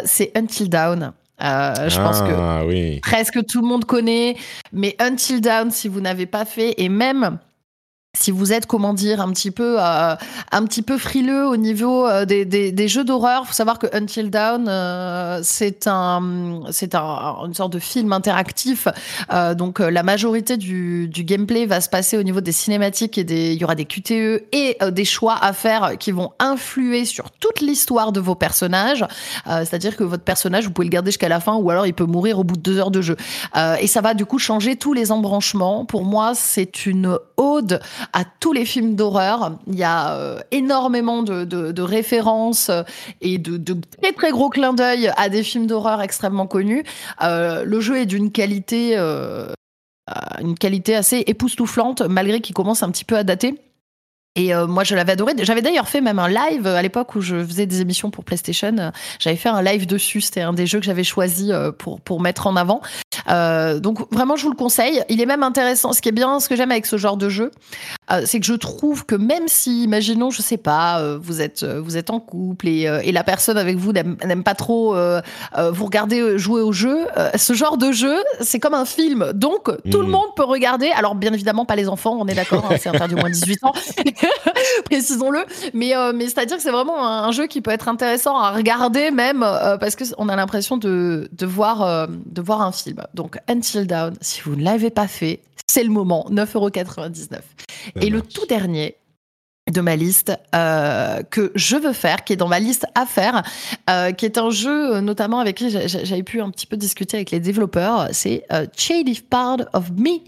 c'est 0.04 0.32
Until 0.36 0.68
Dawn. 0.68 1.12
Euh, 1.42 1.88
je 1.88 2.00
pense 2.00 2.20
que 2.20 2.32
ah, 2.32 2.62
presque 3.02 3.44
tout 3.46 3.60
le 3.60 3.66
monde 3.66 3.84
connaît, 3.84 4.36
mais 4.72 4.94
Until 5.00 5.40
Dawn, 5.40 5.70
si 5.70 5.88
vous 5.88 6.00
n'avez 6.00 6.26
pas 6.26 6.44
fait, 6.44 6.74
et 6.78 6.88
même 6.88 7.38
si 8.14 8.30
vous 8.30 8.52
êtes, 8.52 8.66
comment 8.66 8.94
dire, 8.94 9.20
un 9.20 9.30
petit 9.30 9.50
peu, 9.50 9.76
euh, 9.80 10.14
un 10.52 10.64
petit 10.64 10.82
peu 10.82 10.98
frileux 10.98 11.46
au 11.46 11.56
niveau 11.56 12.06
euh, 12.06 12.24
des, 12.24 12.44
des, 12.44 12.70
des, 12.72 12.88
jeux 12.88 13.04
d'horreur, 13.04 13.46
faut 13.46 13.52
savoir 13.52 13.78
que 13.78 13.86
Until 13.92 14.30
Dawn, 14.30 14.66
euh, 14.68 15.40
c'est 15.42 15.86
un, 15.88 16.62
c'est 16.70 16.94
un, 16.94 17.36
une 17.44 17.54
sorte 17.54 17.72
de 17.72 17.78
film 17.78 18.12
interactif. 18.12 18.86
Euh, 19.32 19.54
donc 19.54 19.80
la 19.80 20.02
majorité 20.02 20.56
du, 20.56 21.08
du, 21.08 21.24
gameplay 21.24 21.66
va 21.66 21.80
se 21.80 21.88
passer 21.88 22.16
au 22.16 22.22
niveau 22.22 22.40
des 22.40 22.52
cinématiques 22.52 23.18
et 23.18 23.24
des, 23.24 23.52
il 23.52 23.60
y 23.60 23.64
aura 23.64 23.74
des 23.74 23.84
QTE 23.84 24.44
et 24.52 24.78
des 24.92 25.04
choix 25.04 25.36
à 25.40 25.52
faire 25.52 25.98
qui 25.98 26.12
vont 26.12 26.32
influer 26.38 27.04
sur 27.04 27.30
toute 27.30 27.60
l'histoire 27.60 28.12
de 28.12 28.20
vos 28.20 28.34
personnages. 28.34 29.04
C'est-à-dire 29.46 29.96
que 29.96 30.04
votre 30.04 30.22
personnage, 30.22 30.64
vous 30.64 30.70
pouvez 30.70 30.86
le 30.86 30.90
garder 30.90 31.10
jusqu'à 31.10 31.28
la 31.28 31.40
fin 31.40 31.54
ou 31.54 31.70
alors 31.70 31.86
il 31.86 31.94
peut 31.94 32.04
mourir 32.04 32.38
au 32.38 32.44
bout 32.44 32.56
de 32.56 32.60
deux 32.60 32.78
heures 32.78 32.90
de 32.90 33.00
jeu. 33.00 33.16
et 33.80 33.86
ça 33.86 34.00
va 34.00 34.14
du 34.14 34.26
coup 34.26 34.38
changer 34.38 34.76
tous 34.76 34.92
les 34.92 35.10
embranchements. 35.10 35.84
Pour 35.84 36.04
moi, 36.04 36.32
c'est 36.34 36.86
une 36.86 37.18
ode 37.36 37.80
à 38.12 38.24
tous 38.24 38.52
les 38.52 38.64
films 38.64 38.94
d'horreur. 38.94 39.58
Il 39.66 39.76
y 39.76 39.84
a 39.84 40.14
euh, 40.14 40.40
énormément 40.50 41.22
de, 41.22 41.82
références 41.82 42.70
euh, 42.70 42.82
et 43.20 43.38
de, 43.38 43.58
très 44.00 44.12
très 44.12 44.30
gros 44.30 44.50
clins 44.50 44.72
d'œil 44.74 45.10
à 45.16 45.28
des 45.28 45.42
films 45.42 45.66
d'horreur 45.66 46.02
extrêmement 46.02 46.46
connus. 46.46 46.84
Euh, 47.22 47.64
le 47.64 47.80
jeu 47.80 47.98
est 47.98 48.06
d'une 48.06 48.30
qualité, 48.30 48.96
une 50.40 50.58
qualité 50.58 50.94
assez 50.94 51.24
époustouflante, 51.26 52.02
malgré 52.02 52.40
qu'il 52.40 52.54
commence 52.54 52.82
un 52.82 52.90
petit 52.90 53.04
peu 53.04 53.16
à 53.16 53.24
dater. 53.24 53.60
Et 54.36 54.52
moi, 54.66 54.82
je 54.82 54.96
l'avais 54.96 55.12
adoré. 55.12 55.32
J'avais 55.42 55.62
d'ailleurs 55.62 55.88
fait 55.88 56.00
même 56.00 56.18
un 56.18 56.28
live 56.28 56.66
à 56.66 56.82
l'époque 56.82 57.14
où 57.14 57.20
je 57.20 57.44
faisais 57.44 57.66
des 57.66 57.80
émissions 57.80 58.10
pour 58.10 58.24
PlayStation. 58.24 58.92
J'avais 59.20 59.36
fait 59.36 59.48
un 59.48 59.62
live 59.62 59.86
dessus. 59.86 60.20
C'était 60.20 60.40
un 60.40 60.52
des 60.52 60.66
jeux 60.66 60.80
que 60.80 60.86
j'avais 60.86 61.04
choisi 61.04 61.52
pour, 61.78 62.00
pour 62.00 62.20
mettre 62.20 62.48
en 62.48 62.56
avant. 62.56 62.82
Euh, 63.28 63.78
donc 63.78 63.98
vraiment, 64.12 64.36
je 64.36 64.44
vous 64.44 64.50
le 64.50 64.56
conseille. 64.56 65.02
Il 65.08 65.20
est 65.20 65.26
même 65.26 65.42
intéressant. 65.42 65.92
Ce 65.92 66.02
qui 66.02 66.08
est 66.08 66.12
bien, 66.12 66.40
ce 66.40 66.48
que 66.48 66.56
j'aime 66.56 66.70
avec 66.70 66.86
ce 66.86 66.96
genre 66.96 67.16
de 67.16 67.28
jeu, 67.28 67.50
c'est 68.26 68.40
que 68.40 68.46
je 68.46 68.54
trouve 68.54 69.06
que 69.06 69.14
même 69.14 69.48
si, 69.48 69.84
imaginons, 69.84 70.30
je 70.30 70.42
sais 70.42 70.56
pas, 70.56 71.00
euh, 71.00 71.18
vous 71.20 71.40
êtes 71.40 71.62
euh, 71.62 71.80
vous 71.80 71.96
êtes 71.96 72.10
en 72.10 72.20
couple 72.20 72.68
et, 72.68 72.82
et 72.82 73.12
la 73.12 73.24
personne 73.24 73.56
avec 73.56 73.76
vous 73.76 73.92
n'aime 73.92 74.44
pas 74.44 74.54
trop 74.54 74.94
vous 74.94 75.84
regarder 75.84 76.38
jouer 76.38 76.60
au 76.60 76.72
jeu, 76.72 77.06
ce 77.36 77.52
genre 77.54 77.76
de 77.76 77.92
jeu, 77.92 78.16
c'est 78.40 78.60
comme 78.60 78.74
un 78.74 78.84
film. 78.84 79.32
Donc 79.34 79.70
tout 79.90 80.00
le 80.00 80.06
mmh. 80.06 80.10
monde 80.10 80.34
peut 80.36 80.44
regarder. 80.44 80.90
Alors 80.90 81.14
bien 81.14 81.32
évidemment 81.32 81.64
pas 81.64 81.76
les 81.76 81.88
enfants, 81.88 82.16
on 82.18 82.26
est 82.26 82.34
d'accord, 82.34 82.66
hein, 82.70 82.76
c'est 82.78 82.88
interdit 82.88 83.14
au 83.14 83.18
moins 83.18 83.30
18 83.30 83.64
ans, 83.64 83.72
précisons-le. 84.84 85.44
Mais 85.72 85.92
mais 86.14 86.26
c'est-à-dire 86.26 86.56
que 86.56 86.62
c'est 86.62 86.70
vraiment 86.70 87.06
un, 87.06 87.32
jeu 87.32 87.46
qui 87.46 87.60
peut 87.60 87.70
être 87.70 87.88
intéressant 87.88 88.36
à 88.36 88.52
regarder 88.52 89.10
même 89.10 89.40
parce 89.40 89.96
que 89.96 90.04
on 90.18 90.28
a 90.28 90.36
l'impression 90.36 90.76
de 90.76 91.28
de 91.32 91.46
voir 91.46 92.08
de 92.08 92.42
voir 92.42 92.62
un 92.62 92.72
film. 92.72 93.02
Donc 93.14 93.38
Until 93.48 93.86
Dawn, 93.86 94.14
si 94.20 94.40
vous 94.42 94.56
ne 94.56 94.64
l'avez 94.64 94.90
pas 94.90 95.08
fait, 95.08 95.40
c'est 95.66 95.84
le 95.84 95.90
moment, 95.90 96.26
9,99€. 96.30 97.40
Et 98.00 98.10
le 98.10 98.22
tout 98.22 98.46
dernier, 98.46 98.96
de 99.72 99.80
ma 99.80 99.96
liste 99.96 100.32
euh, 100.54 101.22
que 101.30 101.50
je 101.54 101.76
veux 101.76 101.92
faire, 101.92 102.24
qui 102.24 102.34
est 102.34 102.36
dans 102.36 102.48
ma 102.48 102.60
liste 102.60 102.86
à 102.94 103.06
faire, 103.06 103.42
euh, 103.88 104.12
qui 104.12 104.26
est 104.26 104.36
un 104.36 104.50
jeu 104.50 104.96
euh, 104.96 105.00
notamment 105.00 105.40
avec 105.40 105.56
qui 105.56 105.70
j'avais 105.70 106.22
pu 106.22 106.40
un 106.40 106.50
petit 106.50 106.66
peu 106.66 106.76
discuter 106.76 107.16
avec 107.16 107.30
les 107.30 107.40
développeurs, 107.40 108.08
c'est 108.12 108.44
Shady 108.76 109.22
Part 109.28 109.60
of 109.72 109.90
Me. 109.90 110.20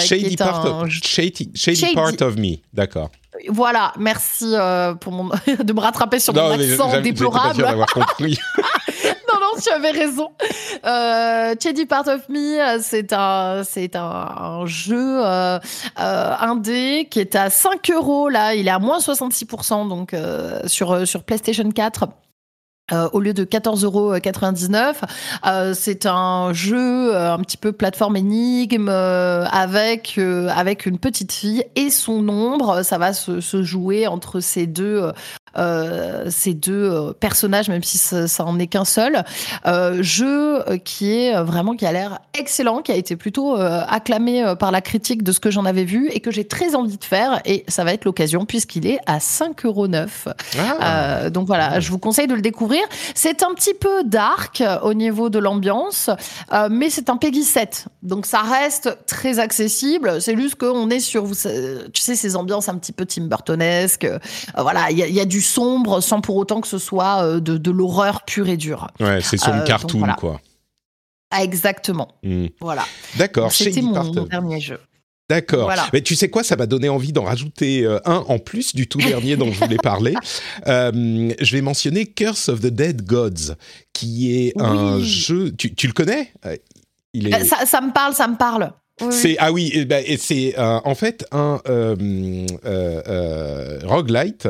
shady, 0.00 0.36
part, 0.36 0.84
of, 0.84 0.88
shady, 0.90 1.94
part 1.94 2.12
of 2.22 2.36
Me, 2.36 2.56
d'accord. 2.72 3.10
Voilà, 3.48 3.92
merci 3.98 4.54
pour 5.00 5.12
mon... 5.12 5.28
de 5.62 5.72
me 5.72 5.80
rattraper 5.80 6.18
sur 6.18 6.32
mon 6.32 6.50
accent 6.50 7.00
déplorable. 7.00 7.64
compris. 7.92 8.38
tu 9.62 9.70
avais 9.70 9.90
raison. 9.90 10.30
Euh, 10.84 11.54
Part 11.88 12.08
of 12.08 12.28
Me, 12.28 12.78
c'est 12.80 13.12
un, 13.12 13.62
c'est 13.64 13.96
un, 13.96 14.66
jeu 14.66 15.20
euh, 15.24 15.58
euh, 15.98 16.34
indé 16.40 17.08
qui 17.10 17.20
est 17.20 17.34
à 17.34 17.50
5 17.50 17.90
euros 17.90 18.28
là. 18.28 18.54
Il 18.54 18.68
est 18.68 18.70
à 18.70 18.78
moins 18.78 18.98
66% 18.98 19.88
donc 19.88 20.14
euh, 20.14 20.60
sur 20.66 21.24
PlayStation 21.24 21.70
4. 21.70 22.08
Euh, 22.90 23.06
au 23.12 23.20
lieu 23.20 23.34
de 23.34 23.44
14,99 23.44 23.84
euros. 23.84 24.14
Euh, 25.46 25.74
c'est 25.74 26.06
un 26.06 26.54
jeu 26.54 27.14
euh, 27.14 27.34
un 27.34 27.38
petit 27.40 27.58
peu 27.58 27.72
plateforme 27.72 28.16
énigme 28.16 28.88
avec 28.88 30.16
une 30.16 30.98
petite 30.98 31.32
fille 31.32 31.64
et 31.76 31.90
son 31.90 32.26
ombre. 32.28 32.82
Ça 32.82 32.96
va 32.96 33.12
se 33.12 33.62
jouer 33.62 34.06
entre 34.06 34.40
ces 34.40 34.66
deux 34.66 35.12
euh, 35.56 36.26
ces 36.30 36.54
deux 36.54 36.90
euh, 36.90 37.12
personnages, 37.12 37.68
même 37.68 37.82
si 37.82 37.98
ça, 37.98 38.28
ça 38.28 38.44
en 38.44 38.58
est 38.58 38.66
qu'un 38.66 38.84
seul. 38.84 39.24
Euh, 39.66 40.02
jeu 40.02 40.62
qui 40.84 41.12
est 41.14 41.42
vraiment 41.42 41.74
qui 41.74 41.86
a 41.86 41.92
l'air 41.92 42.18
excellent, 42.34 42.82
qui 42.82 42.92
a 42.92 42.96
été 42.96 43.16
plutôt 43.16 43.56
acclamé 43.56 44.54
par 44.58 44.70
la 44.70 44.80
critique 44.80 45.22
de 45.22 45.32
ce 45.32 45.40
que 45.40 45.50
j'en 45.50 45.64
avais 45.64 45.84
vu 45.84 46.08
et 46.12 46.20
que 46.20 46.30
j'ai 46.30 46.46
très 46.46 46.74
envie 46.74 46.98
de 46.98 47.04
faire. 47.04 47.40
Et 47.44 47.64
ça 47.68 47.84
va 47.84 47.92
être 47.92 48.04
l'occasion 48.04 48.44
puisqu'il 48.44 48.86
est 48.86 48.98
à 49.06 49.18
5,9 49.18 50.08
ah. 50.80 51.30
donc 51.30 51.46
voilà, 51.46 51.80
je 51.80 51.90
vous 51.90 51.98
conseille 51.98 52.26
de 52.26 52.34
le 52.34 52.40
découvrir. 52.40 52.82
C'est 53.14 53.42
un 53.42 53.54
petit 53.54 53.74
peu 53.74 54.04
dark 54.04 54.62
au 54.82 54.94
niveau 54.94 55.30
de 55.30 55.38
l'ambiance, 55.38 56.10
mais 56.70 56.90
c'est 56.90 57.10
un 57.10 57.16
Peggy 57.16 57.44
7. 57.44 57.86
Donc 58.02 58.26
ça 58.26 58.42
reste 58.42 58.98
très 59.06 59.38
accessible. 59.38 60.20
C'est 60.20 60.36
juste 60.36 60.56
qu'on 60.56 60.90
est 60.90 61.00
sur, 61.00 61.24
tu 61.92 62.02
sais, 62.02 62.14
ces 62.14 62.36
ambiances 62.36 62.68
un 62.68 62.76
petit 62.76 62.92
peu 62.92 63.06
Tim 63.06 63.24
Burtonesque. 63.24 64.06
voilà, 64.56 64.90
il 64.90 64.98
y, 64.98 65.12
y, 65.12 65.20
a 65.20 65.24
du 65.24 65.37
sombre 65.42 66.00
sans 66.00 66.20
pour 66.20 66.36
autant 66.36 66.60
que 66.60 66.68
ce 66.68 66.78
soit 66.78 67.22
euh, 67.22 67.40
de, 67.40 67.56
de 67.56 67.70
l'horreur 67.70 68.24
pure 68.24 68.48
et 68.48 68.56
dure. 68.56 68.88
Ouais, 69.00 69.20
c'est 69.22 69.36
son 69.36 69.52
euh, 69.52 69.64
cartoon, 69.64 70.06
quoi. 70.18 70.40
Ah, 71.30 71.44
exactement. 71.44 72.08
Hmm. 72.22 72.46
Voilà. 72.60 72.84
D'accord. 73.16 73.52
C'était 73.52 73.82
mon, 73.82 74.24
dernier 74.24 74.60
jeu. 74.60 74.80
D'accord. 75.28 75.70
Mais 75.92 76.00
tu 76.00 76.14
sais 76.14 76.30
quoi, 76.30 76.42
ça 76.42 76.56
m'a 76.56 76.64
donné 76.64 76.88
envie 76.88 77.12
d'en 77.12 77.24
rajouter 77.24 77.84
euh, 77.84 77.98
un 78.06 78.24
en 78.28 78.38
plus 78.38 78.74
du 78.74 78.88
tout 78.88 78.98
dernier 78.98 79.36
dont 79.36 79.52
je 79.52 79.62
voulais 79.62 79.76
parler. 79.76 80.14
je 80.66 81.52
vais 81.52 81.60
mentionner 81.60 82.06
Curse 82.06 82.48
of 82.48 82.60
the 82.60 82.68
Dead 82.68 83.04
Gods, 83.04 83.54
qui 83.92 84.34
est 84.34 84.58
un 84.58 85.00
jeu. 85.00 85.52
Tu, 85.52 85.74
tu 85.74 85.86
le 85.86 85.92
connais? 85.92 86.32
Il 87.12 87.28
est... 87.28 87.44
ça, 87.44 87.66
ça, 87.66 87.82
me 87.82 87.92
parle, 87.92 88.14
ça 88.14 88.26
me 88.26 88.36
parle. 88.36 88.72
C'est 89.10 89.36
ah 89.38 89.52
oui, 89.52 89.70
eh 89.74 89.84
ben, 89.84 90.02
c'est 90.18 90.58
en 90.58 90.94
fait 90.94 91.26
un 91.30 91.60
roguelite 93.86 94.48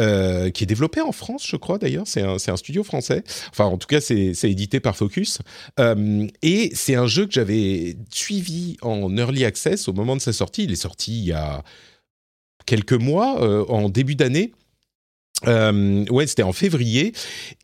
euh, 0.00 0.50
qui 0.50 0.64
est 0.64 0.66
développé 0.66 1.00
en 1.00 1.12
France, 1.12 1.46
je 1.46 1.54
crois 1.54 1.78
d'ailleurs. 1.78 2.06
C'est 2.06 2.22
un, 2.22 2.56
studio 2.56 2.82
français. 2.82 3.22
Enfin, 3.50 3.66
en 3.66 3.78
tout 3.78 3.86
cas, 3.86 4.00
c'est 4.00 4.34
édité 4.42 4.80
par 4.80 4.96
Focus. 4.96 5.38
Euh, 5.78 6.26
et 6.42 6.72
c'est 6.74 6.96
un 6.96 7.06
jeu 7.06 7.26
que 7.26 7.32
j'avais 7.32 7.96
suivi 8.10 8.76
en 8.82 9.16
early 9.16 9.44
access 9.44 9.86
au 9.86 9.92
moment 9.92 10.16
de 10.16 10.20
sa 10.20 10.32
sortie. 10.32 10.64
Il 10.64 10.72
est 10.72 10.76
sorti 10.76 11.18
il 11.18 11.26
y 11.26 11.32
a 11.32 11.62
quelques 12.66 12.94
mois, 12.94 13.40
euh, 13.42 13.64
en 13.68 13.88
début 13.88 14.16
d'année. 14.16 14.52
Euh, 15.46 16.04
ouais, 16.10 16.26
c'était 16.26 16.42
en 16.42 16.52
février. 16.52 17.12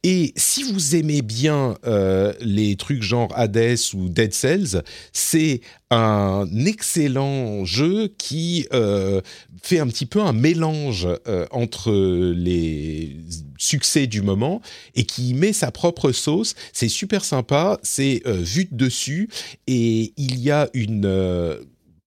Et 0.02 0.32
si 0.36 0.62
vous 0.62 0.96
aimez 0.96 1.22
bien 1.22 1.76
euh, 1.86 2.32
les 2.40 2.76
trucs 2.76 3.02
genre 3.02 3.28
Hades 3.34 3.78
ou 3.94 4.08
Dead 4.08 4.32
Cells, 4.32 4.82
c'est 5.12 5.60
un 5.90 6.46
excellent 6.66 7.64
jeu 7.64 8.12
qui 8.16 8.66
euh, 8.72 9.20
fait 9.62 9.78
un 9.80 9.88
petit 9.88 10.06
peu 10.06 10.20
un 10.20 10.32
mélange 10.32 11.08
entre 11.50 11.92
les 11.92 13.16
succès 13.58 14.06
du 14.06 14.22
moment 14.22 14.62
et 14.94 15.04
qui 15.04 15.34
met 15.34 15.52
sa 15.52 15.70
propre 15.70 16.12
sauce. 16.12 16.54
C'est 16.72 16.88
super 16.88 17.24
sympa, 17.24 17.78
c'est 17.82 18.22
vu 18.26 18.66
de 18.70 18.76
dessus 18.76 19.28
et 19.66 20.12
il 20.16 20.38
y 20.38 20.50
a 20.50 20.68
une 20.74 21.58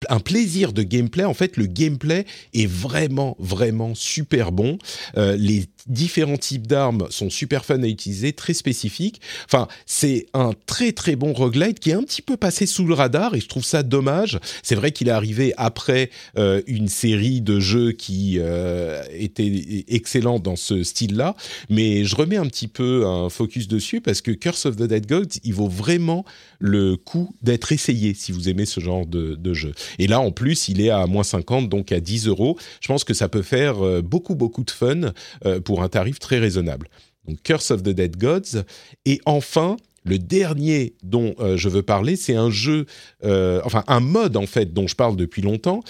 un 0.09 0.21
plaisir 0.21 0.73
de 0.73 0.83
gameplay. 0.83 1.25
En 1.25 1.35
fait, 1.35 1.57
le 1.57 1.67
gameplay 1.67 2.27
est 2.55 2.67
vraiment, 2.67 3.37
vraiment 3.39 3.95
super 3.95 4.53
bon. 4.53 4.79
Euh, 5.17 5.37
les 5.37 5.67
différents 5.87 6.37
types 6.37 6.67
d'armes 6.67 7.07
sont 7.11 7.31
super 7.31 7.65
fun 7.65 7.83
à 7.83 7.87
utiliser, 7.87 8.33
très 8.33 8.55
spécifiques. 8.55 9.21
Enfin, 9.47 9.69
c'est 9.87 10.27
un 10.35 10.53
très, 10.67 10.93
très 10.93 11.17
bon 11.17 11.33
roguelite 11.33 11.81
qui 11.81 11.91
est 11.91 11.95
un 11.95 12.03
petit 12.03 12.23
peu 12.23 12.37
passé 12.37 12.67
sous 12.67 12.87
le 12.87 12.95
radar 12.95 13.35
et 13.35 13.41
je 13.41 13.49
trouve 13.49 13.65
ça 13.65 13.83
dommage. 13.83 14.39
C'est 14.63 14.75
vrai 14.75 14.93
qu'il 14.93 15.09
est 15.09 15.13
arrivé 15.13 15.53
après 15.57 16.11
euh, 16.39 16.63
une 16.67 16.89
série 16.89 17.41
de 17.41 17.61
jeux 17.61 17.93
qui 17.93 18.37
euh, 18.39 19.03
était 19.13 19.85
excellent 19.89 20.39
dans 20.39 20.57
ce 20.57 20.83
style-là, 20.83 21.35
mais 21.69 22.05
je 22.05 22.15
remets 22.15 22.37
un 22.37 22.47
petit 22.47 22.69
peu 22.69 23.07
un 23.07 23.29
focus 23.29 23.69
dessus 23.69 24.01
parce 24.01 24.21
que 24.21 24.31
Curse 24.31 24.67
of 24.67 24.77
the 24.77 24.85
Dead 24.85 25.07
Gods, 25.07 25.39
il 25.45 25.55
vaut 25.55 25.69
vraiment 25.69 26.25
le 26.59 26.97
coup 26.97 27.35
d'être 27.43 27.73
essayé 27.73 28.15
si 28.15 28.33
vous 28.33 28.49
aimez 28.49 28.67
ce 28.67 28.81
genre 28.81 29.07
de 29.07 29.55
jeu. 29.55 29.73
Et 29.99 30.07
là, 30.07 30.21
en 30.21 30.31
plus, 30.31 30.69
il 30.69 30.81
est 30.81 30.91
à 30.91 31.07
moins 31.07 31.23
50, 31.23 31.69
donc 31.69 31.93
à 31.93 32.01
10 32.01 32.29
euros. 32.29 32.59
Je 32.81 32.89
pense 32.89 33.05
que 33.05 33.15
ça 33.15 33.29
peut 33.29 33.43
faire 33.43 33.85
euh, 33.85 34.03
beaucoup, 34.03 34.35
beaucoup 34.35 34.65
de 34.65 34.71
fun 34.71 35.13
euh, 35.45 35.61
pour 35.61 35.83
un 35.83 35.89
tarif 35.89 36.19
très 36.19 36.39
raisonnable. 36.39 36.89
Donc, 37.27 37.43
Curse 37.43 37.71
of 37.71 37.83
the 37.83 37.91
Dead 37.91 38.17
Gods. 38.17 38.65
Et 39.05 39.21
enfin, 39.27 39.77
le 40.05 40.19
dernier 40.19 40.95
dont 41.03 41.35
euh, 41.39 41.57
je 41.57 41.69
veux 41.69 41.83
parler, 41.83 42.17
c'est 42.17 42.35
un 42.35 42.51
jeu, 42.51 42.87
enfin 43.23 43.85
un 43.87 44.01
mode 44.01 44.37
en 44.37 44.47
fait 44.47 44.73
dont 44.73 44.87
je 44.89 44.97
parle 44.97 45.17
depuis 45.17 45.43
longtemps 45.43 45.83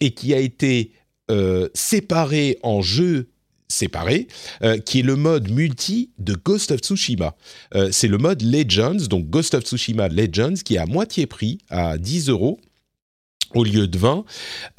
et 0.00 0.12
qui 0.12 0.34
a 0.34 0.38
été 0.38 0.92
séparé 1.74 2.58
en 2.62 2.80
jeu 2.80 3.28
séparé, 3.70 4.28
qui 4.86 5.00
est 5.00 5.02
le 5.02 5.14
mode 5.14 5.50
multi 5.50 6.10
de 6.16 6.32
Ghost 6.32 6.70
of 6.70 6.80
Tsushima. 6.80 7.36
c'est 7.90 8.08
le 8.08 8.16
mode 8.16 8.40
Legends, 8.40 9.06
donc 9.10 9.28
Ghost 9.28 9.52
of 9.52 9.64
Tsushima 9.64 10.08
Legends, 10.08 10.54
qui 10.64 10.76
est 10.76 10.78
à 10.78 10.86
moitié 10.86 11.26
prix, 11.26 11.58
à 11.68 11.98
10 11.98 12.30
euros 12.30 12.58
au 13.54 13.64
lieu 13.64 13.86
de 13.86 13.98
20. 13.98 14.24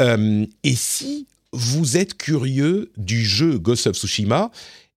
Euh, 0.01 0.45
et 0.63 0.75
si 0.75 1.27
vous 1.51 1.97
êtes 1.97 2.15
curieux 2.15 2.91
du 2.97 3.25
jeu 3.25 3.57
Ghost 3.57 3.87
of 3.87 3.95
Tsushima 3.95 4.51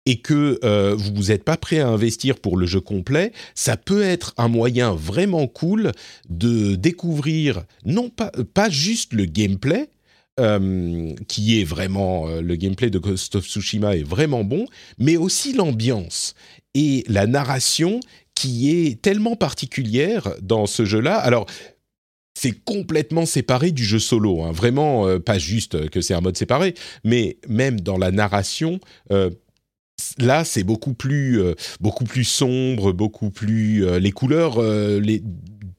et 0.05 0.21
que 0.21 0.59
euh, 0.65 0.95
vous 0.97 1.25
n'êtes 1.25 1.45
pas 1.45 1.57
prêt 1.57 1.79
à 1.79 1.89
investir 1.89 2.39
pour 2.39 2.57
le 2.57 2.67
jeu 2.67 2.81
complet, 2.81 3.33
ça 3.55 3.77
peut 3.77 4.03
être 4.03 4.35
un 4.37 4.49
moyen 4.49 4.93
vraiment 4.93 5.47
cool 5.47 5.93
de 6.29 6.75
découvrir 6.75 7.65
non 7.85 8.11
pas, 8.11 8.33
pas 8.53 8.69
juste 8.69 9.13
le 9.13 9.25
gameplay, 9.25 9.89
euh, 10.41 11.15
qui 11.29 11.61
est 11.61 11.65
vraiment 11.65 12.27
le 12.27 12.57
gameplay 12.57 12.91
de 12.91 12.99
Ghost 12.99 13.37
of 13.37 13.47
Tsushima 13.47 13.97
est 13.97 14.03
vraiment 14.03 14.45
bon, 14.45 14.67
mais 14.99 15.17
aussi 15.17 15.53
l'ambiance 15.53 16.35
et 16.75 17.05
la 17.07 17.27
narration 17.27 18.01
qui 18.35 18.71
est 18.71 19.01
tellement 19.01 19.37
particulière 19.37 20.31
dans 20.41 20.67
ce 20.67 20.85
jeu-là. 20.85 21.17
Alors, 21.17 21.47
c'est 22.43 22.65
complètement 22.65 23.25
séparé 23.25 23.71
du 23.71 23.85
jeu 23.85 24.01
solo. 24.01 24.43
Hein. 24.43 24.51
Vraiment, 24.51 25.07
euh, 25.07 25.21
pas 25.21 25.39
juste 25.39 25.89
que 25.91 26.01
c'est 26.01 26.13
un 26.13 26.21
mode 26.21 26.37
séparé, 26.37 26.75
mais 27.05 27.37
même 27.49 27.81
dans 27.81 27.97
la 27.97 28.11
narration, 28.11 28.81
euh, 29.13 29.31
là, 30.19 30.43
c'est 30.45 30.65
beaucoup 30.65 30.93
plus, 30.93 31.41
euh, 31.41 31.55
beaucoup 31.79 32.03
plus 32.03 32.25
sombre, 32.25 32.93
beaucoup 32.93 33.31
plus. 33.31 33.87
les 34.01 34.11
couleurs 34.11 34.61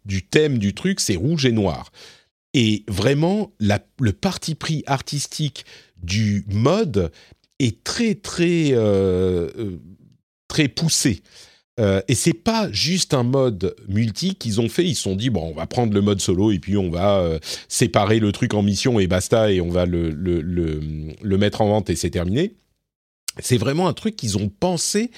du 0.05 0.24
thème 0.24 0.57
du 0.57 0.74
truc, 0.74 1.01
c'est 1.01 1.18
rouge 1.18 1.45
et 1.45 1.51
noir. 1.51 1.91
Et 2.53 2.86
vraiment, 2.88 3.51
le 3.59 4.11
parti 4.14 4.55
pris 4.55 4.84
artistique 4.86 5.66
du 6.01 6.45
mode 6.47 7.11
est 7.59 7.84
très, 7.84 8.16
très, 8.16 8.74
très 10.47 10.70
poussé. 10.70 11.24
Euh, 11.80 12.01
et 12.07 12.13
c'est 12.13 12.34
pas 12.34 12.71
juste 12.71 13.13
un 13.13 13.24
mode 13.24 13.76
multi 13.88 14.36
qu'ils 14.36 14.61
ont 14.61 14.69
fait. 14.69 14.86
Ils 14.86 14.95
se 14.95 15.03
sont 15.03 15.15
dit 15.15 15.30
bon, 15.30 15.49
on 15.49 15.55
va 15.55 15.65
prendre 15.65 15.93
le 15.93 16.01
mode 16.01 16.21
solo 16.21 16.51
et 16.51 16.59
puis 16.59 16.78
on 16.78 16.89
va 16.89 17.17
euh, 17.17 17.39
séparer 17.67 18.19
le 18.19 18.32
truc 18.32 18.53
en 18.53 18.61
mission 18.61 18.99
et 18.99 19.07
basta 19.07 19.51
et 19.51 19.59
on 19.59 19.69
va 19.69 19.86
le, 19.86 20.11
mettre 21.38 21.61
en 21.61 21.67
vente 21.67 21.89
et 21.89 21.95
c'est 21.95 22.11
terminé. 22.11 22.53
C'est 23.39 23.57
vraiment 23.57 23.88
un 23.88 23.93
truc 23.93 24.15
qu'ils 24.15 24.38
ont 24.38 24.49
pensé 24.49 25.09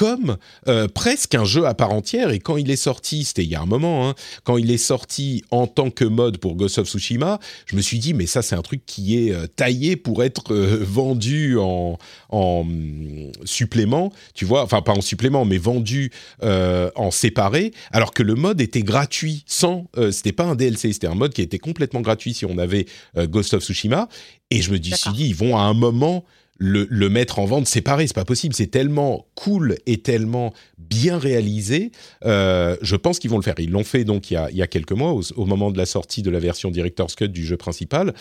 comme 0.00 0.38
euh, 0.66 0.88
presque 0.88 1.34
un 1.34 1.44
jeu 1.44 1.66
à 1.66 1.74
part 1.74 1.92
entière. 1.92 2.30
Et 2.30 2.38
quand 2.38 2.56
il 2.56 2.70
est 2.70 2.76
sorti, 2.76 3.22
c'était 3.24 3.44
il 3.44 3.50
y 3.50 3.54
a 3.54 3.60
un 3.60 3.66
moment, 3.66 4.08
hein, 4.08 4.14
quand 4.44 4.56
il 4.56 4.70
est 4.70 4.78
sorti 4.78 5.44
en 5.50 5.66
tant 5.66 5.90
que 5.90 6.06
mode 6.06 6.38
pour 6.38 6.56
Ghost 6.56 6.78
of 6.78 6.88
Tsushima, 6.88 7.38
je 7.66 7.76
me 7.76 7.82
suis 7.82 7.98
dit, 7.98 8.14
mais 8.14 8.24
ça, 8.24 8.40
c'est 8.40 8.54
un 8.54 8.62
truc 8.62 8.80
qui 8.86 9.18
est 9.18 9.30
euh, 9.34 9.46
taillé 9.46 9.96
pour 9.96 10.24
être 10.24 10.54
euh, 10.54 10.78
vendu 10.80 11.58
en, 11.58 11.98
en 12.30 12.64
mm, 12.64 13.32
supplément, 13.44 14.10
tu 14.32 14.46
vois, 14.46 14.62
enfin 14.62 14.80
pas 14.80 14.92
en 14.92 15.02
supplément, 15.02 15.44
mais 15.44 15.58
vendu 15.58 16.10
en 16.40 17.10
séparé, 17.10 17.72
alors 17.90 18.14
que 18.14 18.22
le 18.22 18.34
mode 18.34 18.62
était 18.62 18.82
gratuit, 18.82 19.44
sans, 19.46 19.86
c'était 20.10 20.32
pas 20.32 20.44
un 20.44 20.54
DLC, 20.54 20.94
c'était 20.94 21.08
un 21.08 21.14
mode 21.14 21.34
qui 21.34 21.42
était 21.42 21.58
complètement 21.58 22.00
gratuit 22.00 22.32
si 22.32 22.46
on 22.46 22.56
avait 22.56 22.86
Ghost 23.16 23.52
of 23.52 23.62
Tsushima. 23.62 24.08
Et 24.50 24.62
je 24.62 24.72
me 24.72 24.82
suis 24.82 25.12
dit, 25.12 25.26
ils 25.28 25.34
vont 25.34 25.58
à 25.58 25.62
un 25.62 25.74
moment 25.74 26.24
le, 26.60 27.08
mettre 27.08 27.38
en 27.38 27.46
vente 27.46 27.66
séparé. 27.66 28.06
C'est 28.06 28.14
pas 28.14 28.24
possible. 28.24 28.54
C'est 28.54 28.68
tellement 28.68 29.26
cool 29.34 29.76
et 29.86 29.98
tellement 29.98 30.52
bien 30.78 31.18
réalisé. 31.18 31.90
Euh, 32.24 32.76
je 32.82 32.96
pense 32.96 33.18
qu'ils 33.18 33.30
vont 33.30 33.38
le 33.38 33.42
faire. 33.42 33.54
Ils 33.58 33.70
l'ont 33.70 33.84
fait 33.84 34.04
donc 34.04 34.30
il 34.30 34.34
y, 34.34 34.62
a, 34.62 34.66
quelques 34.66 34.92
mois, 34.92 35.18
au, 35.36 35.46
moment 35.46 35.70
de 35.70 35.78
la 35.78 35.86
sortie 35.86 36.22
de 36.22 36.30
la 36.30 36.38
version 36.38 36.70
Director's 36.70 37.16
Cut 37.16 37.28
du 37.28 37.44
jeu 37.44 37.56
principal. 37.56 38.14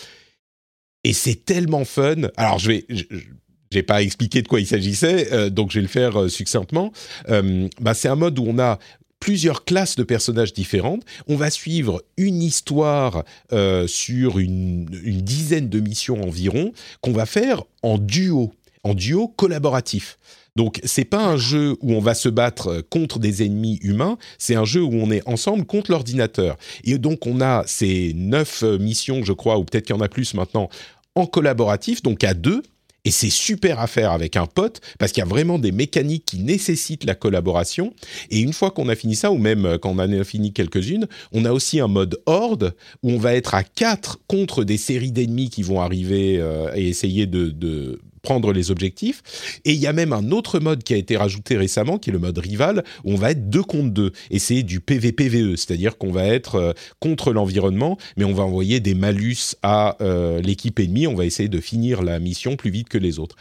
Et 1.03 1.13
c'est 1.13 1.45
tellement 1.45 1.85
fun. 1.85 2.29
Alors, 2.37 2.59
je 2.59 2.67
vais. 2.69 2.85
Je, 2.89 3.03
j'ai 3.71 3.83
pas 3.83 4.01
expliqué 4.01 4.41
de 4.41 4.47
quoi 4.47 4.59
il 4.59 4.65
s'agissait, 4.65 5.31
euh, 5.31 5.51
donc 5.51 5.69
je 5.69 5.75
vais 5.75 5.83
le 5.83 5.87
faire 5.87 6.19
euh, 6.19 6.27
succinctement. 6.27 6.91
bah, 7.27 7.93
c'est 7.93 8.07
un 8.07 8.15
mode 8.15 8.39
où 8.39 8.45
on 8.47 8.57
a 8.57 8.79
plusieurs 9.20 9.65
classes 9.65 9.95
de 9.95 10.03
personnages 10.03 10.53
différentes. 10.53 11.03
On 11.28 11.36
va 11.36 11.49
suivre 11.49 12.03
une 12.17 12.41
histoire 12.41 13.24
euh, 13.51 13.88
sur 13.88 14.39
une, 14.39 14.86
dizaine 14.86 15.70
de 15.70 15.80
missions 15.80 16.22
environ 16.24 16.72
qu'on 17.01 17.11
va 17.11 17.26
faire 17.26 17.63
en 17.84 17.97
duo, 17.97 18.53
en 18.84 18.93
duo 18.93 19.28
collaboratif. 19.28 20.17
Donc 20.55 20.80
c'est 20.84 21.05
pas 21.05 21.24
un 21.26 21.38
jeu 21.38 21.78
où 21.82 21.93
on 21.93 21.99
va 21.99 22.13
se 22.13 22.28
battre 22.28 22.84
contre 22.89 23.20
des 23.20 23.43
ennemis 23.43 23.80
humains, 23.82 24.17
c'est 24.38 24.55
un 24.55 24.65
jeu 24.65 24.82
où 24.82 24.93
on 24.93 25.11
est 25.11 25.26
ensemble 25.28 25.65
contre 25.65 25.91
l'ordinateur. 25.91 26.57
Et 26.84 26.97
donc 26.97 27.28
on 27.28 27.39
a 27.39 27.63
ces 27.67 28.13
neuf 28.15 28.63
missions, 28.63 29.24
je 29.24 29.34
crois, 29.34 29.57
ou 29.57 29.63
peut-être 29.63 29.86
qu'il 29.86 29.95
y 29.95 29.99
en 29.99 30.01
a 30.01 30.09
plus 30.09 30.34
maintenant, 30.34 30.70
en 31.15 31.28
collaboratif, 31.28 32.01
donc 32.01 32.24
à 32.24 32.34
deux, 32.34 32.63
et 33.05 33.11
c'est 33.11 33.29
super 33.29 33.79
à 33.79 33.87
faire 33.87 34.11
avec 34.11 34.35
un 34.35 34.45
pote 34.45 34.81
parce 34.97 35.11
qu'il 35.11 35.21
y 35.21 35.25
a 35.25 35.29
vraiment 35.29 35.59
des 35.59 35.71
mécaniques 35.71 36.25
qui 36.25 36.39
nécessitent 36.39 37.05
la 37.05 37.15
collaboration. 37.15 37.93
Et 38.29 38.39
une 38.39 38.53
fois 38.53 38.71
qu'on 38.71 38.89
a 38.89 38.95
fini 38.95 39.15
ça, 39.15 39.31
ou 39.31 39.37
même 39.37 39.65
euh, 39.65 39.77
quand 39.77 39.91
on 39.91 39.99
en 39.99 40.11
a 40.11 40.23
fini 40.23 40.53
quelques-unes, 40.53 41.07
on 41.31 41.45
a 41.45 41.51
aussi 41.51 41.79
un 41.79 41.87
mode 41.87 42.19
horde 42.25 42.75
où 43.03 43.11
on 43.11 43.17
va 43.17 43.35
être 43.35 43.53
à 43.53 43.63
quatre 43.63 44.19
contre 44.27 44.63
des 44.63 44.77
séries 44.77 45.11
d'ennemis 45.11 45.49
qui 45.49 45.63
vont 45.63 45.81
arriver 45.81 46.37
euh, 46.39 46.71
et 46.75 46.87
essayer 46.87 47.25
de, 47.25 47.49
de 47.49 47.99
prendre 48.22 48.53
les 48.53 48.72
objectifs. 48.72 49.22
Et 49.65 49.72
il 49.72 49.80
y 49.80 49.88
a 49.88 49.93
même 49.93 50.13
un 50.13 50.32
autre 50.32 50.59
mode 50.59 50.84
qui 50.84 50.93
a 50.93 50.97
été 50.97 51.17
rajouté 51.17 51.57
récemment, 51.57 51.97
qui 51.97 52.09
est 52.09 52.13
le 52.13 52.20
mode 52.20 52.38
rival, 52.38 52.84
où 53.03 53.13
on 53.13 53.15
va 53.15 53.32
être 53.32 53.49
deux 53.49 53.63
contre 53.63 53.89
deux. 53.89 54.11
Et 54.32 54.39
c'est 54.39 54.63
du 54.63 54.80
PVPVE, 54.80 55.55
c'est-à-dire 55.55 55.97
qu'on 55.97 56.11
va 56.11 56.26
être 56.26 56.55
euh, 56.55 56.74
contre 56.99 57.34
l'environnement, 57.34 57.97
mais 58.17 58.26
on 58.26 58.34
va 58.34 58.43
envoyer 58.43 58.80
des 58.80 58.93
malus 58.93 59.55
à 59.63 59.97
euh, 60.01 60.41
l'équipe 60.41 60.80
ennemie. 60.80 61.07
On 61.07 61.15
va 61.15 61.26
essayer 61.26 61.49
de 61.49 61.59
finir 61.59 62.01
la 62.01 62.20
mission 62.20 62.55
plus 62.55 62.72
vite 62.72 62.89
que 62.89 62.97
les 62.97 63.20
autres. 63.20 63.36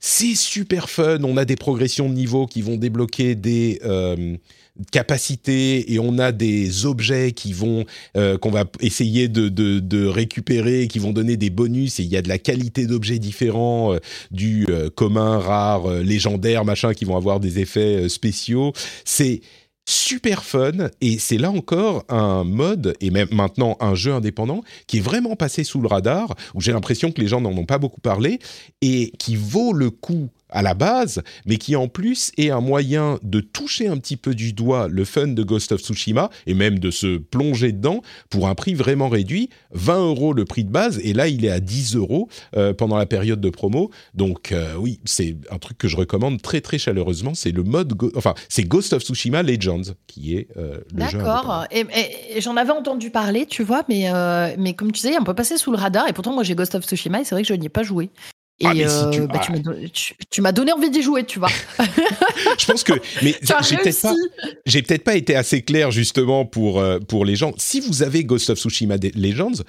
C'est 0.00 0.34
super 0.34 0.88
fun. 0.88 1.22
On 1.22 1.36
a 1.36 1.44
des 1.44 1.56
progressions 1.56 2.08
de 2.08 2.14
niveau 2.14 2.46
qui 2.46 2.62
vont 2.62 2.76
débloquer 2.76 3.34
des... 3.34 3.80
Euh, 3.84 4.36
capacités 4.90 5.92
et 5.92 5.98
on 5.98 6.18
a 6.18 6.32
des 6.32 6.86
objets 6.86 7.32
qui 7.32 7.52
vont 7.52 7.84
euh, 8.16 8.38
qu'on 8.38 8.50
va 8.50 8.64
essayer 8.80 9.28
de, 9.28 9.48
de, 9.48 10.06
récupérer 10.06 10.88
qui 10.88 10.98
vont 10.98 11.12
donner 11.12 11.36
des 11.36 11.50
bonus 11.50 12.00
et 12.00 12.02
il 12.02 12.08
y 12.08 12.16
a 12.16 12.22
de 12.22 12.28
la 12.28 12.38
qualité 12.38 12.86
d'objets 12.86 13.18
différents 13.18 13.94
euh, 13.94 13.98
du 14.30 14.66
euh, 14.70 14.90
commun 14.90 15.38
rare 15.38 15.88
légendaire 15.90 16.64
machin 16.64 16.94
qui 16.94 17.04
vont 17.04 17.16
avoir 17.16 17.40
des 17.40 17.58
effets 17.58 18.08
spéciaux 18.08 18.72
c'est 19.04 19.40
super 19.86 20.44
fun. 20.44 20.90
Et 21.00 21.18
c'est 21.18 21.38
là 21.38 21.50
encore 21.50 22.04
un 22.08 22.44
mode 22.44 22.94
et 23.00 23.10
même 23.10 23.28
maintenant 23.32 23.76
un 23.80 23.94
jeu 23.94 24.12
indépendant 24.12 24.62
qui 24.86 24.98
est 24.98 25.00
vraiment 25.00 25.36
passé 25.36 25.64
sous 25.64 25.80
le 25.80 25.88
radar 25.88 26.34
où 26.54 26.60
j'ai 26.60 26.72
l'impression 26.72 27.12
que 27.12 27.20
les 27.20 27.28
gens 27.28 27.40
n'en 27.40 27.50
ont 27.50 27.66
pas 27.66 27.78
beaucoup 27.78 28.00
parlé 28.00 28.38
et 28.82 29.12
qui 29.18 29.36
vaut 29.36 29.72
le 29.72 29.90
coup 29.90 30.30
à 30.50 30.62
la 30.62 30.74
base, 30.74 31.22
mais 31.46 31.56
qui 31.56 31.76
en 31.76 31.88
plus 31.88 32.32
est 32.36 32.50
un 32.50 32.60
moyen 32.60 33.18
de 33.22 33.40
toucher 33.40 33.88
un 33.88 33.96
petit 33.98 34.16
peu 34.16 34.34
du 34.34 34.52
doigt 34.52 34.88
le 34.88 35.04
fun 35.04 35.28
de 35.28 35.42
Ghost 35.42 35.72
of 35.72 35.80
Tsushima 35.80 36.30
et 36.46 36.54
même 36.54 36.78
de 36.78 36.90
se 36.90 37.18
plonger 37.18 37.72
dedans 37.72 38.02
pour 38.28 38.48
un 38.48 38.54
prix 38.54 38.74
vraiment 38.74 39.08
réduit, 39.08 39.50
20 39.72 40.06
euros 40.06 40.32
le 40.32 40.44
prix 40.44 40.64
de 40.64 40.70
base 40.70 41.00
et 41.02 41.12
là 41.12 41.28
il 41.28 41.44
est 41.44 41.50
à 41.50 41.60
10 41.60 41.96
euros 41.96 42.28
euh, 42.56 42.72
pendant 42.72 42.96
la 42.96 43.06
période 43.06 43.40
de 43.40 43.50
promo. 43.50 43.90
Donc 44.14 44.52
euh, 44.52 44.74
oui, 44.78 45.00
c'est 45.04 45.36
un 45.50 45.58
truc 45.58 45.78
que 45.78 45.88
je 45.88 45.96
recommande 45.96 46.42
très 46.42 46.60
très 46.60 46.78
chaleureusement. 46.78 47.34
C'est 47.34 47.52
le 47.52 47.62
mode, 47.62 47.94
enfin 48.16 48.34
c'est 48.48 48.64
Ghost 48.64 48.92
of 48.92 49.02
Tsushima 49.02 49.42
Legends 49.42 49.94
qui 50.06 50.36
est 50.36 50.48
euh, 50.56 50.78
le 50.94 51.06
jeu. 51.08 51.18
D'accord. 51.18 51.64
Et, 51.70 51.86
j'en 52.40 52.56
avais 52.56 52.72
entendu 52.72 53.10
parler, 53.10 53.46
tu 53.46 53.62
vois, 53.62 53.82
mais 53.88 54.10
mais 54.58 54.74
comme 54.74 54.92
tu 54.92 55.02
disais, 55.02 55.16
on 55.20 55.24
peut 55.24 55.34
passer 55.34 55.56
sous 55.56 55.70
le 55.70 55.76
radar 55.76 56.08
et 56.08 56.12
pourtant 56.12 56.32
moi 56.32 56.42
j'ai 56.42 56.54
Ghost 56.54 56.74
of 56.74 56.84
Tsushima 56.84 57.20
et 57.20 57.24
c'est 57.24 57.34
vrai 57.34 57.42
que 57.42 57.48
je 57.48 57.54
n'y 57.54 57.66
ai 57.66 57.70
pas 57.70 57.82
joué. 57.82 58.10
Et 58.62 58.66
ah, 58.66 59.10
tu, 59.10 59.26
bah, 59.26 59.40
tu 60.30 60.42
m'as 60.42 60.52
donné, 60.52 60.72
envie 60.72 60.90
d'y 60.90 61.02
jouer, 61.02 61.24
tu 61.24 61.38
vois. 61.38 61.48
je 62.58 62.66
pense 62.66 62.84
que, 62.84 62.92
mais 63.22 63.34
j'ai 63.62 63.76
peut-être 63.76 64.02
pas, 64.02 64.14
j'ai 64.66 64.82
peut-être 64.82 65.04
pas 65.04 65.14
été 65.16 65.34
assez 65.34 65.62
clair 65.62 65.90
justement 65.90 66.44
pour 66.44 66.82
pour 67.08 67.24
les 67.24 67.36
gens. 67.36 67.54
Si 67.56 67.80
vous 67.80 68.02
avez 68.02 68.22
Ghost 68.24 68.50
of 68.50 68.58
Tsushima 68.58 68.96
Legends, 69.14 69.62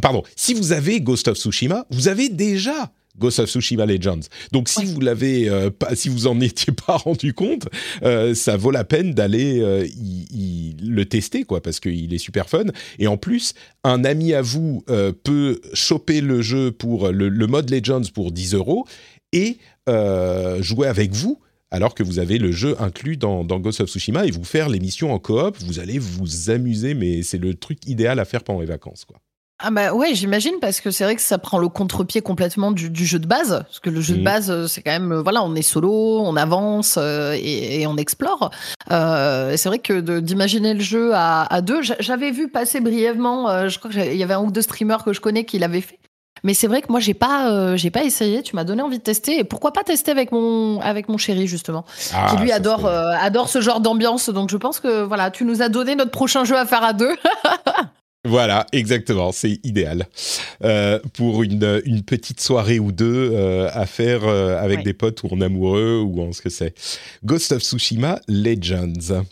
pardon, 0.00 0.22
si 0.36 0.54
vous 0.54 0.72
avez 0.72 1.02
Ghost 1.02 1.28
of 1.28 1.36
Tsushima, 1.36 1.84
vous 1.90 2.08
avez 2.08 2.30
déjà 2.30 2.90
Ghost 3.20 3.38
of 3.38 3.48
Tsushima 3.48 3.86
Legends. 3.86 4.22
Donc 4.50 4.68
si 4.68 4.84
vous 4.84 5.00
l'avez 5.00 5.48
euh, 5.48 5.70
pas, 5.70 5.94
si 5.94 6.08
vous 6.08 6.26
en 6.26 6.40
étiez 6.40 6.72
pas 6.72 6.96
rendu 6.96 7.34
compte, 7.34 7.68
euh, 8.02 8.34
ça 8.34 8.56
vaut 8.56 8.70
la 8.70 8.84
peine 8.84 9.14
d'aller 9.14 9.60
euh, 9.60 9.86
le 10.82 11.04
tester 11.04 11.44
quoi, 11.44 11.62
parce 11.62 11.78
qu'il 11.78 12.12
est 12.12 12.18
super 12.18 12.48
fun. 12.48 12.64
Et 12.98 13.06
en 13.06 13.16
plus, 13.16 13.54
un 13.84 14.04
ami 14.04 14.34
à 14.34 14.42
vous 14.42 14.84
peut 15.22 15.60
choper 15.74 16.20
le 16.20 16.42
jeu 16.42 16.72
pour 16.72 17.10
le, 17.10 17.46
mode 17.46 17.70
Legends 17.70 18.02
pour 18.14 18.32
10 18.32 18.54
euros 18.54 18.86
et 19.32 19.58
jouer 20.60 20.88
avec 20.88 21.12
vous. 21.12 21.38
Alors 21.72 21.94
que 21.94 22.02
vous 22.02 22.18
avez 22.18 22.38
le 22.38 22.50
jeu 22.50 22.74
inclus 22.80 23.16
dans, 23.16 23.44
dans 23.44 23.60
Ghost 23.60 23.80
of 23.80 23.88
Tsushima 23.88 24.26
et 24.26 24.32
vous 24.32 24.42
faire 24.42 24.68
les 24.68 24.80
missions 24.80 25.12
en 25.12 25.20
coop, 25.20 25.56
vous 25.60 25.78
allez 25.78 26.00
vous 26.00 26.50
amuser, 26.50 26.94
mais 26.94 27.22
c'est 27.22 27.38
le 27.38 27.54
truc 27.54 27.86
idéal 27.86 28.18
à 28.18 28.24
faire 28.24 28.42
pendant 28.42 28.60
les 28.60 28.66
vacances, 28.66 29.04
quoi. 29.04 29.20
Ah 29.62 29.70
bah 29.70 29.92
ouais, 29.92 30.14
j'imagine 30.14 30.54
parce 30.58 30.80
que 30.80 30.90
c'est 30.90 31.04
vrai 31.04 31.14
que 31.16 31.20
ça 31.20 31.36
prend 31.36 31.58
le 31.58 31.68
contre-pied 31.68 32.22
complètement 32.22 32.72
du, 32.72 33.04
jeu 33.04 33.18
de 33.18 33.26
base, 33.26 33.62
parce 33.66 33.78
que 33.78 33.90
le 33.90 34.00
jeu 34.00 34.14
de 34.14 34.20
mmh. 34.22 34.24
base 34.24 34.50
euh, 34.50 34.66
c'est 34.66 34.80
quand 34.80 34.90
même 34.90 35.12
euh, 35.12 35.22
voilà, 35.22 35.42
on 35.42 35.54
est 35.54 35.62
solo, 35.62 36.20
on 36.20 36.34
avance 36.36 36.98
euh, 36.98 37.36
et, 37.38 37.86
on 37.86 37.96
explore. 37.98 38.50
c'est 38.88 39.66
vrai 39.66 39.78
que 39.78 40.00
d'imaginer 40.20 40.72
le 40.72 40.80
jeu 40.80 41.12
à, 41.14 41.60
deux, 41.60 41.82
j'avais 41.82 42.30
vu 42.30 42.48
passer 42.48 42.80
brièvement, 42.80 43.68
je 43.68 43.78
crois 43.78 43.90
qu'il 43.90 44.16
y 44.16 44.22
avait 44.22 44.34
un 44.34 44.42
ou 44.42 44.50
deux 44.50 44.62
streamers 44.62 45.04
que 45.04 45.12
je 45.12 45.20
connais 45.20 45.44
qui 45.44 45.58
l'avaient 45.58 45.80
fait. 45.80 45.98
Mais 46.42 46.54
c'est 46.54 46.68
vrai 46.68 46.80
que 46.80 46.90
moi 46.90 47.00
j'ai 47.00 47.12
pas 47.12 47.76
j'ai 47.76 47.90
pas 47.90 48.02
essayé. 48.02 48.42
Tu 48.42 48.56
m'as 48.56 48.64
donné 48.64 48.80
envie 48.80 48.98
de 48.98 49.02
tester 49.02 49.38
et 49.38 49.44
pourquoi 49.44 49.72
pas 49.72 49.82
tester 49.82 50.10
avec 50.10 50.32
mon 50.32 50.80
avec 50.80 51.08
mon 51.08 51.18
chéri 51.18 51.46
justement, 51.46 51.84
ah, 52.14 52.28
qui 52.30 52.42
lui 52.42 52.52
adore 52.52 52.86
adore 52.86 53.48
ce 53.48 53.60
genre 53.60 53.80
d'ambiance. 53.80 54.30
Donc 54.30 54.50
je 54.50 54.56
pense 54.56 54.80
que 54.80 55.02
voilà, 55.02 55.30
tu 55.30 55.44
nous 55.44 55.60
as 55.60 55.68
donné 55.68 55.96
notre 55.96 56.12
prochain 56.12 56.44
jeu 56.44 56.56
à 56.56 56.64
faire 56.64 56.84
à 56.84 56.92
deux. 56.94 57.14
Voilà, 58.26 58.66
exactement, 58.72 59.32
c'est 59.32 59.60
idéal 59.64 60.06
euh, 60.62 60.98
pour 61.14 61.42
une, 61.42 61.80
une, 61.86 62.02
petite 62.02 62.40
soirée 62.42 62.78
ou 62.78 62.92
deux 62.92 63.30
euh, 63.32 63.70
à 63.72 63.86
faire 63.86 64.24
euh, 64.24 64.62
avec 64.62 64.82
des 64.82 64.92
potes 64.92 65.22
ou 65.22 65.28
en 65.32 65.40
amoureux 65.40 66.02
ou 66.04 66.20
en 66.20 66.32
ce 66.32 66.42
que 66.42 66.50
c'est. 66.50 66.74
Ghost 67.24 67.52
of 67.52 67.62
Tsushima 67.62 68.20
Legends. 68.28 69.24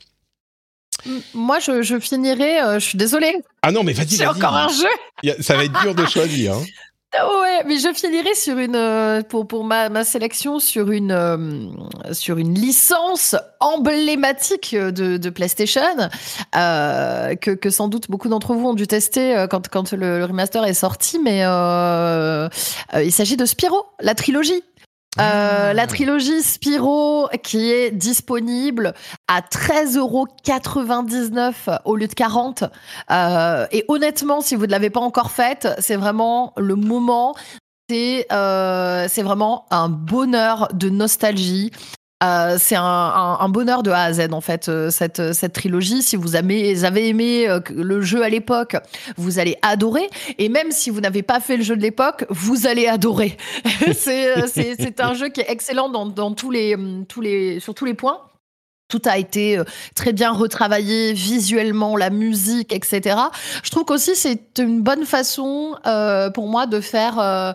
Moi, 1.35 1.59
je, 1.59 1.83
je 1.83 1.99
finirai. 1.99 2.61
je 2.75 2.79
suis 2.79 2.99
désolée. 2.99 3.35
Ah 3.61 3.73
non, 3.73 3.85
mais 3.85 3.93
vas-y, 3.93 4.09
C'est 4.17 4.27
encore 4.27 4.57
un 4.57 4.69
jeu. 4.69 5.35
ça 5.43 5.57
va 5.57 5.65
être 5.65 5.81
dur 5.83 5.95
de 5.95 6.07
choisir. 6.07 6.55
Hein. 6.55 6.65
Ah 7.15 7.27
ouais, 7.41 7.65
mais 7.65 7.79
je 7.79 7.89
finirai 7.95 8.35
sur 8.35 8.59
une 8.59 8.77
euh, 8.77 9.23
pour 9.23 9.49
pour 9.49 9.65
ma, 9.65 9.89
ma 9.89 10.05
sélection 10.05 10.59
sur 10.59 10.91
une 10.91 11.11
euh, 11.11 11.67
sur 12.13 12.37
une 12.37 12.53
licence 12.53 13.35
emblématique 13.61 14.77
de, 14.77 15.17
de 15.17 15.31
PlayStation 15.31 15.81
euh, 16.55 17.35
que, 17.37 17.53
que 17.53 17.71
sans 17.71 17.89
doute 17.89 18.11
beaucoup 18.11 18.29
d'entre 18.29 18.53
vous 18.53 18.69
ont 18.69 18.75
dû 18.75 18.87
tester 18.87 19.47
quand 19.51 19.69
quand 19.69 19.93
le, 19.93 20.19
le 20.19 20.25
remaster 20.27 20.63
est 20.67 20.75
sorti, 20.75 21.19
mais 21.19 21.39
il 21.41 23.13
s'agit 23.13 23.39
de 23.39 23.47
Spyro, 23.47 23.87
la 24.01 24.15
trilogie. 24.15 24.63
Euh, 25.21 25.73
la 25.73 25.87
trilogie 25.87 26.43
Spyro 26.43 27.29
qui 27.43 27.71
est 27.73 27.91
disponible 27.91 28.93
à 29.27 29.41
13,99€ 29.41 31.81
au 31.85 31.97
lieu 31.97 32.07
de 32.07 32.15
40. 32.15 32.63
Euh, 33.11 33.67
et 33.73 33.85
honnêtement, 33.89 34.41
si 34.41 34.55
vous 34.55 34.67
ne 34.67 34.71
l'avez 34.71 34.91
pas 34.91 35.01
encore 35.01 35.33
faite, 35.33 35.67
c'est 35.79 35.97
vraiment 35.97 36.53
le 36.57 36.77
moment. 36.77 37.35
C'est 37.89 38.27
euh, 38.33 39.07
c'est 39.09 39.23
vraiment 39.23 39.67
un 39.71 39.89
bonheur 39.89 40.69
de 40.75 40.91
nostalgie. 40.91 41.73
Euh, 42.25 42.57
c'est 42.59 42.75
un, 42.77 43.49
bonheur 43.49 43.85
de 43.85 43.93
A 43.93 44.03
à 44.03 44.13
Z 44.13 44.33
en 44.33 44.41
fait 44.41 44.69
euh, 44.69 44.91
cette, 44.91 45.33
cette 45.33 45.53
trilogie. 45.53 46.03
Si 46.03 46.17
vous 46.17 46.35
avez, 46.35 47.09
aimé 47.09 47.49
euh, 47.49 47.61
le 47.71 48.01
jeu 48.01 48.23
à 48.23 48.29
l'époque, 48.29 48.77
vous 49.17 49.39
allez 49.39 49.57
adorer. 49.63 50.09
Et 50.39 50.49
même 50.49 50.73
si 50.73 50.91
vous 50.91 51.01
n'avez 51.01 51.23
pas 51.23 51.39
fait 51.39 51.57
le 51.57 51.63
jeu 51.63 51.77
de 51.77 51.83
l'époque, 51.83 52.25
vous 52.29 52.67
allez 52.67 52.89
adorer. 52.89 53.37
c'est 53.97 55.01
un 55.01 55.15
jeu 55.15 55.29
qui 55.29 55.41
est 55.41 55.51
excellent 55.51 55.89
dans, 55.89 56.35
tous 56.35 56.51
les, 56.51 56.77
tous 57.09 57.21
les, 57.21 57.61
sur 57.61 57.75
tous 57.75 57.85
les 57.85 57.95
points. 57.95 58.21
Tout 58.89 59.03
a 59.05 59.19
été 59.19 59.61
très 59.95 60.15
bien 60.15 60.33
retravaillé 60.33 61.13
visuellement, 61.13 61.95
la 61.95 62.09
musique, 62.09 62.73
etc. 62.73 63.17
Je 63.63 63.71
trouve 63.71 63.85
qu'aussi 63.85 64.17
c'est 64.17 64.59
une 64.59 64.81
bonne 64.81 65.05
façon 65.05 65.77
euh, 65.87 66.31
pour 66.31 66.49
moi 66.49 66.67
de 66.67 66.81
faire 66.81 67.55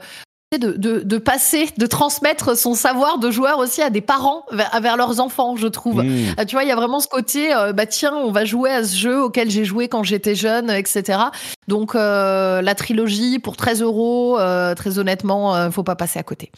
de, 0.58 1.02
de, 1.04 1.18
passer, 1.18 1.70
de 1.78 1.86
transmettre 1.86 2.58
son 2.58 2.74
savoir 2.74 3.18
de 3.18 3.32
joueur 3.32 3.60
aussi 3.60 3.82
à 3.82 3.90
des 3.90 4.02
parents 4.02 4.46
vers, 4.52 4.98
leurs 4.98 5.20
enfants, 5.20 5.56
je 5.56 5.68
trouve. 5.68 6.04
Mmh. 6.04 6.36
Euh, 6.40 6.46
tu 6.46 6.56
vois, 6.56 6.64
il 6.64 6.70
y 6.70 6.72
a 6.72 6.76
vraiment 6.76 7.00
ce 7.00 7.08
côté, 7.08 7.54
euh, 7.54 7.74
bah 7.74 7.86
tiens, 7.86 8.14
on 8.16 8.32
va 8.32 8.46
jouer 8.46 8.72
à 8.72 8.84
ce 8.84 8.96
jeu 8.96 9.22
auquel 9.22 9.50
j'ai 9.50 9.66
joué 9.66 9.88
quand 9.88 10.04
j'étais 10.04 10.36
jeune, 10.36 10.70
etc. 10.70 11.20
Donc 11.68 11.96
euh, 11.96 12.62
la 12.62 12.76
trilogie 12.76 13.40
pour 13.40 13.58
13 13.58 13.82
euros, 13.82 14.38
très 14.76 15.00
honnêtement, 15.00 15.72
faut 15.72 15.84
pas 15.84 15.96
passer 15.96 16.20
à 16.20 16.24
côté. 16.24 16.52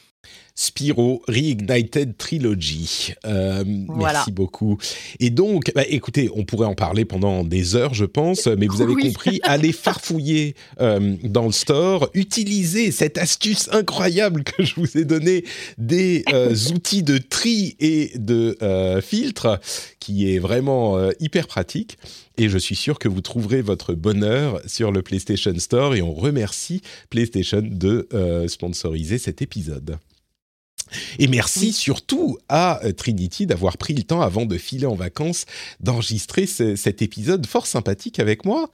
Spyro 0.58 1.22
Reignited 1.28 2.16
Trilogy. 2.18 3.14
Euh, 3.26 3.64
merci 3.66 4.32
beaucoup. 4.32 4.78
Et 5.20 5.30
donc, 5.30 5.72
bah, 5.76 5.84
écoutez, 5.90 6.30
on 6.34 6.46
pourrait 6.46 6.66
en 6.66 6.76
parler 6.76 7.04
pendant 7.04 7.44
des 7.44 7.76
heures, 7.76 7.94
je 7.94 8.06
pense, 8.06 8.48
mais 8.48 8.68
vous 8.68 8.82
avez 8.82 8.96
compris, 8.96 9.42
allez 9.44 9.74
farfouiller 9.74 10.56
euh, 10.80 11.16
dans 11.24 11.46
le 11.46 11.52
store, 11.52 12.10
utilisez 12.14 12.92
cette 12.92 13.18
astuce 13.18 13.68
incroyable 13.74 14.46
que 14.46 14.64
je 14.64 14.76
vous 14.78 14.98
ai 14.98 15.04
donnée 15.04 15.44
des 15.78 16.24
euh, 16.32 16.56
outils 16.74 17.04
de 17.04 17.18
tri 17.18 17.76
et 17.82 18.14
de 18.16 18.58
filtre, 19.02 19.60
qui 20.00 20.34
est 20.34 20.40
vraiment 20.40 20.98
hyper 21.20 21.48
pratique. 21.48 21.98
Et 22.38 22.50
je 22.50 22.58
suis 22.58 22.76
sûr 22.76 23.00
que 23.00 23.08
vous 23.08 23.22
trouverez 23.22 23.62
votre 23.62 23.94
bonheur 23.94 24.62
sur 24.66 24.92
le 24.92 25.02
PlayStation 25.02 25.58
Store 25.58 25.96
et 25.96 26.02
on 26.02 26.14
remercie 26.14 26.82
PlayStation 27.10 27.62
de 27.64 28.08
sponsoriser 28.48 29.18
cet 29.18 29.42
épisode. 29.42 29.98
Et 31.20 31.28
merci 31.28 31.74
surtout 31.74 32.38
à 32.50 32.84
euh, 32.84 32.92
Trinity 32.92 33.46
d'avoir 33.46 33.78
pris 33.78 33.94
le 33.94 34.04
temps 34.04 34.22
avant 34.22 34.46
de 34.46 34.58
filer 34.58 34.86
en 34.86 34.96
vacances 34.96 35.46
d'enregistrer 35.80 36.46
cet 36.46 37.02
épisode 37.02 37.46
fort 37.46 37.68
sympathique 37.68 38.20
avec 38.20 38.46
moi. 38.46 38.70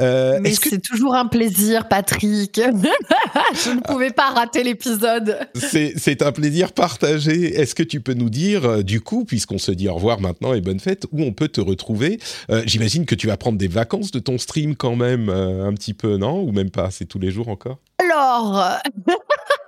Euh, 0.00 0.38
Mais 0.42 0.54
c'est 0.54 0.80
toujours 0.80 1.14
un 1.14 1.26
plaisir, 1.26 1.88
Patrick. 1.88 2.60
Je 3.64 3.70
ne 3.70 3.80
pouvais 3.80 4.10
pas 4.10 4.30
rater 4.30 4.62
l'épisode. 4.62 5.38
C'est 5.54 6.22
un 6.22 6.32
plaisir 6.32 6.72
partagé. 6.72 7.58
Est-ce 7.58 7.74
que 7.74 7.82
tu 7.82 8.00
peux 8.00 8.14
nous 8.14 8.30
dire, 8.30 8.64
euh, 8.64 8.82
du 8.82 9.00
coup, 9.00 9.24
puisqu'on 9.24 9.58
se 9.58 9.72
dit 9.72 9.88
au 9.88 9.94
revoir 9.94 10.20
maintenant 10.20 10.54
et 10.54 10.60
bonne 10.60 10.80
fête, 10.80 11.06
où 11.12 11.22
on 11.22 11.32
peut 11.32 11.48
te 11.48 11.60
retrouver? 11.60 12.18
J'imagine 12.66 13.06
que 13.06 13.14
tu 13.14 13.26
vas 13.26 13.36
prendre 13.36 13.58
des 13.58 13.68
vacances 13.68 14.10
de 14.10 14.18
ton 14.18 14.38
stream 14.38 14.76
quand 14.76 14.96
même, 14.96 15.28
un 15.28 15.72
petit 15.74 15.94
peu, 15.94 16.16
non? 16.16 16.42
Ou 16.42 16.52
même 16.52 16.70
pas 16.70 16.90
C'est 16.90 17.04
tous 17.04 17.18
les 17.18 17.30
jours 17.30 17.48
encore? 17.48 17.78
Alors 17.98 18.78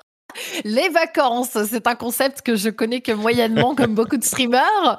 les 0.65 0.89
vacances, 0.89 1.57
c'est 1.69 1.87
un 1.87 1.95
concept 1.95 2.43
que 2.43 2.57
je 2.57 2.69
connais 2.69 3.01
que 3.01 3.13
moyennement, 3.13 3.75
comme 3.75 3.95
beaucoup 3.95 4.17
de 4.17 4.25
streamers. 4.25 4.99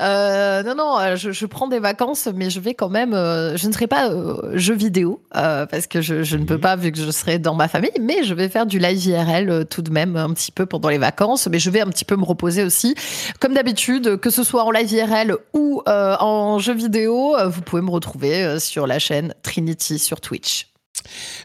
Euh, 0.00 0.62
non, 0.62 0.74
non, 0.74 0.98
euh, 0.98 1.16
je, 1.16 1.46
prends 1.46 1.68
des 1.68 1.78
vacances, 1.78 2.28
mais 2.34 2.50
je 2.50 2.60
vais 2.60 2.74
quand 2.74 2.88
même. 2.88 3.14
Euh, 3.14 3.56
je 3.56 3.66
ne 3.68 3.72
serai 3.72 3.86
pas 3.86 4.10
jeu 4.54 4.74
vidéo 4.74 5.22
parce 5.32 5.86
que 5.86 6.00
je, 6.00 6.36
ne 6.36 6.44
peux 6.44 6.54
mhm. 6.54 6.60
pas 6.60 6.76
vu 6.76 6.92
que 6.92 6.98
je 6.98 7.10
serai 7.10 7.38
dans 7.38 7.54
ma 7.54 7.68
famille, 7.68 7.90
mais 8.00 8.24
je 8.24 8.34
vais 8.34 8.48
faire 8.48 8.66
du 8.66 8.78
live 8.78 9.06
IRL 9.06 9.66
tout 9.66 9.82
de 9.82 9.90
même 9.90 10.16
un 10.16 10.32
petit 10.32 10.52
peu 10.52 10.66
pendant 10.66 10.88
les 10.88 10.98
vacances. 10.98 11.48
Mais 11.48 11.58
je 11.58 11.70
vais 11.70 11.80
un 11.80 11.88
petit 11.88 12.04
peu 12.04 12.16
me 12.16 12.24
reposer 12.24 12.64
aussi, 12.64 12.94
comme 13.40 13.54
d'habitude, 13.54 14.18
que 14.18 14.30
ce 14.30 14.44
soit 14.44 14.64
en 14.64 14.70
live 14.70 14.90
IRL 14.92 15.36
ou 15.52 15.82
en 15.86 16.58
jeu 16.58 16.74
vidéo. 16.74 17.36
Vous 17.46 17.62
pouvez 17.62 17.82
me 17.82 17.90
retrouver 17.90 18.58
sur 18.58 18.86
la 18.86 18.98
chaîne 18.98 19.34
Trinity 19.42 19.98
sur 19.98 20.20
Twitch. 20.20 20.68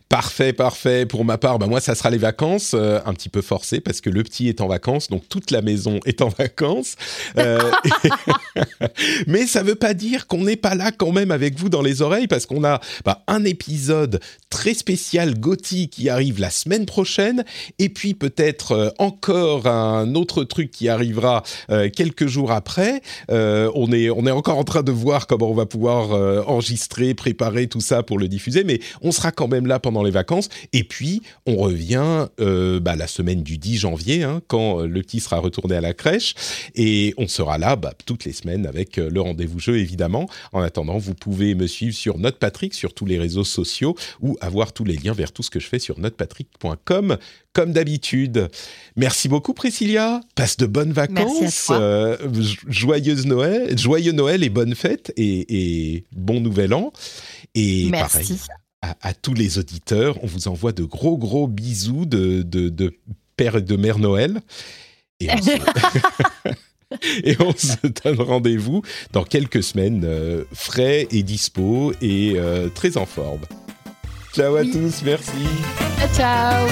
Parfait, 0.10 0.54
parfait. 0.54 1.06
Pour 1.06 1.26
ma 1.26 1.38
part, 1.38 1.60
bah 1.60 1.68
moi, 1.68 1.82
ça 1.82 1.95
sera 1.95 2.10
les 2.10 2.18
vacances, 2.18 2.74
euh, 2.74 2.99
un 3.06 3.14
petit 3.14 3.30
peu 3.30 3.41
forcé 3.41 3.80
parce 3.80 4.01
que 4.01 4.10
le 4.10 4.24
petit 4.24 4.47
est 4.47 4.62
en 4.62 4.68
vacances, 4.68 5.10
donc 5.10 5.28
toute 5.30 5.51
la 5.51 5.62
maison 5.62 5.99
est 6.06 6.22
en 6.22 6.30
vacances. 6.38 6.95
Euh, 7.38 7.72
mais 9.28 9.48
ça 9.48 9.64
veut 9.64 9.76
pas 9.76 9.94
dire 9.94 10.28
qu'on 10.28 10.44
n'est 10.44 10.56
pas 10.56 10.76
là 10.76 10.91
quand 10.91 11.12
même 11.12 11.32
avec 11.32 11.58
vous 11.58 11.70
dans 11.70 11.82
les 11.82 12.02
oreilles 12.02 12.28
parce 12.28 12.46
qu'on 12.46 12.64
a 12.64 12.80
bah, 13.06 13.24
un 13.28 13.44
épisode 13.44 14.20
très 14.50 14.74
spécial 14.74 15.39
Gotti 15.39 15.89
qui 15.89 16.10
arrive 16.10 16.39
la 16.39 16.50
semaine 16.50 16.86
prochaine 16.86 17.44
et 17.80 17.89
puis 17.89 18.14
peut-être 18.14 18.72
euh, 18.74 18.89
encore 19.00 19.68
un 19.68 20.16
autre 20.16 20.44
truc 20.44 20.72
qui 20.72 20.89
arrivera 20.89 21.44
quelques 21.96 22.28
jours 22.28 22.52
après. 22.52 23.02
on 23.30 23.91
est 23.91 24.10
on 24.10 24.26
est 24.26 24.32
encore 24.32 24.58
en 24.58 24.64
train 24.64 24.84
de 24.84 24.91
voir 24.91 25.28
comment 25.28 25.50
on 25.50 25.54
va 25.54 25.66
pouvoir 25.66 26.12
enregistrer, 26.48 27.14
préparer 27.14 27.68
tout 27.68 27.82
ça 27.82 28.04
pour 28.04 28.18
le 28.18 28.28
diffuser, 28.28 28.64
mais 28.64 28.80
on 29.02 29.12
sera 29.12 29.32
quand 29.32 29.48
même 29.48 29.68
là 29.68 29.80
pendant 29.80 30.04
les 30.04 30.12
vacances. 30.12 30.50
Et 30.72 30.84
puis, 30.84 31.22
on 31.46 31.58
revient 31.58 32.28
euh, 32.39 32.80
bah, 32.80 32.96
la 32.96 33.08
semaine 33.08 33.44
du 33.44 33.58
10 33.58 33.78
janvier, 33.78 34.24
hein, 34.24 34.41
quand 34.48 34.82
le 34.82 35.02
petit 35.02 35.20
sera 35.20 35.38
retourné 35.38 35.76
à 35.76 35.82
la 35.82 35.94
crèche. 35.94 36.36
Et 36.76 37.14
on 37.18 37.28
sera 37.28 37.58
là 37.58 37.76
bah, 37.76 37.94
toutes 38.06 38.26
les 38.26 38.34
semaines 38.34 38.66
avec 38.66 38.83
le 38.98 39.22
rendez-vous 39.22 39.60
jeu, 39.60 39.78
évidemment. 39.78 40.28
En 40.52 40.62
attendant, 40.62 40.98
vous 40.98 41.14
pouvez 41.14 41.56
me 41.56 41.68
suivre 41.68 41.96
sur 41.96 42.18
Notepatrick, 42.18 42.74
sur 42.74 42.94
tous 42.94 43.06
les 43.06 43.20
réseaux 43.20 43.44
sociaux, 43.44 43.96
ou 44.22 44.38
avoir 44.42 44.74
tous 44.74 44.84
les 44.84 44.96
liens 44.96 45.14
vers 45.14 45.32
tout 45.32 45.44
ce 45.44 45.50
que 45.50 45.60
je 45.60 45.68
fais 45.68 45.80
sur 45.80 46.00
notepatrick.com 46.00 47.18
comme 47.54 47.72
d'habitude. 47.72 48.50
Merci 48.96 49.30
beaucoup 49.30 49.54
Priscilla. 49.54 50.22
Passe 50.36 50.58
de 50.58 50.66
bonnes 50.66 50.92
vacances. 50.92 51.70
Euh, 51.72 52.18
joyeuse 52.68 53.26
Noël, 53.26 53.78
joyeux 53.78 54.12
Noël 54.12 54.44
et 54.44 54.50
bonnes 54.50 54.76
fêtes 54.76 55.14
et, 55.16 56.04
bon 56.12 56.42
nouvel 56.42 56.74
an. 56.74 56.92
Et 57.56 57.90
pareil 57.92 58.38
à, 59.02 59.14
tous 59.14 59.34
les 59.34 59.60
auditeurs, 59.60 60.22
on 60.24 60.28
vous 60.28 60.50
envoie 60.50 60.74
de 60.74 60.84
gros 60.84 61.18
gros 61.18 61.48
bisous 61.48 62.06
de, 62.06 62.42
de, 62.42 63.00
père 63.38 63.56
et 63.56 63.62
de 63.62 63.76
mère 63.78 63.98
Noël. 63.98 64.42
Et 65.20 65.30
on, 65.32 65.42
se... 65.42 65.52
et 67.24 67.36
on 67.39 67.54
se 67.54 67.88
donne 68.04 68.22
rendez-vous 68.22 68.82
dans 69.12 69.24
quelques 69.24 69.64
semaines 69.64 70.04
euh, 70.06 70.44
frais 70.54 71.08
et 71.12 71.24
dispo 71.24 71.94
et 72.02 72.34
euh, 72.36 72.70
très 72.70 72.98
en 72.98 73.06
forme. 73.06 73.41
Ciao 74.34 74.56
à 74.56 74.64
tous, 74.64 75.04
merci. 75.04 75.32
Ciao. 76.16 76.68